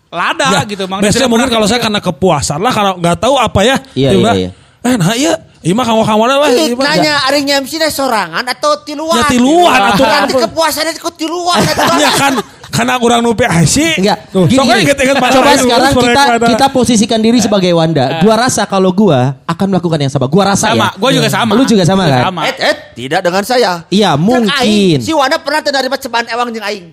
lada 0.09 0.49
Ya, 0.51 0.61
gitu 0.65 0.89
mang. 0.89 1.05
Biasanya 1.05 1.29
mungkin 1.29 1.53
kalau 1.53 1.69
saya 1.69 1.79
gitu. 1.79 1.87
karena 1.87 2.01
kepuasan 2.01 2.59
lah 2.59 2.73
karena 2.73 2.91
nggak 2.97 3.17
tahu 3.21 3.35
apa 3.37 3.61
ya. 3.63 3.77
Iya, 3.93 4.09
Tiba-tiba, 4.11 4.33
iya, 4.33 4.49
iya. 4.49 4.51
Eh 4.83 4.95
nah 4.97 5.13
iya 5.15 5.35
Iya 5.63 5.79
mah 5.79 5.87
kamu 5.87 6.03
kamu 6.03 6.23
lah. 6.27 6.37
Ieu 6.51 6.75
nanya 6.75 7.23
ari 7.23 7.47
MC 7.47 7.79
na 7.79 7.87
sorangan 7.87 8.43
atau 8.43 8.83
tiluan? 8.83 9.15
Ya, 9.15 9.31
tiluan, 9.31 9.79
atuh. 9.95 10.03
Nanti 10.03 10.35
kepuasannya 10.35 10.99
kok 10.99 11.15
tiluan. 11.15 11.55
Ya 12.03 12.11
kan 12.11 12.35
karena 12.73 12.97
kurang 12.97 13.21
nupi 13.21 13.45
sih. 13.69 14.01
Enggak. 14.01 14.33
Tuh, 14.33 14.49
Gini, 14.49 14.89
Coba 14.89 15.53
sekarang 15.55 15.93
kita 15.93 16.23
kita 16.49 16.67
posisikan 16.73 17.21
diri 17.21 17.39
sebagai 17.39 17.69
Wanda. 17.77 18.25
Gua 18.25 18.35
rasa 18.35 18.65
kalau 18.65 18.91
gua 18.91 19.37
akan 19.45 19.67
melakukan 19.69 20.01
yang 20.01 20.09
sama. 20.09 20.25
Gua 20.27 20.57
rasa 20.57 20.73
Sama, 20.73 20.89
ya. 20.89 20.99
gua 20.99 21.11
juga 21.13 21.29
sama. 21.29 21.53
Lu 21.53 21.69
juga 21.69 21.85
sama 21.85 22.09
kan? 22.09 22.33
Sama. 22.33 22.41
Eh, 22.49 22.55
eh, 22.59 22.75
tidak 22.97 23.21
dengan 23.21 23.43
saya. 23.45 23.73
Iya, 23.93 24.17
Cek 24.17 24.25
mungkin. 24.25 24.97
si 25.05 25.13
Wanda 25.13 25.37
pernah 25.37 25.61
menerima 25.61 25.97
cobaan 26.01 26.27
ewang 26.27 26.49
jeung 26.51 26.65
aing. 26.65 26.87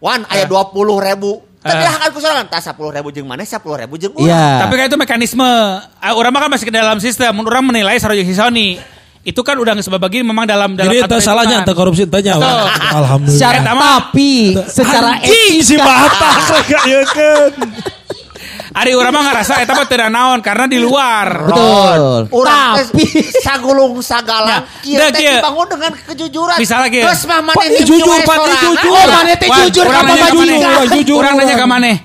Wan, 0.00 0.24
aya 0.26 0.48
20 0.48 0.72
ribu. 0.98 1.44
Tapi 1.58 1.82
Eh. 1.82 1.90
akan 1.90 2.10
kusorangan, 2.14 2.46
tas 2.46 2.64
10 2.64 2.94
ribu 2.94 3.10
jeung 3.10 3.26
mana, 3.26 3.42
10 3.42 3.76
ribu 3.76 3.98
jeung 3.98 4.14
Iya. 4.16 4.30
urang. 4.30 4.58
Tapi 4.64 4.72
kan 4.74 4.84
itu 4.88 4.96
mekanisme. 4.96 5.50
Ah, 5.98 6.14
orang 6.14 6.30
mah 6.30 6.40
kan 6.46 6.50
masih 6.54 6.66
ke 6.66 6.72
dalam 6.72 6.96
sistem. 6.98 7.34
Mun 7.34 7.44
Orang 7.44 7.66
menilai 7.66 7.98
Sarojo 7.98 8.22
Hisoni. 8.22 8.78
Itu 9.28 9.44
kan 9.44 9.60
udah 9.60 9.76
sebabagi 9.84 10.24
memang 10.24 10.48
dalam 10.48 10.72
dalam 10.72 10.88
Jadi 10.88 11.04
itu 11.04 11.16
salahnya 11.20 11.60
ente 11.60 11.76
korupsi 11.76 12.08
tanya. 12.08 12.40
Alhamdulillah. 12.96 13.36
Secara 13.36 13.60
tapi 13.60 14.56
secara 14.64 15.20
Anjing 15.20 15.60
si 15.60 15.76
etika 15.76 15.84
batak 15.84 16.64
ya 16.96 17.02
kan. 17.04 17.52
Ari 18.78 18.94
urang 18.96 19.12
mah 19.12 19.24
ngerasa 19.28 19.60
eta 19.60 19.76
mah 19.76 19.84
teu 19.84 20.00
naon 20.08 20.40
karena 20.40 20.64
di 20.64 20.80
luar. 20.80 21.44
betul. 21.44 22.30
Urang 22.32 22.74
Tapi 22.80 23.04
sagulung 23.44 24.00
sagala. 24.00 24.64
Kieu 24.80 24.96
teh 24.96 25.20
dibangun 25.20 25.66
dengan 25.76 25.92
kejujuran. 25.92 26.56
Misalnya 26.56 26.88
kieu. 26.88 27.04
Terus 27.04 27.22
mah 27.28 27.40
Pak, 27.42 27.54
maneh 27.58 27.84
jujur, 27.84 28.16
sorangan. 28.24 28.60
jujur. 28.64 28.96
Oh, 28.96 29.06
mana 29.12 29.34
teh 29.36 29.48
jujur 29.48 29.84
ka 29.88 30.00
maneh. 30.00 30.30
jujur, 30.32 30.82
jujur, 30.96 31.16
Urang 31.20 31.34
nanya 31.36 31.54
ke 31.58 31.66
maneh. 31.68 31.96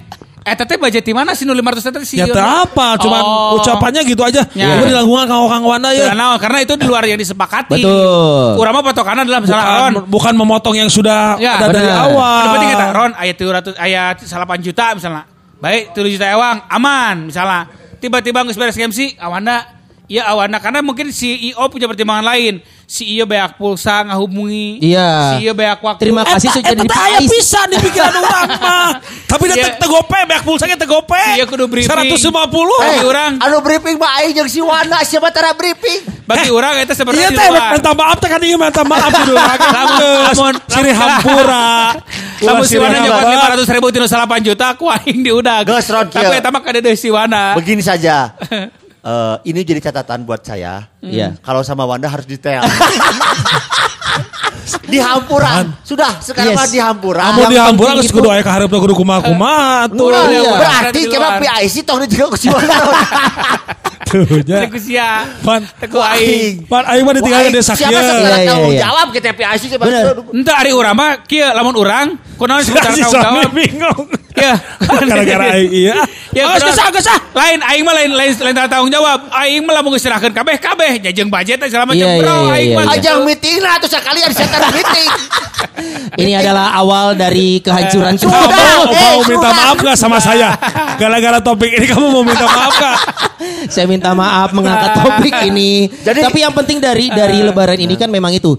Eh 0.44 0.54
teteh 0.54 0.76
budget 0.76 1.02
di 1.02 1.16
mana 1.16 1.32
sih 1.32 1.48
nu 1.48 1.56
500 1.56 1.88
teh 1.88 2.04
sih? 2.04 2.20
Ya 2.20 2.28
apa, 2.36 3.00
cuman 3.00 3.24
Oh. 3.24 3.56
ucapannya 3.64 4.04
gitu 4.04 4.20
aja. 4.22 4.44
Ya. 4.52 4.76
Gue 4.76 4.92
di 4.92 4.96
lingkungan 4.96 5.24
kang 5.24 5.48
kang 5.48 5.64
Wanda 5.64 5.96
ya. 5.96 6.12
naon 6.12 6.36
karena 6.36 6.60
itu 6.60 6.76
di 6.76 6.84
luar 6.84 7.08
yang 7.08 7.16
disepakati. 7.16 7.80
Betul. 7.80 8.60
Urang 8.60 8.76
mah 8.76 8.84
patokanna 8.84 9.24
adalah 9.24 9.40
misalnya 9.40 9.66
Ron. 9.66 9.94
Bukan, 10.04 10.12
bukan 10.12 10.34
memotong 10.36 10.76
yang 10.76 10.92
sudah 10.92 11.40
Ya, 11.40 11.56
ada 11.58 11.72
dari 11.72 11.88
awal. 11.88 12.44
Anu 12.44 12.50
penting 12.60 12.70
kata 12.72 12.86
Ron 12.92 13.12
ayat 13.16 13.36
700 13.40 13.76
ayat 13.80 14.16
8 14.20 14.60
juta 14.60 14.86
misalnya. 14.92 15.24
Baik 15.64 15.96
7 15.96 16.12
juta 16.12 16.28
ewang 16.28 16.58
aman 16.68 17.16
misalnya. 17.32 17.62
Tiba-tiba 18.04 18.44
geus 18.44 18.60
beres 18.60 18.76
MC 18.76 19.16
awanda 19.16 19.64
ya 20.12 20.28
awanda 20.28 20.60
karena 20.60 20.84
mungkin 20.84 21.08
CEO 21.08 21.64
punya 21.72 21.88
pertimbangan 21.88 22.28
lain. 22.28 22.60
CEO 22.94 23.26
beak 23.26 23.58
pulsa 23.58 24.06
ngahubungi. 24.06 24.78
Iya. 24.78 25.42
CEO 25.42 25.58
beak 25.58 25.82
waktu. 25.82 25.98
Terima 25.98 26.22
kasih 26.22 26.46
Eta, 26.46 26.54
sudah 26.54 26.70
jadi 26.70 26.82
aya 26.86 27.18
PAIS. 27.18 27.26
bisa 27.26 27.60
di 27.66 27.78
pikiran 27.82 28.14
orang 28.14 28.46
mah. 28.54 28.90
Tapi 29.34 29.44
dia 29.50 29.56
Iya. 29.58 29.82
tegope, 29.82 30.20
beak 30.24 30.42
pulsanya 30.46 30.78
tegope. 30.78 31.18
Iya, 31.34 31.50
kudu 31.50 31.66
briefing. 31.66 31.90
150. 31.90 32.30
Bagi 32.78 32.94
Eh, 32.94 33.02
urang. 33.04 33.34
Anu 33.42 33.58
briefing 33.60 33.98
mah 33.98 34.22
aing 34.22 34.38
jeung 34.38 34.46
si 34.46 34.62
Wanda 34.62 35.02
siapa 35.02 35.34
tara 35.34 35.58
briefing. 35.58 36.06
Bagi 36.24 36.48
orang 36.48 36.80
itu 36.80 36.94
seperti 36.94 37.18
Iya 37.18 37.34
teh 37.34 37.50
minta 37.50 37.92
maaf 37.92 38.16
teh 38.16 38.30
kan 38.30 38.40
iya 38.40 38.56
minta 38.56 38.82
maaf 38.86 39.10
kudu 39.18 39.34
Lamun- 39.34 40.24
lamun- 40.24 40.58
Siri 40.70 40.94
lamun- 40.94 41.02
hampura. 41.18 41.68
Kamu 42.38 42.60
Ulah 42.60 42.68
si 42.68 42.76
Wana 42.78 42.98
lima 43.02 43.46
ratus 43.50 43.68
ribu 43.68 43.88
tino 43.90 44.06
salapan 44.06 44.38
juta, 44.40 44.70
aku 44.70 44.86
aing 44.86 45.24
diudag. 45.24 45.66
Geus. 45.66 45.90
Tapi 45.90 46.36
eta 46.36 46.48
mah 46.48 46.62
kada 46.62 46.78
deui 46.78 46.94
si 46.94 47.10
Wana. 47.10 47.58
Begini 47.58 47.82
saja. 47.82 48.38
Eh, 49.04 49.36
ini 49.52 49.68
jadi 49.68 49.84
catatan 49.84 50.24
buat 50.24 50.40
saya. 50.40 50.88
Iya. 51.04 51.36
Kalau 51.44 51.60
sama 51.60 51.84
Wanda 51.84 52.08
harus 52.08 52.24
detail. 52.24 52.64
di 54.88 54.96
Hampuran. 54.96 55.76
Sudah, 55.84 56.24
sekarang 56.24 56.56
Yes. 56.56 56.60
mah 56.64 56.68
di 56.72 56.80
Hampuran. 56.80 57.24
Amun 57.36 57.42
Yang 57.44 57.52
di 57.52 57.60
hampura 57.60 57.88
penting 57.92 58.00
geus 58.00 58.08
itu- 58.08 58.16
kudu 58.16 58.28
aya 58.32 58.44
kaharep 58.46 58.72
kudu 58.72 58.96
kumaha-kumaha 58.96 59.92
tuh. 59.92 60.08
Enggak, 60.08 60.26
iya. 60.32 60.52
Berarti 60.56 61.00
luar. 61.12 61.36
PIC 61.44 61.76
tong 61.84 62.00
dijaga 62.00 62.28
ku 62.32 62.38
si 64.14 64.20
Wanda. 64.20 64.30
Tuh 64.30 64.40
nya. 64.44 64.58
Teku 64.62 64.78
sia. 64.78 65.10
Pan 65.42 65.62
Teku 65.76 66.00
aing. 66.00 66.54
pan 66.66 66.84
aing 66.86 67.04
mah 67.04 67.14
ditinggal 67.14 67.42
di 67.44 67.58
Siapa 67.58 67.70
sakieun. 67.74 67.90
sekarang 67.92 68.22
Iya, 68.24 68.38
iya, 68.38 68.48
tanggung 68.48 68.72
iya. 68.72 68.82
jawab 68.84 69.08
kita 69.10 69.28
PIC 69.32 69.64
coba. 69.74 69.84
Bener. 69.86 70.06
Entah 70.32 70.56
ari 70.56 70.72
urang 70.72 70.94
mah 70.94 71.12
kieu 71.24 71.48
lamun 71.48 71.76
urang 71.76 72.08
kunaon 72.36 72.60
Si 72.60 72.70
disebut 72.70 72.82
tanggung 72.82 73.04
jawab. 73.12 73.50
bingung. 73.52 74.06
Ya. 74.34 74.54
Gara-gara 75.04 75.46
aing 75.54 75.72
iya. 75.72 75.94
Ya, 76.32 76.50
geus 76.52 76.74
ah, 76.76 76.90
geus 76.90 77.06
ah. 77.06 77.20
Lain 77.32 77.62
aing 77.64 77.84
mah 77.84 77.94
lain 77.94 78.12
lain 78.12 78.34
lain 78.34 78.56
tanggung 78.64 78.90
jawab. 78.90 79.30
Aing 79.32 79.62
mah 79.62 79.74
lamun 79.74 79.94
geus 79.94 80.02
serahkeun 80.02 80.32
kabeh 80.32 80.58
kabeh 80.58 80.98
jajeng 81.00 81.30
budget 81.30 81.58
teh 81.58 81.70
selama 81.70 81.94
Iya, 81.94 82.06
macam 82.06 82.18
bro 82.20 82.34
iya, 82.40 82.52
aing 82.52 82.68
iya, 82.68 82.76
mah. 82.76 82.86
iya. 82.88 82.98
Ajang 82.98 83.18
meeting 83.24 83.58
lah 83.60 83.78
atau 83.78 83.88
sekali 83.88 84.20
ada 84.20 84.34
sekarang 84.34 84.72
meeting. 84.72 85.08
Ini 86.14 86.38
adalah 86.38 86.74
awal 86.74 87.14
dari 87.14 87.58
kehancuran 87.58 88.16
Sudah. 88.16 88.32
Kamu 88.38 88.84
Eh, 88.86 89.02
mau 89.10 89.20
minta 89.20 89.50
sudah. 89.50 89.54
maaf 89.56 89.78
gak 89.80 89.98
sama 89.98 90.18
saya? 90.18 90.54
Gara-gara 90.96 91.40
topik 91.40 91.72
ini 91.72 91.86
kamu 91.86 92.06
mau 92.08 92.22
minta 92.22 92.46
maaf 92.46 92.74
gak? 92.74 92.98
Saya 93.68 93.86
minta 93.86 94.12
maaf 94.12 94.52
mengangkat 94.52 94.92
topik 95.00 95.34
ini. 95.46 95.90
Jadi- 95.90 96.22
Tapi 96.22 96.40
yang 96.40 96.54
penting 96.54 96.78
dari 96.78 97.10
dari 97.10 97.42
lebaran 97.42 97.76
ini 97.76 97.96
kan 97.96 98.08
memang 98.08 98.32
itu 98.32 98.54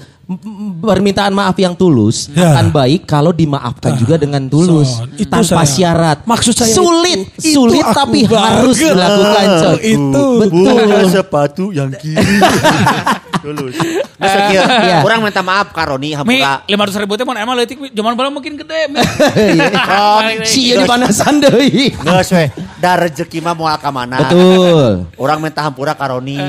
permintaan 0.80 1.30
maaf 1.30 1.52
yang 1.54 1.72
tulus 1.72 2.28
Ya. 2.28 2.50
akan 2.50 2.72
baik 2.72 3.04
kalau 3.04 3.30
dimaafkan 3.30 3.92
juga 3.94 4.16
dengan 4.16 4.46
tulus 4.46 4.88
Son, 4.96 5.08
itu 5.14 5.28
tanpa 5.28 5.62
saya- 5.62 5.68
syarat. 5.68 6.18
maksud 6.24 6.54
saya 6.54 6.72
sulit, 6.72 7.28
itu- 7.36 7.52
sulit 7.54 7.80
itu 7.80 7.92
tapi 7.92 8.20
banget. 8.24 8.40
harus 8.56 8.76
dilakukan. 8.78 9.46
Son. 9.54 9.76
Itu. 9.78 10.24
Bukan 10.42 11.06
sepatu 11.06 11.64
yang 11.70 11.90
kiri. 11.92 12.24
Tulus. 13.44 13.76
Masa 14.16 14.48
kieu, 14.48 14.64
Iya. 14.64 15.04
Kurang 15.04 15.20
minta 15.20 15.44
maaf 15.44 15.68
Karoni 15.68 16.16
Mi 16.16 16.16
Hampura. 16.16 16.64
500 16.64 16.96
ribu 16.96 17.12
teh 17.12 17.28
mun 17.28 17.36
emang 17.36 17.52
leutik 17.52 17.76
Mi. 17.76 17.92
zaman 17.92 18.16
bala 18.16 18.32
mungkin 18.32 18.56
gede. 18.56 18.88
Mi. 18.88 19.04
Si 20.48 20.72
ieu 20.72 20.80
dipanasan 20.80 21.44
deui. 21.44 21.92
Geus 21.92 22.32
we. 22.32 22.48
Da 22.80 22.96
rezeki 22.96 23.44
mah 23.44 23.52
moal 23.52 23.76
ka 23.76 23.92
mana? 23.92 24.16
Betul. 24.18 25.04
Orang 25.20 25.44
minta 25.44 25.60
hampura 25.60 25.92
Karoni, 25.92 26.40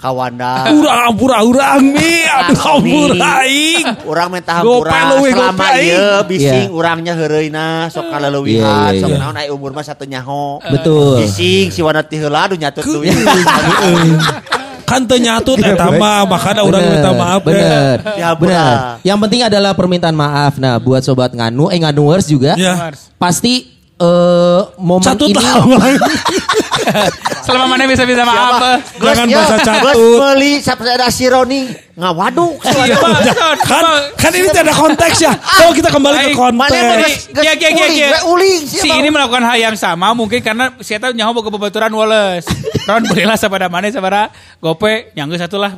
Kawanda. 0.00 0.72
Urang, 0.72 1.12
pura 1.12 1.44
urang 1.44 1.84
mi. 1.92 2.24
Aduh, 2.24 2.56
hampura 2.56 3.44
aing. 3.44 3.84
Orang 4.08 4.32
minta 4.32 4.64
hampura 4.64 5.12
leuwih, 5.12 5.32
selama 5.36 5.66
ieu 5.76 6.10
bising 6.24 6.66
Iya. 6.66 6.72
urangnya 6.72 7.12
heureuina 7.12 7.68
sok 7.92 8.08
Iya, 8.08 8.12
kaleuwihan, 8.16 8.90
iya, 8.96 9.00
sok 9.04 9.10
iya. 9.12 9.18
naon 9.20 9.36
aya 9.36 9.50
umur 9.52 9.76
mah 9.76 9.84
satu 9.84 10.08
nyaho. 10.08 10.56
Betul. 10.64 11.20
Bising 11.20 11.68
si 11.68 11.84
wana 11.84 12.00
ti 12.00 12.16
heula 12.16 12.48
anu 12.48 12.56
nyatut 12.56 12.80
duit. 12.80 13.12
Kan 14.88 15.06
teu 15.06 15.20
nyatut 15.20 15.60
eta 15.60 15.86
mah, 15.94 16.26
makanya 16.26 16.66
urang 16.66 16.82
Bener, 16.82 16.98
minta 16.98 17.10
maaf. 17.14 17.40
Bener. 17.44 17.96
Ya, 18.18 18.28
bener. 18.34 18.74
Yang 19.06 19.18
penting 19.22 19.40
adalah 19.46 19.70
permintaan 19.70 20.16
maaf. 20.16 20.58
Nah, 20.58 20.82
buat 20.82 21.04
sobat 21.04 21.30
nganu, 21.30 21.70
eh 21.70 21.78
nganuers 21.78 22.26
juga, 22.26 22.58
Ya. 22.58 22.90
pasti 23.14 23.70
eh 24.00 24.60
momen 24.80 25.04
Satu 25.04 25.28
ini 25.28 25.36
tahun 25.36 25.76
Selama 27.50 27.66
mana 27.66 27.84
bisa 27.90 28.04
bisa 28.06 28.22
maaf. 28.22 28.62
Jangan 29.02 29.26
Geus, 29.26 29.36
bahasa 29.36 29.56
ya, 29.58 29.64
catut. 29.66 29.94
geus 29.94 30.18
meuli 30.22 30.52
sepeda 30.62 31.06
si 31.10 31.24
Roni 31.26 31.60
ngawaduk. 31.98 32.62
Iya, 32.62 32.96
Son. 32.96 33.56
kan 33.66 33.84
kan 34.14 34.32
ini 34.32 34.48
tidak 34.54 34.76
konteks 34.78 35.18
ya. 35.20 35.32
Kalau 35.34 35.72
kita 35.74 35.88
kembali 35.90 36.16
ke 36.30 36.38
konteks. 36.38 37.34
Iya, 37.34 37.52
iya, 37.58 37.68
iya, 37.90 38.18
uling, 38.24 38.62
iya. 38.64 38.82
Si 38.82 38.88
ini 38.88 39.08
melakukan 39.10 39.42
hal 39.42 39.58
yang 39.58 39.76
sama 39.76 40.14
mungkin 40.14 40.40
karena 40.40 40.72
si 40.80 40.94
Eta 40.94 41.12
nyaho 41.12 41.34
boga 41.34 41.50
bebaturan 41.50 41.90
Wallace. 41.90 42.48
Ron 42.88 43.04
belilah 43.10 43.36
sabada 43.36 43.68
mana 43.68 43.90
sabada 43.90 44.30
gope 44.62 45.12
nyanggeus 45.12 45.44
satu 45.44 45.58
lah. 45.60 45.74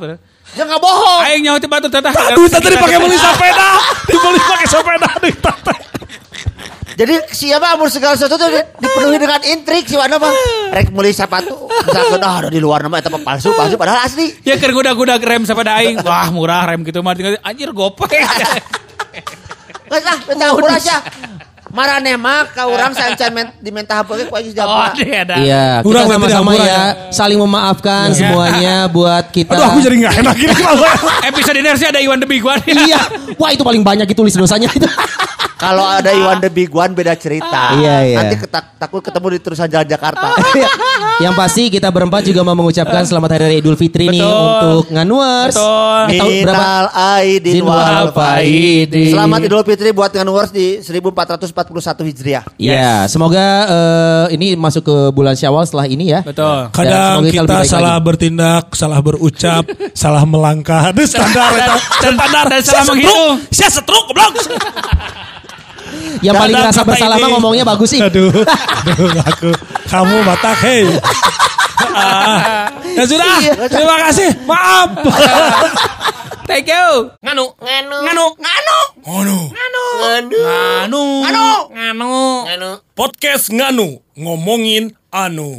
Jangan 0.53 0.77
bohong. 0.77 1.21
Aing 1.25 1.41
nyaho 1.41 1.57
ti 1.57 1.65
batur 1.65 1.89
teteh. 1.89 2.13
Aduh, 2.13 2.45
tadi 2.45 2.69
dipakai 2.69 2.99
beli 3.01 3.17
sepeda. 3.17 3.69
Dibeli 4.09 4.39
pakai 4.39 4.67
sepeda 4.69 5.09
di 5.17 5.31
tata. 5.41 5.73
Jadi 6.93 7.13
siapa 7.29 7.73
umur 7.73 7.89
segala 7.89 8.13
sesuatu 8.13 8.37
tuh 8.37 8.49
dipenuhi 8.77 9.17
dengan 9.17 9.41
intrik 9.41 9.85
si 9.85 9.97
Wana 9.97 10.17
mah. 10.17 10.29
Rek 10.69 10.93
meuli 10.93 11.09
sepatu. 11.09 11.65
Misalkan 11.65 12.21
ah 12.21 12.35
ada 12.45 12.49
di 12.49 12.61
luar 12.61 12.85
nama 12.85 13.01
mah 13.01 13.21
palsu 13.21 13.49
palsu 13.53 13.75
padahal 13.75 14.05
asli. 14.05 14.29
Ya 14.45 14.55
keur 14.55 14.71
gudak-gudak 14.71 15.19
rem 15.19 15.41
sabada 15.43 15.73
aing. 15.81 16.01
Wah, 16.01 16.29
murah 16.29 16.69
rem 16.69 16.85
gitu 16.85 17.01
mah 17.01 17.17
tinggal 17.17 17.41
anjir 17.41 17.73
gope. 17.73 18.05
Geus 19.83 20.03
lah 20.05 20.17
minta 20.25 20.45
hampura 20.49 20.77
sia. 20.77 20.97
Marane 21.73 22.13
mah 22.21 22.45
ka 22.53 22.69
urang 22.69 22.93
sancan 22.93 23.33
men 23.33 23.47
diminta 23.57 23.97
hampura 23.97 24.21
ku 24.29 24.33
aing 24.37 24.53
Oh, 24.53 24.57
jampura. 24.57 24.93
dia 24.93 25.25
ada. 25.25 25.35
Iya, 25.41 25.65
kita 25.81 25.99
sama-sama 26.05 26.53
dihampura 26.53 26.65
ya, 26.69 26.83
saling 27.09 27.39
memaafkan 27.41 28.13
semuanya 28.13 28.75
buat 28.87 29.25
kita. 29.33 29.57
Aduh, 29.57 29.65
aku 29.73 29.79
jadi 29.81 29.95
nggak 30.05 30.13
enak 30.21 30.35
ini 30.37 30.53
kenapa? 30.61 30.89
Episode 31.25 31.57
ini 31.57 31.67
harusnya 31.73 31.89
ada 31.89 32.01
Iwan 32.01 32.21
The 32.21 32.29
Big 32.29 32.45
One. 32.45 32.61
Iya, 32.65 33.01
wah 33.41 33.49
itu 33.49 33.65
paling 33.65 33.81
banyak 33.81 34.05
ditulis 34.05 34.37
dosanya 34.37 34.69
itu. 34.69 34.85
Kalau 35.55 35.85
ada 35.85 36.09
Iwan 36.09 36.37
the 36.37 36.49
Big 36.49 36.69
One 36.69 36.91
beda 36.91 37.13
cerita. 37.13 37.77
Iya, 37.77 37.95
iya. 38.03 38.17
Nanti 38.19 38.35
ketak, 38.37 38.75
takut 38.75 38.99
ketemu 38.99 39.27
di 39.29 39.39
terusan 39.39 39.67
jalan 39.67 39.85
Jakarta. 39.85 40.27
Yang 41.23 41.33
pasti 41.37 41.63
kita 41.69 41.87
berempat 41.87 42.25
juga 42.25 42.41
mau 42.41 42.51
mengucapkan 42.53 43.05
selamat 43.05 43.37
hari 43.37 43.43
raya 43.47 43.57
Idul 43.57 43.77
Fitri 43.77 44.09
nih 44.09 44.17
Betul. 44.17 44.33
untuk 44.33 44.83
nganuers. 44.89 45.55
Betul. 45.55 46.01
Tahun 46.09 46.33
berapa? 46.41 46.57
Minal 46.57 46.85
aidin 46.91 47.61
wal 47.61 48.07
faidin. 48.11 49.13
Selamat 49.13 49.39
Idul 49.41 49.63
Fitri 49.63 49.89
buat 49.91 50.09
Nganuers 50.09 50.49
di 50.49 50.81
1441 50.81 51.53
Hijriah. 52.03 52.43
Iya, 52.57 53.05
semoga 53.07 53.45
eh, 53.69 54.25
ini 54.35 54.57
masuk 54.57 54.83
ke 54.83 54.95
bulan 55.11 55.37
Syawal 55.37 55.63
setelah 55.63 55.85
ini 55.85 56.11
ya. 56.11 56.25
Betul. 56.25 56.73
Kadang 56.73 57.23
semoga 57.23 57.31
kita 57.31 57.43
kita, 57.45 57.69
salah 57.69 57.95
lagi. 57.95 58.05
bertindak, 58.05 58.63
salah 58.73 58.99
berucap, 58.99 59.63
salah 59.95 60.23
melangkah. 60.25 60.89
Itu 60.91 61.05
standar 61.07 61.49
Dan- 61.51 61.61
itu. 61.61 61.77
dan- 62.01 62.15
Standar. 62.17 62.45
dan 62.49 62.61
Sia 62.61 62.71
salah 62.73 62.85
setruk. 62.89 63.35
setruk 63.53 64.03
goblok. 64.09 64.33
Yang 66.21 66.35
paling 66.37 66.55
ngerasa 66.55 66.81
kata 66.83 66.89
bersalah 66.91 67.15
mah 67.17 67.29
ngomongnya 67.33 67.63
bagus 67.65 67.89
sih. 67.95 68.01
Aduh, 68.03 68.29
aduh 68.29 69.09
aku 69.23 69.49
kamu 69.89 70.15
batak 70.27 70.57
hei. 70.67 70.83
Ah. 71.93 72.69
Ya 72.93 73.03
sudah, 73.05 73.37
Iya. 73.41 73.53
terima 73.69 73.95
kasih. 74.09 74.29
Maaf. 74.45 74.89
Thank 76.43 76.67
you. 76.69 77.09
Nganu. 77.23 77.45
Nganu. 77.57 77.97
Nganu. 78.03 78.25
Nganu. 78.37 78.77
Ngono. 79.03 79.37
Nganu. 79.53 79.83
Nganu. 79.99 81.03
Nganu. 81.23 81.47
Nganu. 81.73 82.13
Nganu. 82.45 82.69
Podcast 82.93 83.49
Nganu 83.49 84.03
ngomongin 84.19 84.93
anu. 85.09 85.57